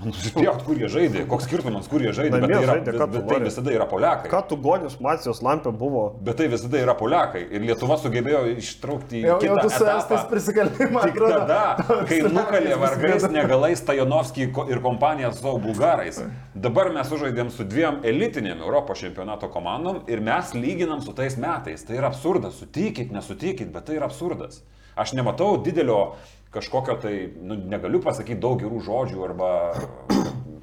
Man 0.00 0.08
nusipjaut, 0.12 0.62
kur 0.64 0.78
jie 0.80 0.88
žaidė, 0.88 1.22
koks 1.28 1.44
skirtumas, 1.48 1.88
kur 1.90 2.00
jie 2.00 2.12
žaidė, 2.16 2.38
bet 2.40 2.52
tai, 2.52 2.60
yra, 2.62 2.74
žaidė, 2.78 2.92
bet, 2.94 3.10
bet 3.14 3.26
tai 3.28 3.38
visada 3.44 3.72
yra 3.74 3.86
poliakai. 3.90 4.30
Ką 4.32 4.40
tu 4.48 4.56
goniš, 4.64 4.94
Macijos 5.04 5.42
lampė 5.44 5.72
buvo. 5.76 6.04
Bet 6.24 6.38
tai 6.40 6.46
visada 6.52 6.80
yra 6.80 6.94
poliakai. 6.96 7.42
Ir 7.52 7.66
Lietuva 7.66 7.98
sugebėjo 8.00 8.44
ištraukti 8.54 9.20
Jau, 9.24 9.36
jau 9.44 9.56
kitą 9.58 9.64
tu 9.66 9.72
su 9.74 9.88
estais 9.92 10.24
prisikalbėjai, 10.30 10.88
man 10.94 11.10
Tik 11.10 11.20
tada, 11.20 11.60
kai 12.08 12.20
nukalė 12.24 12.78
vargais 12.80 13.28
negalais 13.34 13.84
Tajonovskį 13.88 14.48
ko- 14.56 14.66
ir 14.72 14.80
kompaniją 14.84 15.34
su 15.34 15.44
savo 15.44 15.60
bulgarais. 15.66 16.22
Dabar 16.56 16.92
mes 16.94 17.12
sužaidėm 17.12 17.52
su 17.54 17.66
dviem 17.68 18.00
elitinėm 18.08 18.64
Europos 18.64 19.04
čempionato 19.04 19.50
komandom 19.52 20.02
ir 20.08 20.24
mes 20.24 20.54
lyginam 20.56 21.04
su 21.04 21.12
tais 21.16 21.36
metais. 21.40 21.84
Tai 21.84 22.00
yra 22.00 22.08
absurdas. 22.12 22.56
Sutikit, 22.62 23.12
nesutikit, 23.14 23.68
bet 23.74 23.88
tai 23.90 24.00
yra 24.00 24.08
absurdas. 24.08 24.62
Aš 24.98 25.12
nematau 25.14 25.52
didelio 25.62 26.16
kažkokio 26.54 26.96
tai, 27.02 27.14
nu, 27.42 27.58
negaliu 27.68 28.00
pasakyti 28.04 28.40
daug 28.40 28.60
gerų 28.62 28.80
žodžių 28.86 29.24
arba 29.26 29.50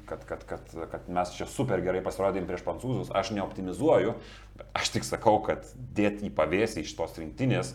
kad, 0.06 0.24
kad, 0.24 0.44
kad, 0.46 0.72
kad 0.90 1.08
mes 1.10 1.34
čia 1.34 1.48
super 1.50 1.82
gerai 1.82 2.02
pasirodėm 2.04 2.46
prieš 2.46 2.62
prancūzus. 2.66 3.10
Aš 3.14 3.32
neoptimizuoju, 3.36 4.14
aš 4.76 4.94
tik 4.94 5.06
sakau, 5.06 5.40
kad 5.46 5.66
dėti 5.96 6.28
į 6.28 6.34
pavėsį 6.36 6.86
iš 6.86 6.94
tos 6.98 7.18
rinktinės 7.18 7.74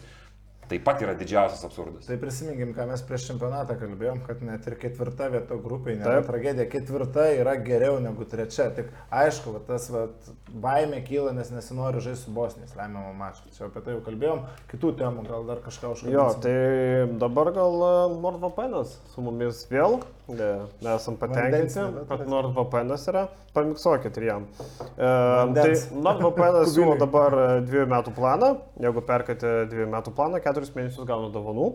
taip 0.71 0.85
pat 0.87 1.01
yra 1.03 1.13
didžiausias 1.17 1.63
absurdas. 1.67 2.07
Tai 2.07 2.17
prisiminkim, 2.21 2.71
ką 2.75 2.87
mes 2.89 3.03
prieš 3.07 3.27
čempionatą 3.31 3.75
kalbėjom, 3.79 4.21
kad 4.27 4.43
net 4.45 4.67
ir 4.69 4.77
ketvirta 4.79 5.27
vieta 5.33 5.57
grupiai 5.59 5.97
nėra 5.99 6.21
Taip. 6.21 6.29
tragedija. 6.29 6.67
Ketvirta 6.71 7.27
yra 7.35 7.57
geriau 7.65 7.99
negu 8.03 8.27
trečia. 8.29 8.69
Tik 8.75 8.91
aišku, 9.21 9.55
va, 9.55 9.63
tas 9.67 9.89
va, 9.93 10.05
baimė 10.63 11.01
kyla, 11.07 11.35
nes 11.35 11.51
nesinori 11.53 12.03
žaisti 12.03 12.29
su 12.29 12.35
Bosnijais 12.35 12.75
lemiamą 12.77 13.11
mačą. 13.19 13.51
Čia 13.57 13.67
apie 13.67 13.83
tai 13.83 13.97
jau 13.97 14.05
kalbėjom. 14.07 14.45
Kitų 14.71 14.93
temų 15.01 15.27
gal 15.27 15.47
dar 15.49 15.63
kažką 15.65 15.93
užkalbėsim. 15.95 16.17
Jo, 16.17 16.27
tai 16.45 17.19
dabar 17.21 17.51
gal 17.57 17.77
NordVPN'as 18.15 18.97
su 19.13 19.25
mumis 19.25 19.65
vėl. 19.71 19.99
Ne, 20.31 20.49
Mes 20.81 20.93
esam 20.95 21.17
patenkinti, 21.19 21.81
kad. 22.09 22.21
NordVPN'as 22.29 23.07
yra. 23.11 23.25
Pamiksuokit 23.55 24.15
ir 24.21 24.27
jam. 24.29 24.45
E, 24.95 25.09
tai. 25.57 25.73
NordVPN'as 26.05 26.71
siūlo 26.75 26.95
dabar 27.01 27.35
e, 27.35 27.49
dviejų 27.67 27.89
metų 27.91 28.13
planą. 28.15 28.53
Jeigu 28.85 29.03
perkate 29.07 29.51
dviejų 29.71 29.89
metų 29.91 30.15
planą, 30.15 30.39
keturis 30.43 30.71
mėnesius 30.77 31.09
gauna 31.09 31.31
dovanų. 31.33 31.67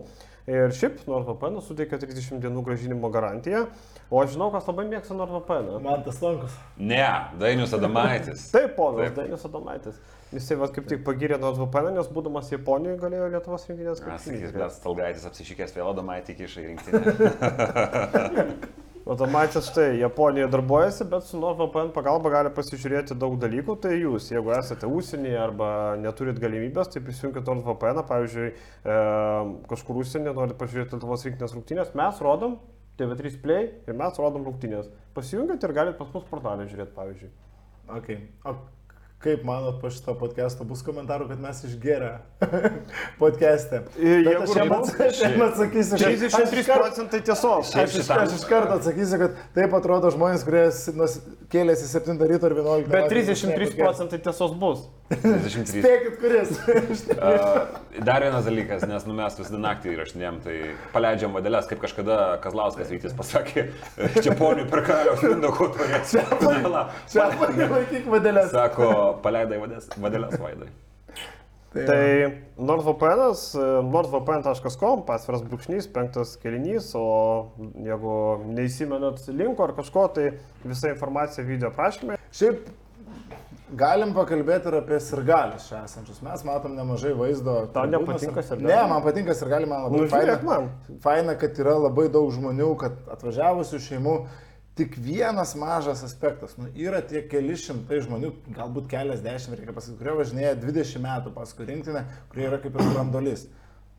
Ir 0.47 0.71
šiaip 0.71 1.01
NordVPN 1.03 1.59
suteikia 1.59 1.97
30 1.99 2.39
dienų 2.39 2.61
gražinimo 2.63 3.09
garantiją. 3.11 3.65
O 4.07 4.21
aš 4.21 4.37
žinau, 4.37 4.47
kas 4.53 4.63
labai 4.69 4.85
mėgsta 4.87 5.17
NordVPN. 5.17 5.73
Man 5.83 6.05
tas 6.05 6.21
lankus. 6.23 6.55
Ne, 6.79 7.03
Dainius 7.41 7.75
Adamaitis. 7.75 8.45
Taip, 8.55 8.71
ponas 8.77 9.09
Taip. 9.09 9.17
Dainis 9.19 9.43
Adomaitis. 9.49 9.99
Jisai 10.31 10.55
vat, 10.63 10.71
kaip 10.75 10.87
tik 10.87 11.03
pagyrė 11.03 11.35
NordVPN, 11.43 11.99
nes 11.99 12.07
būdamas 12.15 12.47
Japonijoje 12.55 13.03
galėjo 13.03 13.27
Lietuvos 13.35 13.67
rinktinės 13.67 13.99
Mes 14.07 14.31
sakys, 14.31 14.55
bet 14.55 14.79
Stalgaitis 14.79 15.27
apsišykęs 15.27 15.75
vėl 15.75 15.91
Adamaitį 15.91 16.39
kiša 16.39 16.59
į 16.63 16.65
rinktinę. 19.07 19.13
Adomaitis 19.13 19.69
štai 19.69 19.99
Japonijoje 19.99 20.51
darbuojasi, 20.51 21.05
bet 21.05 21.23
su 21.23 21.39
NordVPN 21.39 21.91
pagalba 21.93 22.29
gali 22.29 22.49
pasižiūrėti 22.49 23.15
daug 23.15 23.37
dalykų. 23.39 23.77
Tai 23.81 23.93
jūs, 23.95 24.31
jeigu 24.31 24.51
esate 24.51 24.87
užsienyje 24.87 25.37
arba 25.39 25.95
neturit 25.97 26.39
galimybės, 26.39 26.89
tai 26.91 27.01
prisijungkite 27.01 27.47
NordVPN, 27.47 28.03
pavyzdžiui, 28.07 28.53
e, 28.85 28.97
kažkur 29.69 30.01
užsienyje 30.03 30.33
norite 30.33 30.57
pažiūrėti 30.57 30.95
Lietuvos 30.95 31.25
rinktinės 31.25 31.55
rungtynės, 31.55 31.93
mes 31.95 32.21
rodom 32.21 32.59
TV3 32.97 33.41
Play 33.41 33.69
ir 33.87 33.93
mes 33.93 34.17
rodom 34.17 34.45
rungtynės. 34.47 34.89
Pasijungit 35.13 35.63
ir 35.63 35.73
galite 35.73 35.97
pas 35.97 36.13
mus 36.13 36.25
portalę 36.29 36.67
žiūrėti, 36.67 36.95
pavyzdžiui. 36.97 37.31
Okay. 37.87 38.27
O 38.43 38.57
kaip 39.23 39.41
manot 39.47 39.79
po 39.81 39.89
šito 39.89 40.13
podcast'o 40.19 40.65
bus 40.69 40.83
komentarų, 40.85 41.25
kad 41.31 41.39
mes 41.41 41.63
išgeria 41.65 42.19
podcast'e? 43.21 43.79
Bet 43.87 43.97
jeigu 43.97 44.43
aš 44.43 44.53
jam 44.59 44.73
atsakysiu, 45.47 45.97
kad- 45.97 46.11
aš 46.27 46.35
33 46.37 46.59
iškart- 46.61 46.83
procentai 46.83 47.21
tiesos. 47.25 47.71
Aš 47.75 47.95
iš, 48.03 48.09
aš 48.13 48.35
iš 48.37 48.45
karto 48.49 48.77
atsakysiu, 48.77 49.17
kad 49.23 49.39
taip 49.57 49.73
atrodo 49.73 50.11
žmonės, 50.13 50.45
kurie 50.47 50.67
kėlėsi 51.53 51.89
7 51.89 52.21
ryto 52.29 52.51
ir 52.51 52.57
11. 52.61 52.91
Bet 52.93 53.07
naktį 53.07 53.15
33 53.15 53.57
podcast. 53.57 53.81
procentai 53.81 54.19
tiesos 54.27 54.53
bus. 54.61 54.85
33. 55.07 55.81
Spėkit, 55.81 56.15
kuris. 56.19 56.49
Uh, 57.15 58.03
Dar 58.03 58.19
vienas 58.25 58.43
dalykas, 58.43 58.81
nes 58.91 59.05
nu, 59.07 59.13
mes 59.15 59.37
visą 59.39 59.55
naktį 59.63 59.93
įrašinėjom, 59.95 60.39
tai 60.43 60.55
paleidžiam 60.91 61.31
vadelės, 61.31 61.69
kaip 61.69 61.79
kažkada 61.79 62.17
Kazlauskas 62.43 62.91
Vytis 62.91 63.15
pasakė, 63.15 63.69
čia 64.19 64.35
ponių 64.35 64.65
per 64.69 64.83
karaliaus 64.83 65.23
Mindaugo 65.23 65.69
turės. 65.77 66.11
Čia 67.07 67.29
laikyk 67.71 68.09
vadėlės. 68.11 68.51
Sako, 68.51 68.89
paleidai 69.23 69.61
vadelės 69.61 70.37
vaidai. 70.41 70.69
Tai 71.77 72.31
NordVPN'as, 72.57 73.41
e, 73.53 73.65
nordvpn.com, 73.85 75.03
pasviras 75.05 75.43
brūkšnys, 75.45 75.89
penktas 75.93 76.33
kelinys, 76.41 76.89
o 76.97 77.51
jeigu 77.85 78.15
neįsimenat 78.55 79.27
linko 79.29 79.67
ar 79.67 79.75
kažko, 79.77 80.07
tai 80.15 80.29
visa 80.63 80.93
informacija 80.93 81.45
video 81.45 81.69
prašymė. 81.75 82.17
Šiaip 82.33 82.69
galim 83.77 84.13
pakalbėti 84.15 84.71
ir 84.71 84.79
apie 84.79 84.99
sirgalius 85.03 85.67
čia 85.69 85.83
esančius. 85.83 86.21
Mes 86.25 86.43
matom 86.47 86.75
nemažai 86.77 87.13
vaizdo. 87.17 87.59
Tau 87.75 87.85
nepatinka 87.91 88.43
sirgaliai? 88.45 88.71
Ne, 88.71 88.89
man 88.93 89.03
patinka 89.05 89.35
sirgaliai, 89.37 89.69
man 89.69 89.85
labai 89.85 90.01
Nu, 90.01 90.09
žiūrėk 90.13 90.45
man. 90.47 90.69
Faina, 91.03 91.35
kad 91.39 91.59
yra 91.61 91.75
labai 91.83 92.07
daug 92.13 92.31
žmonių, 92.33 92.73
kad 92.79 92.99
atvažiavusių 93.17 93.81
šeimų. 93.89 94.17
Tik 94.77 94.97
vienas 95.01 95.55
mažas 95.57 96.03
aspektas, 96.05 96.53
nu, 96.59 96.67
yra 96.77 96.99
tie 97.01 97.23
keli 97.25 97.55
šimtai 97.57 97.97
žmonių, 98.05 98.29
galbūt 98.53 98.85
keliasdešimt, 98.91 99.57
reikia 99.57 99.73
pasakyti, 99.73 99.97
kurie 100.03 100.13
važinėja 100.19 100.51
20 100.61 101.01
metų 101.01 101.33
paskui 101.33 101.65
rinktinę, 101.65 102.03
kurie 102.29 102.45
yra 102.45 102.59
kaip 102.61 102.77
ir 102.77 102.91
brandolis. 102.93 103.47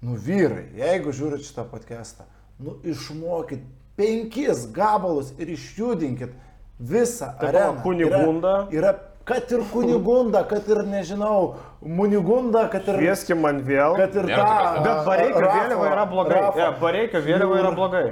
Nu 0.07 0.15
vyrai, 0.15 0.69
jeigu 0.79 1.11
žiūrit 1.19 1.43
šitą 1.49 1.67
podcastą, 1.73 2.29
nu 2.63 2.77
išmokit 2.87 3.67
penkis 3.99 4.69
gabalus 4.71 5.33
ir 5.43 5.51
išjudinkit 5.57 6.39
visą 6.79 7.33
Tai 7.41 7.51
areną. 7.51 7.75
pala, 7.75 7.83
Kunigunda. 7.83 8.55
Yra, 8.71 8.95
yra 8.95 8.95
kad 9.29 9.53
ir 9.53 9.61
kunigunda, 9.73 10.43
kad 10.49 10.69
ir 10.69 10.85
nežinau, 10.89 11.57
munigunda, 11.83 12.65
kad 12.73 12.87
ir... 12.89 12.97
Kvieskim 13.03 13.43
man 13.45 13.61
vėl. 13.67 13.99
Kad 13.99 14.17
ir 14.17 14.31
tą... 14.31 14.49
Bet 14.87 15.03
Bareikio 15.09 15.43
vėliava 15.45 15.91
yra 15.93 16.07
blogai. 16.09 16.39
Rafą. 16.39 16.59
Ne, 16.63 16.69
Bareikio 16.81 17.23
vėliava 17.27 17.59
yra 17.61 17.73
blogai. 17.77 18.05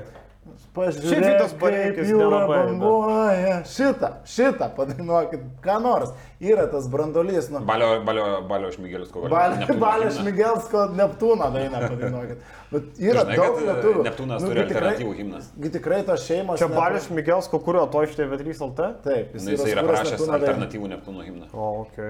Pažiūrėk, 0.76 1.08
Šiaip 1.08 1.24
Vitas 1.24 1.54
kaip 1.56 2.00
jūra 2.10 2.40
banguoja. 2.50 3.56
Šitą, 3.70 4.10
šitą 4.28 4.68
padainuokit, 4.76 5.46
ką 5.64 5.76
nors. 5.84 6.12
Yra 6.36 6.66
tas 6.68 6.84
brandolys, 6.92 7.48
nu. 7.48 7.62
Balio, 7.64 8.02
balio, 8.04 8.26
balio 8.48 8.68
Šmigelis 8.74 9.08
kovo. 9.14 9.30
Balio 9.32 10.10
Šmigelsko 10.12 10.90
Neptūno 10.98 11.48
dainą 11.54 11.80
padainuokit. 11.88 12.42
Bet 12.66 12.98
yra 13.00 13.22
Žinai, 13.22 13.36
daug 13.38 13.54
kad 13.56 13.66
lietuvių. 13.70 14.02
Neptūnas 14.08 14.42
Nu, 14.42 14.48
turi 14.50 14.62
alternatyvų 14.64 15.12
himną. 15.20 15.40
Gi 15.62 15.70
tikrai 15.78 16.00
tos 16.04 16.24
šeimos. 16.26 16.58
Čia 16.60 16.68
Balius 16.72 17.06
Migelsko, 17.14 17.60
kurio 17.62 17.84
to 17.92 18.02
iš 18.04 18.16
TV3 18.18 18.56
LT? 18.68 18.88
Taip, 19.06 19.36
Nu, 19.38 19.54
jis 19.54 19.64
yra 19.70 19.84
dainą. 19.86 20.34
alternatyvų 20.40 20.90
Neptūno 20.92 21.24
himną. 21.24 21.48
O, 21.54 21.86
ok. 21.86 22.02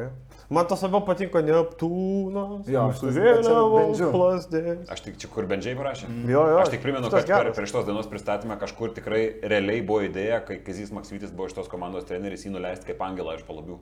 Man 0.50 0.66
tas 0.70 0.82
labiau 0.86 1.02
patinka 1.06 1.42
Neptūnas. 1.44 2.66
Jo, 2.70 2.86
vėliavos 3.02 3.76
Bendžių. 3.76 4.10
plasdės. 4.14 4.82
Aš 4.94 5.00
tik 5.06 5.16
čia 5.22 5.30
kur 5.32 5.46
bendžiai 5.50 5.76
parašė. 5.78 6.08
Jo, 6.30 6.44
jo. 6.54 6.58
Aš 6.64 6.72
tik 6.74 6.82
primenu, 6.84 7.10
kad 7.12 7.26
per, 7.28 7.52
per 7.52 7.66
šitos 7.68 7.86
dienos 7.88 8.06
pristatymą 8.10 8.55
kažkur 8.60 8.94
tikrai 8.96 9.22
realiai 9.42 9.82
buvo 9.86 10.02
idėja, 10.06 10.42
kai 10.46 10.60
Kazis 10.64 10.92
Maksytis 10.94 11.34
buvo 11.34 11.50
iš 11.50 11.56
tos 11.58 11.72
komandos 11.72 12.06
treneris, 12.08 12.46
jį 12.46 12.56
nuleisti 12.56 12.92
kaip 12.92 13.02
angelą 13.06 13.36
iš 13.38 13.44
palabių. 13.48 13.80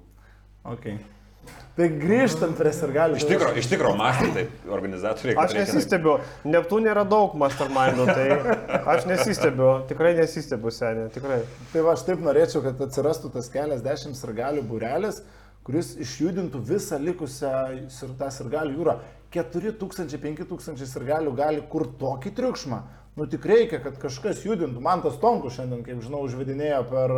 Okay. 0.64 0.98
Tai 1.74 1.88
grįžtant 1.90 2.54
prie 2.54 2.70
sirgalių. 2.72 3.16
Iš 3.18 3.24
tikro, 3.26 3.48
iš 3.58 3.66
tikro 3.68 3.90
mąstė 3.98 4.28
taip 4.36 4.68
organizatoriai. 4.76 5.34
kad 5.34 5.50
Aš 5.50 5.56
nesistebiu. 5.58 6.12
Neptūnė 6.46 6.92
yra 6.92 7.02
daug 7.08 7.34
mastermindų, 7.40 8.06
tai 8.14 8.78
aš 8.94 9.08
nesistebiu. 9.10 9.70
Tikrai 9.90 10.12
nesistebiu, 10.20 10.70
seniai. 10.74 11.10
Tikrai. 11.14 11.40
Tai 11.72 11.82
va, 11.84 11.96
aš 11.96 12.06
taip 12.06 12.22
norėčiau, 12.22 12.62
kad 12.64 12.84
atsirastų 12.86 13.32
tas 13.34 13.50
keliasdešimt 13.50 14.16
sirgalių 14.20 14.62
būrelis, 14.70 15.20
kuris 15.66 15.96
išjudintų 16.04 16.62
visą 16.70 17.00
likusią 17.02 17.52
tą 18.22 18.30
sirgalių 18.38 18.78
jūrą. 18.78 18.96
4000-5000 19.34 20.86
sirgalių 20.86 21.34
gali 21.34 21.64
kur 21.70 21.88
tokį 21.98 22.36
triukšmą. 22.38 22.84
Nu 23.16 23.26
tik 23.30 23.46
reikia, 23.46 23.78
kad 23.82 23.98
kažkas 24.02 24.42
judintų. 24.44 24.82
Man 24.82 25.02
tas 25.04 25.16
Tonkus 25.22 25.54
šiandien, 25.58 25.84
kaip 25.86 26.02
žinau, 26.02 26.24
užvedinėjo 26.26 26.80
per, 26.90 27.14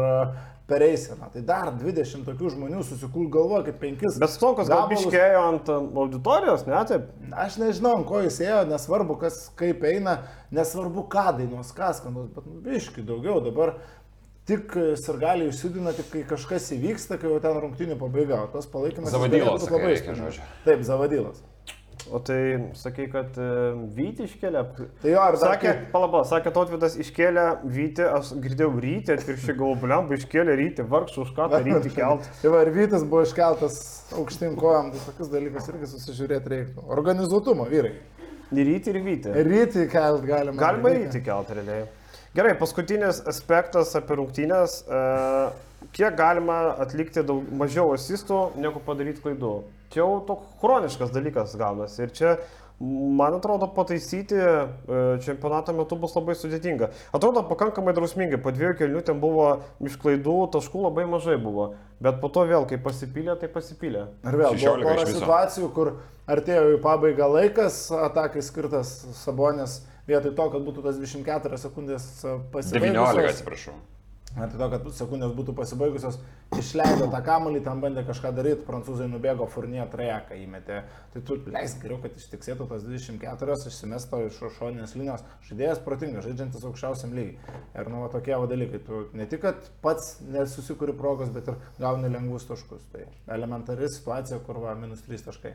per 0.69 0.85
eiseną. 0.85 1.31
Tai 1.33 1.43
dar 1.49 1.71
20 1.79 2.27
tokių 2.27 2.53
žmonių 2.53 2.83
susikūl 2.85 3.31
galvoja, 3.33 3.65
kad 3.71 3.79
penkis. 3.81 4.19
Bet 4.21 4.35
Stonkas 4.35 4.69
gal 4.73 4.91
biškėjo 4.93 5.45
ant 5.53 5.73
auditorijos, 5.73 6.67
ne 6.69 6.83
taip? 6.91 7.09
Aš 7.33 7.57
nežinau, 7.63 7.97
ant 8.01 8.09
ko 8.09 8.21
jis 8.27 8.43
ėjo, 8.45 8.61
nesvarbu, 8.73 9.17
kas 9.25 9.47
kaip 9.59 9.85
eina, 9.89 10.19
nesvarbu, 10.55 11.07
ką 11.13 11.29
dainos, 11.41 11.73
kas 11.77 12.03
skanus, 12.03 12.29
bet 12.35 12.49
nu, 12.49 12.61
biški 12.67 13.07
daugiau 13.07 13.41
dabar. 13.45 13.79
Tik 14.47 14.77
sirgaliai 15.03 15.51
išsidina, 15.51 15.91
tik 15.97 16.13
kai 16.13 16.21
kažkas 16.29 16.69
įvyksta, 16.77 17.17
kai 17.19 17.33
jau 17.33 17.41
ten 17.43 17.57
rungtinių 17.65 17.97
pabaiga, 17.99 18.45
tas 18.53 18.69
palaikymas 18.71 19.11
Zavadylas, 19.11 19.65
labai 19.67 19.97
reikia. 19.97 20.15
Taip, 20.63 20.85
Zavadilas. 20.87 21.41
O 22.15 22.21
tai 22.23 22.71
sakai, 22.79 23.09
kad 23.11 23.35
Vyti 23.97 24.27
iškėlė. 24.29 24.61
Tai 25.03 25.11
jo, 25.11 25.19
ar 25.19 25.35
Sakė, 25.41 25.67
kaip- 25.67 25.87
palaba, 25.91 26.21
sakė, 26.29 26.53
Totvidas 26.55 26.95
iškėlė 27.03 27.47
Vyti, 27.67 28.05
aš 28.07 28.31
girdėjau 28.45 28.69
rytį, 28.85 29.17
atvirkščiai 29.17 29.57
galvoju, 29.59 29.81
bliamba, 29.83 30.15
iškėlė 30.21 30.55
rytį, 30.61 30.87
vargšų 30.93 31.25
už 31.25 31.33
ką 31.35 31.49
tą 31.51 31.61
rytį 31.67 31.91
kelt. 31.99 32.29
Tai 32.43 32.53
va, 32.55 32.61
ir 32.63 32.71
Vytis 32.77 33.03
buvo 33.11 33.25
iškeltas 33.27 33.79
aukštyn 34.15 34.55
kojam, 34.61 34.93
tai 34.95 35.03
tokius 35.09 35.33
dalykus 35.35 35.67
irgi 35.73 35.91
susižiūrėti 35.97 36.53
reiktų. 36.55 36.87
Organizuotumo, 36.95 37.67
vyrai. 37.73 37.97
Ir 38.55 38.69
rytį, 38.71 38.93
ir 38.95 39.01
Vyti. 39.03 39.33
Rytį 39.51 39.89
kelt 39.91 40.23
galima. 40.29 40.61
Galima 40.63 40.93
rytį 40.95 41.25
kelt 41.27 41.51
realiai. 41.59 41.89
Gerai, 42.37 42.53
paskutinis 42.61 43.19
aspektas 43.27 43.95
apie 43.99 44.15
rungtynės. 44.21 44.83
E, 44.87 45.01
kiek 45.97 46.15
galima 46.19 46.77
atlikti 46.85 47.25
daug, 47.27 47.43
mažiau 47.57 47.91
asistų, 47.97 48.53
negu 48.61 48.79
padaryti 48.87 49.25
klaidų. 49.25 49.55
Čia 49.93 50.03
jau 50.03 50.21
toks 50.27 50.61
chroniškas 50.61 51.13
dalykas 51.15 51.55
gaunasi. 51.59 52.03
Ir 52.05 52.13
čia, 52.17 52.33
man 52.81 53.37
atrodo, 53.39 53.69
pataisyti 53.73 54.37
e, 54.37 54.51
čempionato 55.25 55.75
metu 55.77 55.99
bus 56.01 56.17
labai 56.19 56.37
sudėtinga. 56.37 56.91
Atrodo 57.17 57.45
pakankamai 57.49 57.95
drausmingai. 57.97 58.41
Po 58.43 58.53
dviejų 58.55 58.77
kelių 58.83 59.05
ten 59.07 59.23
buvo 59.23 59.49
iš 59.87 59.97
klaidų, 60.03 60.37
taškų 60.57 60.85
labai 60.89 61.07
mažai 61.11 61.39
buvo. 61.41 61.73
Bet 62.03 62.21
po 62.21 62.29
to 62.33 62.45
vėl, 62.51 62.69
kai 62.69 62.81
pasipylė, 62.83 63.39
tai 63.41 63.49
pasipylė. 63.53 64.07
Ir 64.27 64.41
vėl 64.43 64.59
buvo 64.59 64.77
16 64.77 64.89
pora 64.91 65.11
situacijų, 65.11 65.73
kur 65.77 65.93
artėjo 66.29 66.77
į 66.77 66.81
pabaigą 66.85 67.31
laikas, 67.33 67.87
atakai 68.11 68.45
skirtas 68.45 68.99
Sabonės, 69.23 69.85
vietoj 70.11 70.35
to, 70.37 70.51
kad 70.53 70.67
būtų 70.67 70.85
tas 70.91 70.99
24 71.01 71.63
sekundės 71.63 72.09
19, 72.25 72.51
pasibaigusios. 72.53 73.31
atsiprašau. 73.33 73.79
Vietoj 74.37 74.61
to, 74.61 74.67
kad 74.69 74.89
sekundės 74.93 75.31
būtų 75.33 75.55
pasibaigusios, 75.57 76.19
išleido 76.59 77.07
tą 77.13 77.21
kamuolį, 77.25 77.63
tam 77.65 77.81
bandė 77.81 78.03
kažką 78.05 78.35
daryti, 78.37 78.67
prancūzai 78.67 79.07
nubėgo 79.09 79.47
furnie 79.49 79.81
trejaką 79.93 80.37
įmetė. 80.43 80.83
Tai 81.15 81.23
tu 81.25 81.39
leisk 81.55 81.81
geriau, 81.81 81.97
kad 82.03 82.19
ištiksėtų 82.21 82.67
tas 82.69 82.85
24, 82.85 83.57
išsimesto 83.71 84.21
iš 84.27 84.43
šoninės 84.59 84.93
linijos. 84.99 85.25
Žaidėjas 85.49 85.81
protingas, 85.87 86.27
žaidžiantis 86.29 86.67
aukščiausiam 86.69 87.17
lygiai. 87.17 87.57
Ir 87.81 87.89
nu, 87.93 88.03
va, 88.05 88.11
tokie 88.13 88.37
va 88.37 88.51
dalykai. 88.51 88.83
Tu 88.85 89.01
ne 89.17 89.29
tik, 89.31 89.41
kad 89.47 89.71
pats 89.85 90.19
nesusikuri 90.29 90.93
progos, 91.01 91.33
bet 91.33 91.49
ir 91.49 91.57
gauni 91.81 92.13
lengvus 92.13 92.45
taškus. 92.51 92.85
Tai 92.93 93.09
elementari 93.39 93.89
situacija, 93.89 94.43
kur 94.45 94.61
va, 94.67 94.77
minus 94.77 95.07
3 95.09 95.31
taškai. 95.31 95.55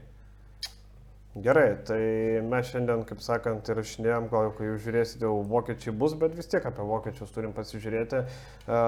Gerai, 1.32 1.78
tai 1.88 2.00
mes 2.44 2.68
šiandien, 2.68 3.06
kaip 3.08 3.22
sakant, 3.24 3.70
įrašinėjom, 3.72 4.26
gal 4.34 4.50
jau 4.50 4.56
kai 4.58 4.66
jūs 4.68 4.82
žiūrėsite, 4.84 5.24
jau 5.24 5.38
vokiečiai 5.48 5.94
bus, 5.96 6.12
bet 6.20 6.34
vis 6.36 6.52
tiek 6.52 6.66
apie 6.68 6.84
vokiečius 6.84 7.32
turim 7.32 7.54
pasižiūrėti. 7.56 8.20
E, 8.20 8.82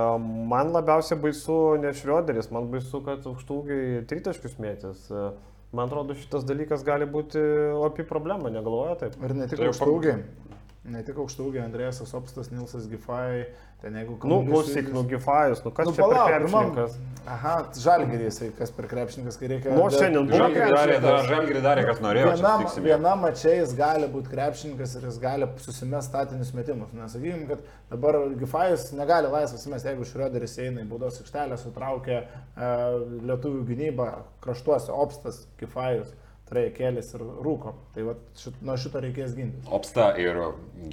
Man 0.51 0.73
labiausiai 0.75 1.21
baisu 1.23 1.55
ne 1.79 1.93
Šrioderis, 1.95 2.51
man 2.51 2.67
baisu, 2.73 2.99
kad 3.05 3.23
aukštūgiai 3.31 4.03
tritaškius 4.11 4.59
mėtys. 4.59 5.05
E, 5.07 5.29
Man 5.73 5.87
atrodo, 5.87 6.13
šitas 6.19 6.43
dalykas 6.45 6.83
gali 6.85 7.07
būti 7.09 7.39
opi 7.79 8.03
problema, 8.05 8.51
negalvoja 8.51 8.99
taip? 9.05 9.15
Ir 9.23 9.37
ne 9.39 9.47
tik 9.47 9.57
Tai 9.57 9.69
jau 9.69 9.71
aukštaugiai. 9.71 10.19
Ne 10.83 10.99
tik 11.07 11.15
aukštaugiai, 11.15 11.63
Andrėjas 11.63 12.01
Opstas, 12.11 12.49
Nilsas 12.51 12.89
Gifai, 12.91 13.45
ten 13.79 13.93
jeigu 13.95 14.17
Nu, 14.17 14.41
kamuolys 14.41 14.49
klausyk, 14.49 14.89
nu 14.91 15.03
Gifajus, 15.07 15.61
nu 15.63 15.71
kas 15.71 15.87
Nu, 15.87 15.93
čia 15.95 16.01
per 16.03 16.11
palauk, 16.11 16.31
krepšininkas? 16.33 16.97
Aha, 17.23 17.53
žalgerį 17.79 18.25
jisai, 18.27 18.49
kas 18.57 18.73
per 18.75 18.89
krepšininkas, 18.91 19.37
kai 19.39 19.47
reikia. 19.53 19.75
Nu, 19.77 19.85
šiandien 19.93 20.27
buvo 20.27 20.49
krepšininkas. 20.51 21.29
žalgirį 21.29 21.61
darė, 21.63 21.85
kas 21.87 22.01
norėjo. 22.03 22.33
čia 22.33 22.41
Vienam, 22.41 22.65
vienam 22.87 23.23
mačiai 23.23 23.53
jis 23.61 23.75
gali 23.79 24.09
būti 24.11 24.33
krepšininkas 24.33 24.97
ir 24.99 25.05
jis 25.07 25.21
gali 25.23 25.47
susimest 25.63 26.11
statinius 26.11 26.51
metimus. 26.57 26.91
Nesakykime, 26.99 27.47
kad 27.53 27.63
dabar 27.93 28.19
Gifajus 28.43 28.89
negali 28.99 29.31
laisvas 29.31 29.63
mesti, 29.71 29.93
jeigu 29.93 30.09
Šrioderis 30.11 30.57
eina 30.65 30.83
į 30.83 30.89
baudos 30.91 31.21
aikštelę, 31.23 31.61
sutraukia 31.63 32.19
e, 32.25 32.73
lietuvių 33.31 33.63
gynybą 33.71 34.09
kraštuose, 34.43 34.91
Opstas, 34.91 35.45
Gifajus, 35.63 36.11
Trejekėlis 36.53 37.09
ir 37.17 37.25
Rūko. 37.43 37.73
Tai 37.95 38.05
vat, 38.11 38.23
šit, 38.37 38.61
nuo 38.61 38.77
šito 38.79 39.01
reikės 39.03 39.33
gintis. 39.37 39.67
Opsta 39.73 40.11
ir 40.21 40.39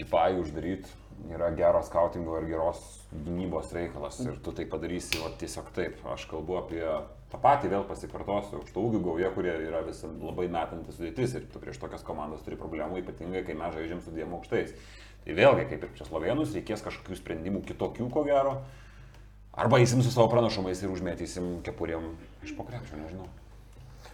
Gifai 0.00 0.32
uždaryti 0.40 0.98
yra 1.28 1.50
gero 1.56 1.82
skautingo 1.84 2.38
ir 2.40 2.46
geros 2.48 2.80
gynybos 3.12 3.72
reikalas. 3.76 4.20
Ir 4.24 4.38
tu 4.44 4.54
tai 4.56 4.66
padarysi 4.70 5.20
va, 5.20 5.30
tiesiog 5.40 5.70
taip. 5.76 6.00
Aš 6.14 6.26
kalbu 6.30 6.56
apie 6.60 6.82
tą 7.30 7.40
patį, 7.42 7.70
vėl 7.74 7.84
pasikartosiu, 7.88 8.60
aukštų 8.60 8.86
ūgių 8.88 9.02
gauja, 9.04 9.30
kurie 9.34 9.52
yra 9.66 9.82
vis 9.86 10.02
labai 10.06 10.48
metantis 10.52 10.98
sudėtis 10.98 11.36
ir 11.38 11.46
tu 11.52 11.62
prieš 11.62 11.80
tokias 11.82 12.04
komandas 12.06 12.42
turi 12.46 12.58
problemų, 12.60 13.02
ypatingai 13.04 13.44
kai 13.46 13.58
mes 13.58 13.76
žaidžiam 13.76 14.02
su 14.04 14.14
dviem 14.14 14.34
aukštais. 14.38 14.72
Tai 15.26 15.36
vėlgi, 15.36 15.66
kaip 15.68 15.84
ir 15.84 15.92
prieš 15.92 16.08
Slovenus, 16.08 16.54
reikės 16.56 16.82
kažkokių 16.86 17.18
sprendimų 17.20 17.62
kitokių, 17.68 18.08
ko 18.10 18.24
gero. 18.26 18.56
Arba 19.60 19.80
eisim 19.82 20.00
su 20.02 20.12
savo 20.14 20.30
pranašumais 20.32 20.80
ir 20.80 20.94
užmėtysim 20.94 21.58
kepurėm 21.66 22.14
iš 22.46 22.54
pokrepšio, 22.56 23.02
nežinau. 23.02 23.28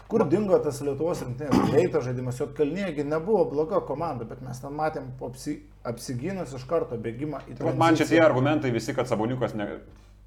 Kur 0.07 0.23
dingo 0.31 0.59
tas 0.63 0.79
Lietuvos 0.87 1.23
rinktinės 1.25 1.71
greito 1.73 2.01
žaidimas, 2.05 2.39
jo 2.39 2.47
kalniegi 2.55 3.03
nebuvo 3.07 3.45
bloga 3.51 3.81
komanda, 3.89 4.27
bet 4.29 4.43
mes 4.47 4.61
ten 4.63 4.75
matėm 4.79 5.09
po 5.19 5.33
apsi, 5.33 5.57
apsigynus 5.87 6.55
iš 6.55 6.67
karto 6.71 6.99
bėgimą 7.03 7.43
į 7.51 7.57
Tai 7.59 7.73
vat 7.73 7.81
man 7.81 7.99
čia 7.99 8.07
tie 8.07 8.21
argumentai 8.23 8.71
visi, 8.75 8.95
kad 8.95 9.11
Saboniukas 9.11 9.57
ne... 9.59 9.67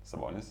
Sabonis. 0.10 0.50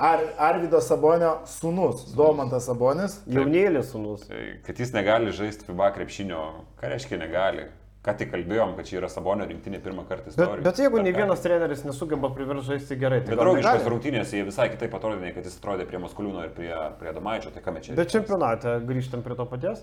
Ar, 0.00 0.22
Arvido 0.40 0.78
Sabonio 0.80 1.40
sūnus, 1.50 2.06
Domantas 2.16 2.64
Sabonis. 2.70 3.18
Jaunėlis 3.28 3.90
sunus. 3.92 4.22
Tai, 4.30 4.44
kad 4.64 4.78
jis 4.80 4.94
negali 4.94 5.34
žaisti 5.34 5.66
FIBA 5.66 5.90
krepšinio, 5.98 6.44
ką 6.80 6.92
reiškia 6.94 7.18
negali? 7.20 7.66
Ką 8.00 8.14
tik 8.16 8.30
kalbėjom, 8.32 8.70
kad 8.78 8.86
čia 8.88 8.96
yra 8.96 9.08
Sabonio 9.12 9.44
rinktinė 9.44 9.76
pirmą 9.84 10.06
kartą 10.08 10.24
Bet, 10.24 10.32
istorijoje. 10.32 10.62
bet 10.64 10.78
jeigu 10.80 11.00
nei 11.04 11.12
vienas 11.12 11.42
treneris 11.44 11.82
nesugeba 11.84 12.30
priversti 12.32 12.70
žaisti 12.72 12.96
gerai, 12.96 13.18
tai 13.20 13.34
Bet 13.36 13.44
negali? 13.44 13.90
rungtynės 13.92 14.30
jie 14.32 14.44
visai 14.48 14.70
kitaip 14.72 14.94
atrodė, 14.96 15.20
nei 15.26 15.34
kad 15.36 15.44
jis 15.44 15.58
atrodė 15.60 15.84
prie 15.90 16.00
Maskuliūno 16.00 16.46
ir 16.46 16.54
prie, 16.56 16.70
prie 17.02 17.12
Domaičio, 17.12 17.52
tai 17.52 17.60
kame 17.60 17.82
čia? 17.84 17.92
Bet 17.98 18.08
čempionate 18.08 18.78
grįžtam 18.88 19.20
prie 19.26 19.36
to 19.36 19.44
paties. 19.44 19.82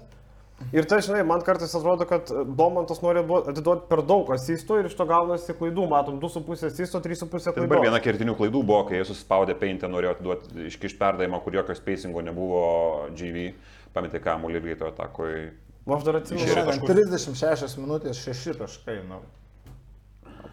Ir 0.73 0.87
tai, 0.89 0.97
žinai, 1.05 1.21
man 1.29 1.43
kartais 1.45 1.69
atrodo, 1.77 2.07
kad 2.09 2.25
Domantas 2.57 3.03
nori 3.05 3.21
duot- 3.21 3.51
atiduoti 3.53 3.85
per 3.91 4.01
daug 4.01 4.25
asistų 4.33 4.79
ir 4.81 4.89
iš 4.89 4.95
to 4.97 5.05
gaunasi 5.05 5.53
klaidų. 5.53 5.85
Matom, 5.91 6.17
2,5 6.19 6.65
asisto, 6.71 6.97
3,5 6.97 7.29
Tai 7.29 7.53
klaidų. 7.53 7.67
dabar 7.69 7.83
viena 7.85 7.99
kertinių 8.01 8.33
klaidų 8.39 8.63
buvo, 8.65 8.81
kai 8.89 8.97
jie 8.97 9.05
suspaudė 9.05 9.53
peintę, 9.53 9.85
norėjo 9.85 10.15
atiduoti 10.17 10.65
iškiš 10.71 10.97
perdavimą, 10.97 11.43
kur 11.45 11.53
jokio 11.53 11.77
spacingo 11.77 12.25
nebuvo 12.25 12.65
GV, 13.13 13.51
pametė 13.93 14.17
kamuolį 14.25 14.55
ir 14.57 14.65
greito 14.71 14.89
atakoje. 14.89 15.51
O 15.87 15.95
Aš 15.95 16.03
dar 16.03 16.19
atsimenu. 16.19 16.43
Išėjo 16.43 16.55
Šiandien 16.57 16.81
taškus. 16.83 17.35
36 17.39 17.77
minutės 17.79 18.23
6 18.25 18.57
taškai. 18.59 18.97
Nu. 19.07 19.21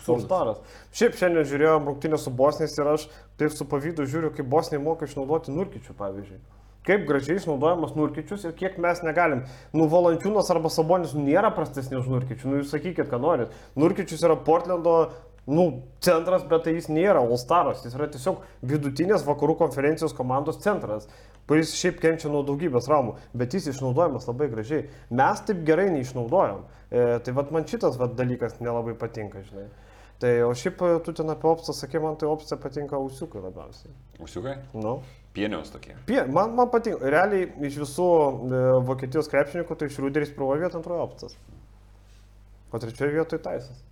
Solstaras. 0.05 0.61
Šiaip 0.95 1.17
šiandien 1.19 1.47
žiūrėjom 1.51 1.89
rungtynę 1.91 2.19
su 2.21 2.31
Bosniais 2.35 2.75
ir 2.79 2.91
aš 2.93 3.07
taip 3.41 3.55
su 3.55 3.67
pavydu 3.67 4.07
žiūriu, 4.11 4.31
kaip 4.35 4.47
Bosniai 4.51 4.83
moka 4.83 5.09
išnaudoti 5.09 5.55
nurkičių, 5.55 5.97
pavyzdžiui. 5.99 6.39
Kaip 6.85 7.07
gražiai 7.09 7.39
išnaudojamas 7.41 7.95
nurkičius 7.97 8.45
ir 8.45 8.53
kiek 8.59 8.77
mes 8.83 9.01
negalim. 9.07 9.47
Nu, 9.73 9.87
Valančiūnas 9.89 10.51
arba 10.53 10.71
Sabonis 10.71 11.15
nėra 11.17 11.49
prastesni 11.57 11.97
už 11.97 12.11
nurkičių. 12.13 12.51
Nu, 12.51 12.59
jūs 12.61 12.75
sakykit, 12.75 13.09
ką 13.09 13.21
norit. 13.23 13.55
Nurkičius 13.81 14.23
yra 14.27 14.37
Portlando, 14.37 14.99
nu, 15.47 15.83
centras, 16.05 16.45
bet 16.49 16.65
tai 16.65 16.75
jis 16.79 16.89
nėra 16.89 17.21
All-Staras. 17.21 17.85
Jis 17.85 17.97
yra 17.99 18.09
tiesiog 18.13 18.43
vidutinės 18.65 19.27
vakarų 19.27 19.59
konferencijos 19.61 20.17
komandos 20.17 20.61
centras, 20.65 21.09
kuris 21.49 21.75
šiaip 21.77 22.01
kenčia 22.01 22.31
nuo 22.33 22.43
daugybės 22.47 22.89
traumų, 22.89 23.19
bet 23.37 23.57
jis 23.57 23.69
išnaudojamas 23.75 24.29
labai 24.31 24.49
gražiai. 24.53 24.87
Mes 25.13 25.43
taip 25.45 25.65
gerai 25.69 25.91
neišnaudojam. 25.93 26.65
E, 26.89 27.05
tai 27.25 27.35
vad 27.37 27.53
man 27.53 27.69
šitas 27.69 27.99
vat, 28.01 28.15
dalykas 28.17 28.61
nelabai 28.65 28.97
patinka, 28.97 29.43
žinai. 29.45 29.67
Tai 30.23 30.33
o 30.47 30.53
šiaip 30.57 30.81
e, 30.87 30.95
tu 31.05 31.13
ten 31.17 31.33
apie 31.33 31.51
opsą 31.51 31.75
sakė, 31.77 32.01
man 32.01 32.17
tai 32.21 32.31
opsą 32.31 32.57
patinka 32.61 32.97
ausiukai 32.97 33.43
labiausiai. 33.45 33.93
Užsiukai? 34.25 34.57
Nu. 34.79 35.01
Pieniaus 35.35 35.73
tokie. 35.75 35.97
Pie, 36.07 36.21
man, 36.31 36.55
man 36.57 36.71
patinka, 36.73 37.11
realiai 37.11 37.51
iš 37.67 37.81
visų 37.83 38.07
e, 38.07 38.63
Vokietijos 38.87 39.29
krepšininkų 39.33 39.77
tai 39.81 39.91
Šrūderis 39.93 40.33
pirmoje 40.37 40.63
vietoje, 40.63 40.81
antroje 40.81 41.05
opsas. 41.05 41.37
O 42.71 42.81
trečioje 42.81 43.19
vietoje 43.19 43.43
Taisas. 43.43 43.83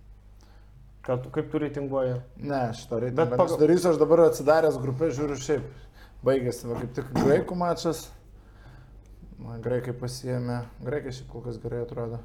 Ką 1.03 1.17
tu, 1.23 1.29
kaip 1.35 1.49
tu 1.51 1.59
reitinguoji? 1.59 2.13
Ne, 2.39 2.61
šito 2.79 2.95
Bet 2.99 3.03
reitingo 3.09 3.25
pagal- 3.35 3.49
nesudarysiu, 3.49 3.89
aš 3.91 3.97
dabar 3.99 4.21
atsidaręs 4.29 4.77
grupę, 4.79 5.09
žiūriu 5.11 5.35
šiaip. 5.35 5.65
Baigėsi, 6.23 6.67
va, 6.69 6.77
kaip 6.79 6.93
tik 6.95 7.09
graikų 7.17 7.57
mačas. 7.59 8.05
Na, 9.43 9.57
graikai 9.59 9.91
pasiemė. 9.99 10.61
Graikai 10.85 11.11
šiaip 11.11 11.27
kol 11.33 11.43
kas 11.43 11.57
gerai 11.59 11.81
atrodo. 11.83 12.21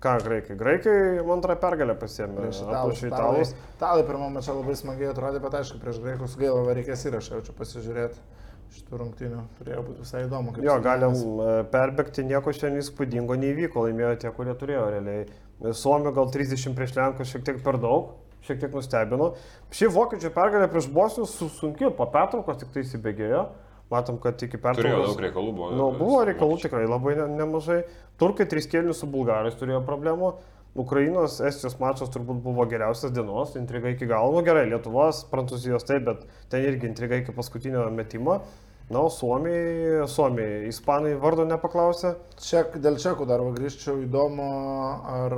Ką 0.00 0.14
graikai? 0.24 0.56
Graikai 0.60 0.92
antrą 1.24 1.56
pergalę 1.60 1.94
pasiemė. 2.00 2.36
Prieš 2.42 2.60
italus. 2.66 3.02
italus. 3.04 3.54
Italai 3.78 4.04
pirmą 4.08 4.28
mačą 4.36 4.54
labai 4.60 4.76
smagiai 4.76 5.10
atrodė, 5.14 5.40
bet 5.44 5.56
aišku, 5.60 5.80
prieš 5.80 5.98
graikus 6.04 6.36
gaila, 6.40 6.60
va, 6.68 6.76
reikės 6.76 7.04
įrašą, 7.08 7.36
jau 7.38 7.46
čia 7.48 7.56
pasižiūrėti. 7.58 8.20
šitų 8.70 8.98
rungtynių. 9.00 9.40
Turėjo 9.58 9.80
būti 9.82 10.04
visai 10.04 10.20
įdomu. 10.28 10.52
Jo, 10.62 10.76
galim 10.84 11.14
e, 11.18 11.46
perbėgti, 11.72 12.22
nieko 12.22 12.52
šiandien 12.54 12.84
įspūdingo 12.84 13.34
neįvyko, 13.34 13.82
laimėjo 13.88 14.12
tie, 14.22 14.30
kurie 14.36 14.54
turėjo 14.54 14.84
realiai. 14.94 15.24
Suomija 15.60 16.12
gal 16.16 16.30
30 16.32 16.76
prieš 16.76 16.94
Lenkus 16.96 17.32
šiek 17.32 17.44
tiek 17.44 17.58
per 17.64 17.76
daug, 17.80 18.14
šiek 18.46 18.62
tiek 18.62 18.76
nustebino. 18.76 19.32
Šiaip 19.76 19.92
vokiečių 19.96 20.30
pergalė 20.36 20.70
prieš 20.72 20.88
Bosnius 20.94 21.34
su 21.36 21.50
sunkiu, 21.52 21.90
po 21.96 22.06
pertraukos 22.12 22.62
tik 22.62 22.72
tai 22.74 22.84
įsibėgėjo. 22.86 23.42
Matom, 23.90 24.20
kad 24.22 24.38
iki 24.38 24.54
pertraukos. 24.54 24.84
Turėjo 24.86 25.02
daug 25.08 25.20
reikalų, 25.24 25.52
buvo. 25.56 25.68
Nu, 25.74 25.88
buvo 25.98 26.22
reikalų 26.28 26.60
tikrai 26.62 26.84
labai 26.86 27.16
ne, 27.18 27.26
nemažai. 27.40 27.80
Turkai 28.22 28.46
tris 28.46 28.70
kėlinius 28.70 29.02
su 29.02 29.08
bulgarais 29.10 29.58
turėjo 29.58 29.82
problemų. 29.86 30.30
Ukrainos, 30.78 31.40
Estijos 31.42 31.74
mačas 31.82 32.12
turbūt 32.14 32.38
buvo 32.44 32.62
geriausias 32.70 33.10
dienos, 33.10 33.56
intriga 33.58 33.90
iki 33.90 34.06
galo. 34.06 34.30
Nu 34.36 34.44
gerai, 34.46 34.68
Lietuvos, 34.70 35.24
Prancūzijos 35.32 35.82
taip, 35.88 36.04
bet 36.06 36.22
ten 36.52 36.62
irgi 36.68 36.86
intriga 36.86 37.18
iki 37.18 37.34
paskutinio 37.34 37.88
metimo. 37.90 38.38
Na, 38.90 39.04
o 39.06 39.10
Suomijai, 39.10 40.08
Suomijai, 40.10 40.64
Ispanai 40.66 41.12
vardo 41.22 41.44
nepaklausė. 41.46 42.16
Ček, 42.42 42.74
dėl 42.82 42.96
čekų 42.98 43.26
dar 43.30 43.44
grįžčiau 43.54 44.00
įdomu, 44.02 44.46
ar 45.06 45.34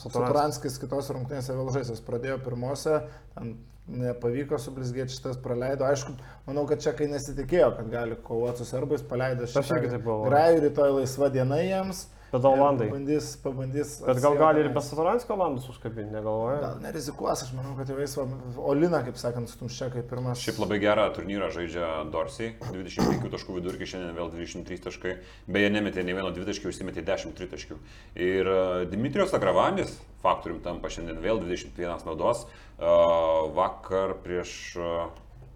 Satoranskis. 0.00 0.14
Satoranskis 0.14 0.78
kitos 0.80 1.10
rungtynėse 1.12 1.56
vėl 1.58 1.68
žaisęs. 1.74 2.00
Pradėjo 2.06 2.38
pirmose, 2.46 3.02
ten 3.34 3.58
nepavyko 3.90 4.56
sublizgėti 4.62 5.12
šitas, 5.12 5.36
praleido. 5.44 5.84
Aišku, 5.90 6.14
manau, 6.46 6.64
kad 6.70 6.80
čekai 6.80 7.10
nesitikėjo, 7.12 7.68
kad 7.76 7.92
gali 7.92 8.16
kovoti 8.24 8.64
su 8.64 8.70
serbais, 8.72 9.04
paleido 9.04 9.44
Aš 9.44 9.74
irgi 9.76 9.92
taip 9.92 10.06
galvoju. 10.06 10.30
Grajų 10.30 10.64
rytoj 10.64 10.96
laisva 11.02 11.28
diena 11.36 11.60
jiems. 11.60 12.06
Bet 12.30 12.46
Olandai. 12.46 12.88
Pabandys, 12.90 13.30
pabandys. 13.42 13.94
Bet 14.06 14.20
gal 14.22 14.36
gali 14.38 14.62
ir 14.64 14.70
be 14.74 14.82
Satoranskio 14.84 15.34
Olandus 15.34 15.66
užkabinti, 15.72 16.12
negalvoja. 16.14 16.60
Gal 16.62 16.78
nerizikuos, 16.84 17.44
aš 17.46 17.54
manau, 17.56 17.74
kad 17.78 17.90
jau 17.90 17.98
eis 18.02 18.14
Olina, 18.20 19.02
kaip 19.06 19.18
sakant, 19.20 19.50
stumščia 19.50 19.90
kaip 19.96 20.06
pirmas. 20.12 20.42
Šiaip 20.44 20.60
labai 20.62 20.78
gerą 20.82 21.08
turnyrą 21.16 21.50
žaidžia 21.54 21.90
Dorsiai, 22.12 22.54
25 22.70 23.26
taškų 23.34 23.58
vidurkį, 23.58 23.90
šiandien 23.94 24.14
vėl 24.16 24.30
23 24.36 24.84
taškai, 24.86 25.16
beje 25.50 25.74
nemetė 25.74 26.06
ne 26.06 26.14
vieno 26.14 26.30
2 26.36 26.46
taškų, 26.52 26.70
užsimetė 26.70 27.04
10 27.06 27.34
tritaškių. 27.40 27.80
Ir 28.14 28.54
e, 28.54 28.62
Dimitrios 28.92 29.34
Agravanis 29.36 29.98
faktorium 30.22 30.62
tampa 30.62 30.90
šiandien 30.92 31.18
vėl 31.24 31.42
21 31.42 32.06
naudos, 32.06 32.46
E, 32.80 32.88
vakar 33.52 34.14
prieš, 34.24 34.76
e, 34.76 34.92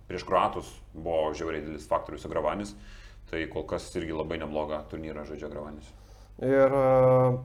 prieš 0.08 0.26
Kroatus 0.28 0.68
buvo 0.92 1.32
žiauriai 1.32 1.64
didelis 1.64 1.88
faktorius 1.88 2.26
Agravanis, 2.28 2.74
tai 3.30 3.46
kol 3.48 3.64
kas 3.64 3.88
irgi 3.96 4.12
labai 4.12 4.36
neblogą 4.42 4.82
turnyrą 4.90 5.24
žaidžia 5.30 5.48
Agravanis. 5.48 5.88
Ir 6.42 6.72
e, 6.74 6.86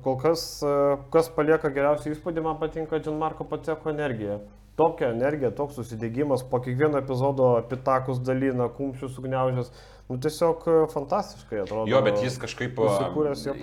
kol 0.01 0.15
kas, 0.17 0.63
e, 0.65 0.77
kas 1.13 1.29
palieka 1.35 1.69
geriausią 1.69 2.15
įspūdį, 2.15 2.41
man 2.41 2.57
patinka 2.57 2.97
Gianmarko 2.97 3.45
Paceko 3.45 3.91
energija. 3.93 4.39
Tokia 4.79 5.11
energija, 5.13 5.51
toks 5.53 5.75
susidėgymas, 5.77 6.41
po 6.49 6.61
kiekvieno 6.63 7.01
epizodo 7.03 7.51
pitakus 7.69 8.21
dalina, 8.23 8.69
kumščius 8.73 9.13
sugniaužęs. 9.17 9.69
Nu 10.09 10.17
tiesiog 10.17 10.65
e, 10.65 10.77
fantastiškai 10.89 11.61
atrodo. 11.67 11.85
Jo, 11.91 12.01
bet 12.01 12.17
jis 12.25 12.39
kažkaip 12.41 12.81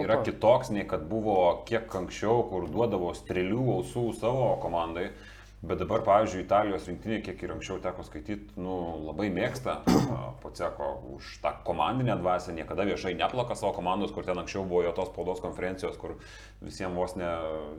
yra 0.04 0.20
kitoks 0.22 0.70
nei 0.70 0.86
kad 0.86 1.08
buvo 1.10 1.40
kiek 1.66 1.90
anksčiau, 2.02 2.44
kur 2.52 2.68
duodavo 2.70 3.10
strėlių 3.18 3.64
ausų 3.80 4.12
savo 4.20 4.52
komandai. 4.62 5.08
Bet 5.64 5.80
dabar, 5.80 6.02
pavyzdžiui, 6.04 6.42
Italijos 6.44 6.84
rinktinė, 6.86 7.22
kiek 7.24 7.40
ir 7.42 7.54
anksčiau 7.54 7.78
teko 7.82 8.04
skaityti, 8.04 8.58
nu, 8.60 8.74
labai 9.06 9.30
mėgsta 9.32 9.78
Poceko 10.42 10.90
už 11.16 11.30
tą 11.42 11.54
komandinę 11.66 12.18
dvasę, 12.20 12.52
niekada 12.54 12.84
viešai 12.86 13.14
neplaka 13.16 13.56
savo 13.56 13.72
komandos, 13.78 14.12
kur 14.12 14.26
ten 14.26 14.36
anksčiau 14.38 14.66
buvo 14.68 14.84
jo 14.84 14.92
tos 14.98 15.08
spaudos 15.08 15.40
konferencijos, 15.42 15.96
kur 15.96 16.18
visiems 16.60 17.00
vos 17.00 17.16
ne 17.16 17.30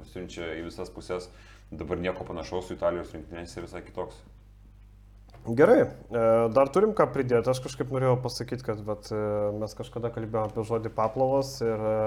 siunčia 0.09 0.49
į 0.57 0.65
visas 0.71 0.89
pusės. 0.91 1.30
Dabar 1.69 2.01
nieko 2.01 2.25
panašaus 2.25 2.67
su 2.67 2.75
Italijos 2.80 3.13
rinktinės 3.13 3.53
ir 3.55 3.67
visai 3.69 3.84
kitoks. 3.86 4.25
Gerai, 5.47 5.80
e, 5.86 6.23
dar 6.51 6.67
turim 6.73 6.91
ką 6.97 7.05
pridėti. 7.13 7.47
Aš 7.53 7.61
kažkaip 7.63 7.91
norėjau 7.93 8.17
pasakyti, 8.23 8.65
kad 8.67 8.82
e, 8.84 9.21
mes 9.61 9.78
kažkada 9.78 10.11
kalbėjome 10.11 10.49
apie 10.49 10.65
žodį 10.67 10.91
paplovas 10.97 11.53
ir 11.63 11.86
e, 11.91 11.99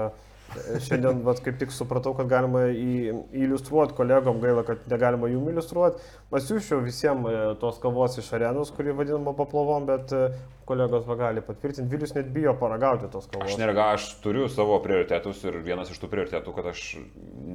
šiandien 0.83 1.21
vat, 1.25 1.41
kaip 1.43 1.57
tik 1.61 1.73
supratau, 1.73 2.13
kad 2.17 2.29
galima 2.31 2.65
į, 2.71 3.13
iliustruoti 3.43 3.95
kolegom, 3.97 4.41
gaila, 4.43 4.63
kad 4.67 4.83
negalima 4.91 5.29
jų 5.31 5.43
iliustruoti. 5.51 6.01
Pasiūšiau 6.31 6.81
visiems 6.85 7.27
e, 7.29 7.43
tos 7.61 7.79
kavos 7.83 8.17
iš 8.21 8.31
arenos, 8.37 8.71
kurį 8.75 8.95
vadinama 8.99 9.33
paplovom, 9.37 9.87
bet 9.89 10.13
e, 10.15 10.23
kolegos 10.67 11.07
va 11.07 11.17
gali 11.19 11.43
patvirtinti, 11.45 11.89
Vilius 11.91 12.13
net 12.15 12.29
bijo 12.35 12.53
paragauti 12.59 13.09
tos 13.11 13.27
kavos. 13.31 13.49
Aš 13.49 13.59
nerega, 13.61 13.89
aš 13.95 14.07
turiu 14.23 14.47
savo 14.51 14.77
prioritetus 14.83 15.41
ir 15.47 15.59
vienas 15.65 15.91
iš 15.91 15.99
tų 16.03 16.11
prioritetų, 16.11 16.55
kad 16.57 16.69
aš 16.71 16.85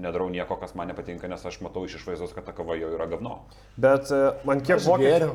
nedarau 0.06 0.28
nieko, 0.32 0.58
kas 0.60 0.76
man 0.78 0.90
nepatinka, 0.92 1.30
nes 1.30 1.46
aš 1.48 1.60
matau 1.64 1.86
iš 1.86 2.00
išvaizdos, 2.00 2.34
kad 2.36 2.48
ta 2.48 2.56
kava 2.56 2.76
jau 2.80 2.92
yra 2.96 3.08
gavno. 3.12 3.38
Bet 3.80 4.12
e, 4.12 4.24
man 4.48 4.64
kiek 4.64 4.82
vokiečių. 4.84 5.32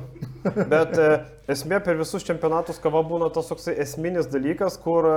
Bet 0.71 0.97
esmė 1.51 1.81
per 1.85 1.97
visus 1.99 2.25
čempionatus 2.25 2.81
kava 2.81 3.03
būna 3.05 3.29
tas 3.33 3.49
toksai 3.51 3.75
esminis 3.81 4.29
dalykas, 4.31 4.77
kur 4.81 5.09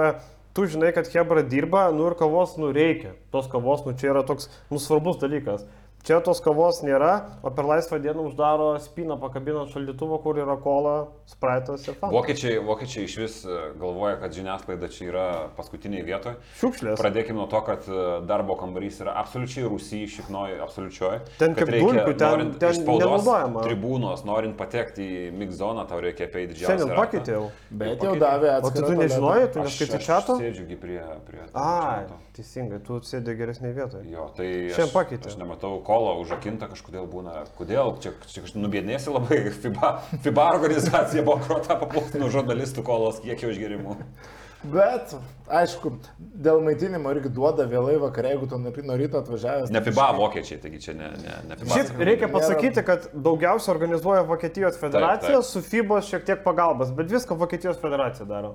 tu 0.54 0.66
žinai, 0.70 0.92
kad 0.94 1.10
Hebra 1.10 1.42
dirba, 1.42 1.88
nu 1.92 2.06
ir 2.08 2.14
kavos, 2.18 2.54
nu 2.60 2.70
reikia. 2.74 3.16
Tos 3.34 3.50
kavos, 3.50 3.82
nu 3.86 3.96
čia 3.98 4.12
yra 4.12 4.22
toks, 4.26 4.48
nu 4.70 4.78
svarbus 4.78 5.18
dalykas. 5.22 5.66
Čia 6.04 6.18
tos 6.20 6.36
kavos 6.44 6.82
nėra, 6.84 7.12
o 7.40 7.48
per 7.48 7.64
laisvą 7.64 7.96
dieną 8.04 8.26
uždaro 8.28 8.74
spyną, 8.84 9.16
pakabina 9.22 9.62
ant 9.62 9.70
šaldytuvo, 9.72 10.18
kur 10.20 10.36
yra 10.36 10.58
kola, 10.60 11.06
spraitas 11.24 11.86
ir 11.88 11.94
fanta. 11.96 12.12
Vokiečiai, 12.12 12.58
vokiečiai 12.60 13.06
iš 13.08 13.14
vis 13.22 13.36
e, 13.48 13.54
galvoja, 13.80 14.18
kad 14.20 14.34
žiniasklaida 14.36 14.90
čia 14.92 15.06
yra 15.08 15.24
paskutiniai 15.56 16.04
vietoje. 16.04 16.36
Šiukšlės. 16.60 17.00
Pradėkime 17.00 17.40
nuo 17.40 17.46
to, 17.48 17.62
kad 17.64 17.88
e, 17.88 18.02
darbo 18.28 18.52
kambarys 18.60 19.00
yra 19.00 19.14
absoliučiai 19.22 19.64
rusijai, 19.72 20.10
šiknoji, 20.18 20.58
absoliučioji. 20.66 21.22
Ten 21.40 21.56
kaip 21.56 21.72
dulkių, 21.72 22.12
ten- 22.20 22.36
norint 22.36 22.60
ten 22.60 22.76
spaudos 22.82 23.30
tribūnos, 23.64 24.26
norint 24.28 24.58
patekti 24.60 25.08
į 25.08 25.24
mix 25.40 25.56
zoną, 25.56 25.86
tau 25.88 26.04
reikia 26.04 26.28
apeiti 26.28 26.52
didžiausią. 26.52 26.84
Šiandien 26.84 27.00
pakeitėjau. 27.00 27.48
Bet 27.80 28.04
jau 28.04 28.12
davė 28.20 28.52
O 28.60 28.68
tai 28.68 28.84
tu 28.84 28.92
nežinojai, 29.00 29.48
tu 29.56 29.64
Aš, 29.64 29.72
neskaitai 29.72 30.02
aš 30.02 30.06
čato? 30.12 30.36
sėdžiugi 30.44 30.80
prie... 30.84 31.00
prie 31.24 31.40
Ai, 31.56 32.04
čato. 32.04 32.20
Teisingai, 32.36 32.80
tu 32.84 32.98
sėdė 33.06 33.34
geresnėje 33.38 33.74
vietoje. 33.78 34.04
Jo, 34.12 34.26
tai 34.36 34.46
Šiandien 34.74 34.88
aš, 34.88 34.94
pakeitė. 34.94 35.30
aš 35.32 35.36
nematau 35.40 35.76
kolo 35.86 36.16
užakinta 36.22 36.68
kažkodėl 36.72 37.06
būna. 37.10 37.44
Kodėl? 37.58 37.94
Čia, 38.02 38.14
čia 38.30 38.42
kažkaip 38.44 38.62
nubėdėsi 38.64 39.12
labai. 39.14 39.38
FIBA, 39.64 39.90
FIBA 40.24 40.46
organizacija 40.58 41.22
buvo 41.26 41.38
krota 41.46 41.76
paplūsti 41.82 42.22
nuo 42.22 42.30
žurnalistų 42.34 42.82
kolos 42.86 43.20
kiekio 43.24 43.52
išgerimų. 43.54 43.98
Bet, 44.64 45.10
aišku, 45.52 45.90
dėl 46.40 46.62
maitinimo 46.64 47.10
irgi 47.12 47.28
duoda 47.36 47.66
vėlai 47.68 47.98
vakare, 48.00 48.30
jeigu 48.32 48.46
tu 48.48 48.56
nuo 48.56 48.94
ryto 48.96 49.20
atvažiavęs. 49.20 49.68
Ne 49.68 49.82
tai 49.82 49.90
FIBA 49.90 50.06
biškį- 50.06 50.20
vokiečiai, 50.22 50.60
taigi 50.62 50.78
čia 50.86 50.94
ne, 50.96 51.10
ne, 51.20 51.34
ne 51.50 51.58
FIBA. 51.60 51.74
Šiaip 51.74 52.00
reikia 52.08 52.28
pasakyti, 52.32 52.84
kad 52.86 53.10
daugiausia 53.12 53.74
organizuoja 53.74 54.22
Vokietijos 54.24 54.78
federacija, 54.80 55.34
Taip, 55.36 55.44
taip. 55.44 55.50
su 55.50 55.60
FIBOS 55.68 56.08
šiek 56.08 56.24
tiek 56.30 56.40
pagalbas, 56.46 56.94
bet 56.96 57.12
viską 57.12 57.36
Vokietijos 57.36 57.76
federacija 57.82 58.24
daro. 58.30 58.54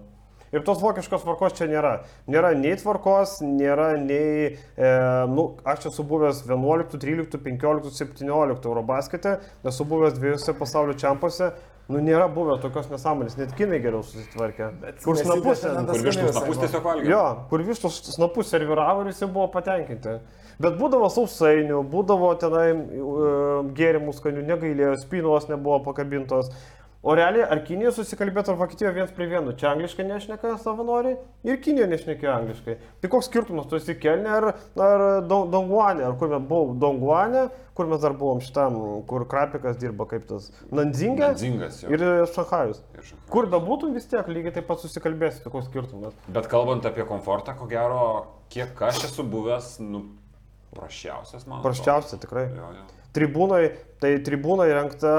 Ir 0.56 0.64
tos 0.66 0.82
vokiškos 0.82 1.24
tvarkos 1.26 1.58
čia 1.58 1.68
nėra. 1.70 1.95
Nėra 2.32 2.54
nei 2.58 2.76
tvarkos, 2.80 3.39
nėra 3.45 3.91
nei, 4.02 4.56
e, 4.58 4.93
nu, 5.30 5.52
aš 5.68 5.89
esu 5.91 6.06
buvęs 6.10 6.43
11, 6.47 6.97
13, 6.97 7.41
15, 7.45 7.91
17 8.00 8.70
Eurobaskete, 8.72 9.38
esu 9.70 9.86
buvęs 9.89 10.18
dviejose 10.18 10.56
pasaulio 10.58 10.97
čempiuose, 10.97 11.52
nu 11.89 12.02
nėra 12.06 12.28
buvę 12.34 12.60
tokios 12.62 12.89
nesąmonės, 12.91 13.38
net 13.39 13.54
kinai 13.58 13.80
geriau 13.82 14.04
susitvarkė. 14.06 14.68
Kur 15.04 15.18
nesitęsia 15.18 15.72
snapus 15.74 15.93
Kur 15.93 16.02
skaniai 16.04 16.34
snapus 16.36 16.62
tiesiog 16.64 16.86
valgė. 16.86 17.10
Jo, 17.10 17.24
kur 17.50 17.64
vištos 17.66 18.02
snapus 18.14 18.52
serviravo 18.54 19.06
ir 19.06 19.10
visi 19.10 19.26
buvo 19.26 19.47
patenkinti. 19.54 20.20
Bet 20.60 20.76
būdavo 20.76 21.08
sausainių, 21.14 21.80
būdavo 21.89 22.34
tenai 22.41 22.68
uh, 22.76 23.70
gėrimų 23.78 24.14
skanių, 24.18 24.43
negailėjo, 24.50 24.97
spynos 25.06 25.47
nebuvo 25.50 25.80
pakabintos. 25.86 26.52
O 27.02 27.14
realiai, 27.16 27.45
ar 27.47 27.62
Kinija 27.64 27.93
susikalbėtų 27.95 28.52
ar 28.52 28.58
Vokietija 28.60 28.89
viens 28.91 29.12
prie 29.16 29.24
vieno? 29.32 29.54
Čia 29.56 29.70
angliškai 29.72 30.04
nešneka 30.04 30.58
savanoriai 30.60 31.14
ir 31.47 31.60
Kinija 31.64 31.86
nešnekėjo 31.88 32.34
angliškai. 32.34 32.74
Tai 33.00 33.10
koks 33.14 33.30
skirtumas, 33.30 33.70
tu 33.72 33.78
esi 33.78 33.95
Kelne 33.95 34.28
ar, 34.28 34.47
ar 34.84 35.04
Don- 35.24 35.47
Donguane, 35.54 36.04
ar 36.04 36.18
kur 36.20 36.28
mes 36.34 36.43
buvome 36.50 36.76
Donguane, 36.82 37.45
kur 37.74 37.88
mes 37.88 38.02
dar 38.04 38.18
buvom 38.20 38.41
šitam, 38.43 38.76
kur 39.08 39.24
Krapikas 39.32 39.80
dirba 39.80 40.10
kaip 40.12 40.26
tas 40.28 40.50
Nandzingė 40.76 41.30
Nanzingas 41.30 41.80
jau. 41.86 41.93
ir 41.95 42.04
Šanhajus. 42.36 42.84
Ir 42.97 43.00
Šanchajus. 43.08 43.30
Kur 43.32 43.47
bebūtum 43.56 43.95
vis 43.95 44.10
tiek 44.12 44.28
lygiai 44.28 44.58
taip 44.60 44.68
pat 44.68 44.84
susikalbėsi, 44.84 45.39
tai 45.45 45.54
koks 45.56 45.72
skirtumas. 45.72 46.20
Bet 46.28 46.52
kalbant 46.52 46.84
apie 46.86 47.08
komfortą, 47.08 47.56
ko 47.56 47.70
gero, 47.72 48.04
kiek 48.52 48.76
aš 48.89 49.06
esu 49.08 49.24
buvęs, 49.24 49.78
nu, 49.88 50.04
prašiausias 50.76 51.47
man. 51.47 51.62
atrodo. 51.62 51.70
Praščiausia 51.72 52.20
tikrai. 52.28 52.50
Jo, 52.60 52.74
jo. 52.76 52.84
Tribūnai, 53.16 53.64
tai 54.04 54.18
tribūna 54.20 54.68
įrengta 54.70 55.16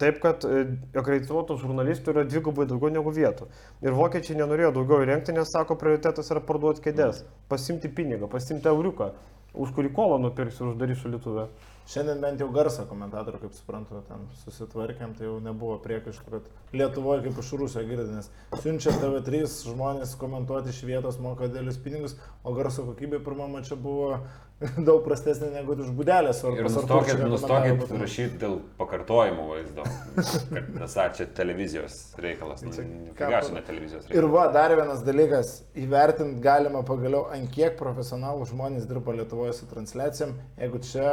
taip, 0.00 0.20
kad 0.22 0.44
e, 0.48 0.62
akredituotų 0.96 1.58
žurnalistų 1.60 2.14
yra 2.14 2.26
dvigubai 2.28 2.66
daugiau 2.70 2.92
negu 2.94 3.12
vietų. 3.14 3.50
Ir 3.84 3.96
vokiečiai 3.96 4.38
nenorėjo 4.40 4.74
daugiau 4.78 5.04
įrengti, 5.04 5.34
nes 5.36 5.52
sako, 5.52 5.76
prioritetas 5.80 6.32
yra 6.32 6.42
parduoti 6.44 6.84
kėdės, 6.86 7.24
pasimti 7.52 7.92
pinigą, 7.92 8.30
pasimti 8.32 8.70
euriuką, 8.72 9.12
už 9.60 9.74
kurį 9.76 9.92
kolą 9.96 10.20
nupirks 10.22 10.60
ir 10.60 10.72
uždarys 10.72 11.02
šalituvę. 11.02 11.50
Šiandien 11.90 12.20
bent 12.22 12.38
jau 12.38 12.46
garsą 12.54 12.84
komentatorių, 12.86 13.40
kaip 13.42 13.54
suprantu, 13.56 14.00
ten 14.06 14.20
susitvarkėm, 14.44 15.16
tai 15.18 15.24
jau 15.26 15.40
nebuvo 15.42 15.74
priekaištų, 15.82 16.36
kad 16.36 16.76
Lietuvoje 16.76 17.24
kaip 17.24 17.40
iš 17.42 17.48
Rusijos 17.58 17.88
girdė, 17.88 18.04
nes 18.14 18.28
siunčia 18.62 18.92
TV3 18.94 19.40
žmonės 19.72 20.12
komentuoti 20.20 20.70
iš 20.70 20.84
vietos, 20.86 21.18
moka 21.18 21.48
dėlius 21.50 21.80
pinigus, 21.82 22.14
o 22.46 22.54
garso 22.54 22.84
kokybė 22.86 23.18
pirmame 23.26 23.64
čia 23.66 23.74
buvo 23.74 24.20
daug 24.88 25.00
prastesnė 25.04 25.48
negu 25.54 25.74
iš 25.80 25.92
būdelės. 25.96 26.42
Ir 26.44 26.66
nustokit, 26.66 27.20
nustokit 27.24 27.84
rašyti 28.02 28.40
dėl 28.42 28.58
pakartojimo 28.80 29.46
vaizdo, 29.48 29.86
kad 30.16 30.82
esą 30.86 31.06
čia 31.16 31.26
televizijos 31.36 31.96
reikalas, 32.20 32.64
nu, 32.66 32.74
čia 32.74 32.84
ne 32.84 33.64
televizijos 33.64 34.04
reikalas. 34.04 34.18
Ir 34.18 34.28
va, 34.34 34.44
dar 34.52 34.74
vienas 34.76 35.00
dalykas, 35.06 35.54
įvertinti 35.80 36.44
galima 36.44 36.84
pagaliau, 36.86 37.24
ant 37.32 37.48
kiek 37.54 37.78
profesionalų 37.80 38.50
žmonės 38.52 38.88
dirba 38.90 39.16
Lietuvoje 39.16 39.56
su 39.56 39.70
transliacijom, 39.70 40.36
jeigu 40.60 40.84
čia 40.90 41.10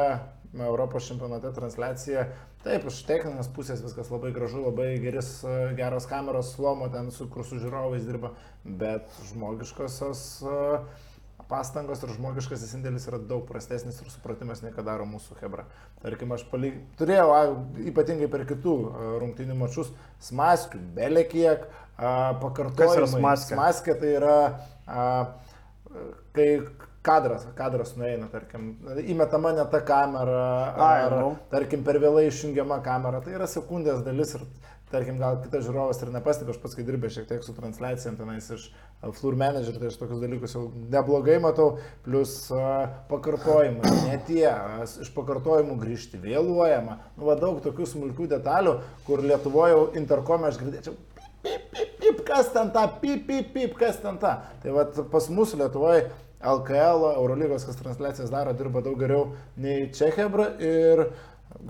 Europos 0.57 1.07
čempionate 1.07 1.51
transliacija, 1.55 2.27
taip, 2.67 2.87
iš 2.89 3.01
techninės 3.07 3.47
pusės 3.55 3.79
viskas 3.83 4.11
labai 4.11 4.33
gražu, 4.35 4.63
labai 4.65 4.93
geris, 4.99 5.37
geros 5.77 6.07
kameros, 6.09 6.51
slomo 6.57 6.91
ten, 6.91 7.11
su, 7.15 7.29
kur 7.31 7.47
su 7.47 7.61
žiūrovais 7.61 8.07
dirba, 8.07 8.33
bet 8.65 9.07
žmogiškosios 9.29 10.23
uh, 10.43 11.05
pastangos 11.49 12.01
ir 12.03 12.11
žmogiškasis 12.15 12.73
indėlis 12.77 13.07
yra 13.09 13.19
daug 13.23 13.45
prastesnis 13.47 13.99
ir 14.01 14.09
supratimas 14.11 14.61
nei 14.63 14.73
ką 14.75 14.83
daro 14.85 15.07
mūsų 15.09 15.37
Hebra. 15.41 15.65
Tarkim, 16.03 16.33
aš 16.35 16.43
palyg... 16.51 16.79
turėjau, 16.99 17.27
a, 17.33 17.41
ypatingai 17.87 18.29
per 18.31 18.43
kitų 18.49 18.75
rungtynių 19.23 19.55
mačius, 19.59 19.93
smaskių, 20.27 20.81
belekiek, 20.97 21.67
yra 22.99 23.09
smaskė? 23.13 23.55
Smaskė 23.55 23.97
tai 24.01 24.13
yra, 24.19 24.37
a, 24.85 25.07
kai 26.35 26.49
kadras, 27.07 27.47
kadras 27.55 27.95
nueina, 27.95 28.27
tarkim, 28.31 28.73
įmetama 29.07 29.55
ne 29.55 29.67
ta 29.71 29.79
kamera, 29.87 30.47
Ai, 30.75 31.03
ar, 31.07 31.19
nu. 31.23 31.35
tarkim, 31.53 31.85
per 31.87 32.01
vėlai 32.03 32.27
išjungiama 32.27 32.81
kamera, 32.85 33.23
tai 33.23 33.37
yra 33.39 33.47
sekundės 33.47 34.03
dalis 34.03 34.35
ir, 34.35 34.43
tarkim, 34.91 35.15
gal 35.21 35.39
kitas 35.45 35.63
žiūrovas 35.63 36.03
ir 36.03 36.11
nepastebi, 36.11 36.51
aš 36.51 36.59
pats 36.63 36.75
kai 36.75 36.83
dirbė 36.87 37.11
šiek 37.13 37.29
tiek 37.31 37.47
su 37.47 37.55
transliacijom 37.55 38.19
tenais 38.19 38.51
iš 38.51 38.67
uh, 38.67 38.86
Floor 39.01 39.35
Manager, 39.37 39.75
tai 39.77 39.91
aš 39.91 39.97
tokius 39.99 40.21
dalykus 40.23 40.55
jau 40.55 40.63
neblogai 40.89 41.37
matau, 41.41 41.75
plus 42.05 42.33
pakartojimai, 43.11 43.91
ne 44.09 44.17
tie, 44.25 44.47
uh, 44.49 44.81
iš 45.05 45.11
pakartojimų 45.13 45.77
grįžti, 45.83 46.17
vėluojama, 46.23 46.97
nu 47.17 47.29
va 47.29 47.37
daug 47.37 47.61
tokių 47.65 47.85
smulkių 47.93 48.29
detalių, 48.33 48.79
kur 49.05 49.21
Lietuvoje 49.21 49.83
interkomė 50.01 50.49
aš 50.49 50.61
girdėčiau. 50.63 50.97
Pip, 51.45 51.69
pip, 51.71 51.93
pip, 52.01 52.23
kas 52.27 52.49
ten 52.51 52.73
ta, 52.73 52.87
pip, 52.89 53.27
pip, 53.29 53.53
pip, 53.53 53.77
kas 53.77 54.01
ten 54.01 54.17
ta. 54.19 54.39
Tai 54.63 54.73
va 54.75 54.87
pas 55.13 55.29
mus 55.29 55.53
Lietuvoje 55.55 56.07
LKL, 56.41 57.13
Eurolygos, 57.13 57.65
kas 57.69 57.77
transliacijas 57.79 58.33
daro, 58.33 58.57
dirba 58.57 58.81
daug 58.85 58.97
geriau 58.99 59.29
nei 59.61 59.87
Čehebra 59.93 60.51
ir 60.57 61.05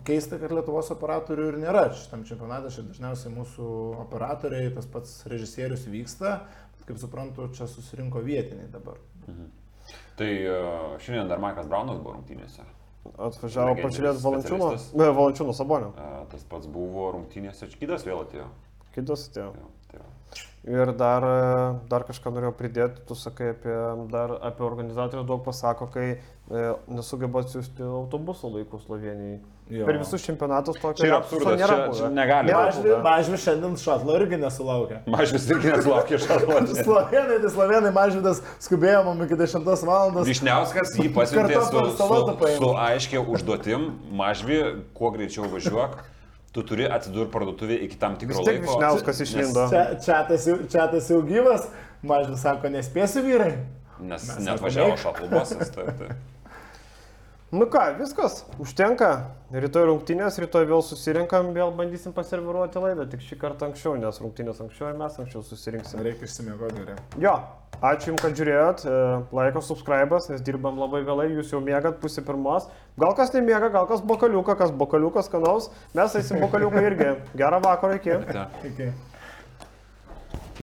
keista, 0.07 0.39
kad 0.41 0.51
Lietuvos 0.51 0.89
operatorių 0.95 1.51
ir 1.51 1.59
nėra 1.61 1.85
šitam 1.95 2.23
čempionate, 2.27 2.71
čia 2.73 2.83
dažniausiai 2.87 3.33
mūsų 3.35 3.67
operatoriai, 4.03 4.71
tas 4.75 4.87
pats 4.91 5.21
režisierius 5.29 5.85
vyksta, 5.91 6.39
kaip 6.87 6.99
suprantu, 7.01 7.49
čia 7.55 7.67
susirinko 7.67 8.23
vietiniai 8.25 8.69
dabar. 8.71 8.99
Mhm. 9.27 9.49
Tai 10.17 10.31
e, 10.33 10.57
šiandien 11.03 11.29
dar 11.29 11.39
Maikas 11.39 11.67
Braunas 11.69 11.99
buvo 12.01 12.17
rungtynėse. 12.17 12.65
Atvažiavo 13.07 13.77
pažiūrėti 13.79 14.23
Valančiūno. 14.23 14.69
Valančiūno 14.99 15.55
Sabonio. 15.55 15.93
E, 15.95 16.13
Tas 16.31 16.43
pats 16.49 16.67
buvo 16.67 17.11
rungtynėse, 17.15 17.69
Čkydas 17.71 18.03
vėl 18.07 18.23
atėjo. 18.25 18.47
Kitas 18.95 19.27
atėjo. 19.29 19.51
Jo. 19.55 19.69
Ir 20.67 20.89
dar, 20.99 21.23
e, 21.23 21.75
dar 21.87 22.03
kažką 22.03 22.31
norėjau 22.35 22.55
pridėti, 22.59 22.99
tu 23.07 23.15
sakai 23.15 23.53
apie, 23.53 23.75
dar 24.11 24.33
apie 24.49 24.65
organizatorių 24.67 25.21
daug 25.29 25.45
pasako, 25.45 25.87
kai 25.93 26.07
e, 26.17 26.63
nesugeba 26.91 27.39
atsiųsti 27.45 27.85
autobuso 27.87 28.49
laikų 28.51 28.81
Slovenijai. 28.83 29.37
Jo. 29.71 29.83
Per 29.87 29.97
visus 29.99 30.23
čempionatus 30.23 30.77
tokio 30.79 30.99
Čia 30.99 31.07
yra 31.09 31.15
absurdas, 31.21 31.55
nėra 31.59 31.77
čia- 31.77 31.95
čia 31.99 32.09
negali. 32.15 32.51
Mažvis 33.03 33.43
šiandien 33.43 33.73
šatlo 33.79 34.15
irgi 34.19 34.39
nesulaukė. 34.39 34.99
Mažvis 35.11 35.47
irgi 35.51 35.71
nesulaukė 35.73 36.19
šarvuotės. 36.23 36.83
Slovenai, 36.87 37.39
tai 37.43 37.51
slovenai 37.55 37.91
mažvydas 37.95 38.43
skubėjo 38.63 39.01
mum 39.07 39.23
iki 39.23 39.39
10 39.39 39.67
val. 39.87 40.11
Vyšniauskas 40.27 40.95
jį 40.99 41.09
pasiuntė 41.15 41.63
su, 41.67 41.83
su, 41.95 42.47
su 42.59 42.69
aiškia 42.87 43.23
užduotim, 43.23 43.89
mažvi, 44.11 44.61
kuo 44.95 45.11
greičiau 45.15 45.47
važiuok, 45.51 45.99
tu 46.53 46.63
turi 46.63 46.87
atsidurti 46.89 47.31
parduotuvė 47.33 47.77
iki 47.87 47.97
tam 48.01 48.15
tikro 48.17 48.39
Vis 48.39 48.47
tiek 48.47 48.61
laiko. 48.61 48.71
Vyšniauskas 48.77 49.19
nes- 49.19 49.27
išlindo. 49.27 49.65
Čia, 49.69 49.83
čiatas, 50.05 50.47
jau- 50.47 50.61
čiatas 50.71 51.09
jau 51.11 51.21
gyvas, 51.27 51.67
mažvis 52.03 52.41
sako, 52.41 52.71
nespėsiu 52.73 53.23
vyrai. 53.25 53.53
Nes 53.99 54.25
net 54.39 54.61
važiavo 54.61 54.97
šatlubosas. 55.01 55.71
Nu 57.51 57.65
ką, 57.71 57.79
viskas, 57.95 58.41
užtenka. 58.59 59.09
Rytoj 59.55 59.85
rungtynės, 59.87 60.35
rytoj 60.43 60.65
vėl 60.67 60.81
susirinkam, 60.83 61.53
vėl 61.55 61.69
bandysim 61.77 62.11
paserviruoti 62.11 62.81
laidą, 62.83 63.05
tik 63.07 63.23
šį 63.23 63.37
kartą 63.39 63.69
anksčiau, 63.69 63.93
nes 63.95 64.19
rungtynės 64.19 64.59
anksčiau 64.65 64.89
ir 64.89 64.97
mes 64.99 65.15
anksčiau 65.23 65.45
susirinksim. 65.47 66.01
Reikia 66.03 66.27
išsimiegoti 66.27 66.81
geriau. 66.81 66.99
Jo, 67.23 67.37
ačiū 67.79 68.11
Jums, 68.11 68.25
kad 68.25 68.35
žiūrėjot, 68.35 68.83
laikas, 69.39 69.71
subscribas, 69.71 70.27
nes 70.27 70.43
dirbam 70.43 70.75
labai 70.83 71.05
vėlai, 71.07 71.29
Jūs 71.37 71.55
jau 71.55 71.63
mėgat 71.63 72.03
pusė 72.03 72.25
pirmos. 72.27 72.67
Gal 72.99 73.15
kas 73.15 73.31
nemiega, 73.31 73.71
gal 73.71 73.87
kas 73.87 74.03
bokaliuką, 74.03 74.59
kas 74.59 74.75
bokaliukas 74.75 75.31
skanaus, 75.31 75.71
mes 75.95 76.19
eisim 76.19 76.43
bokaliuką 76.43 76.83
irgi. 76.83 77.13
Gerą 77.39 77.63
vakarą 77.63 78.01
iki. 78.01 78.19
Iki. 78.73 78.91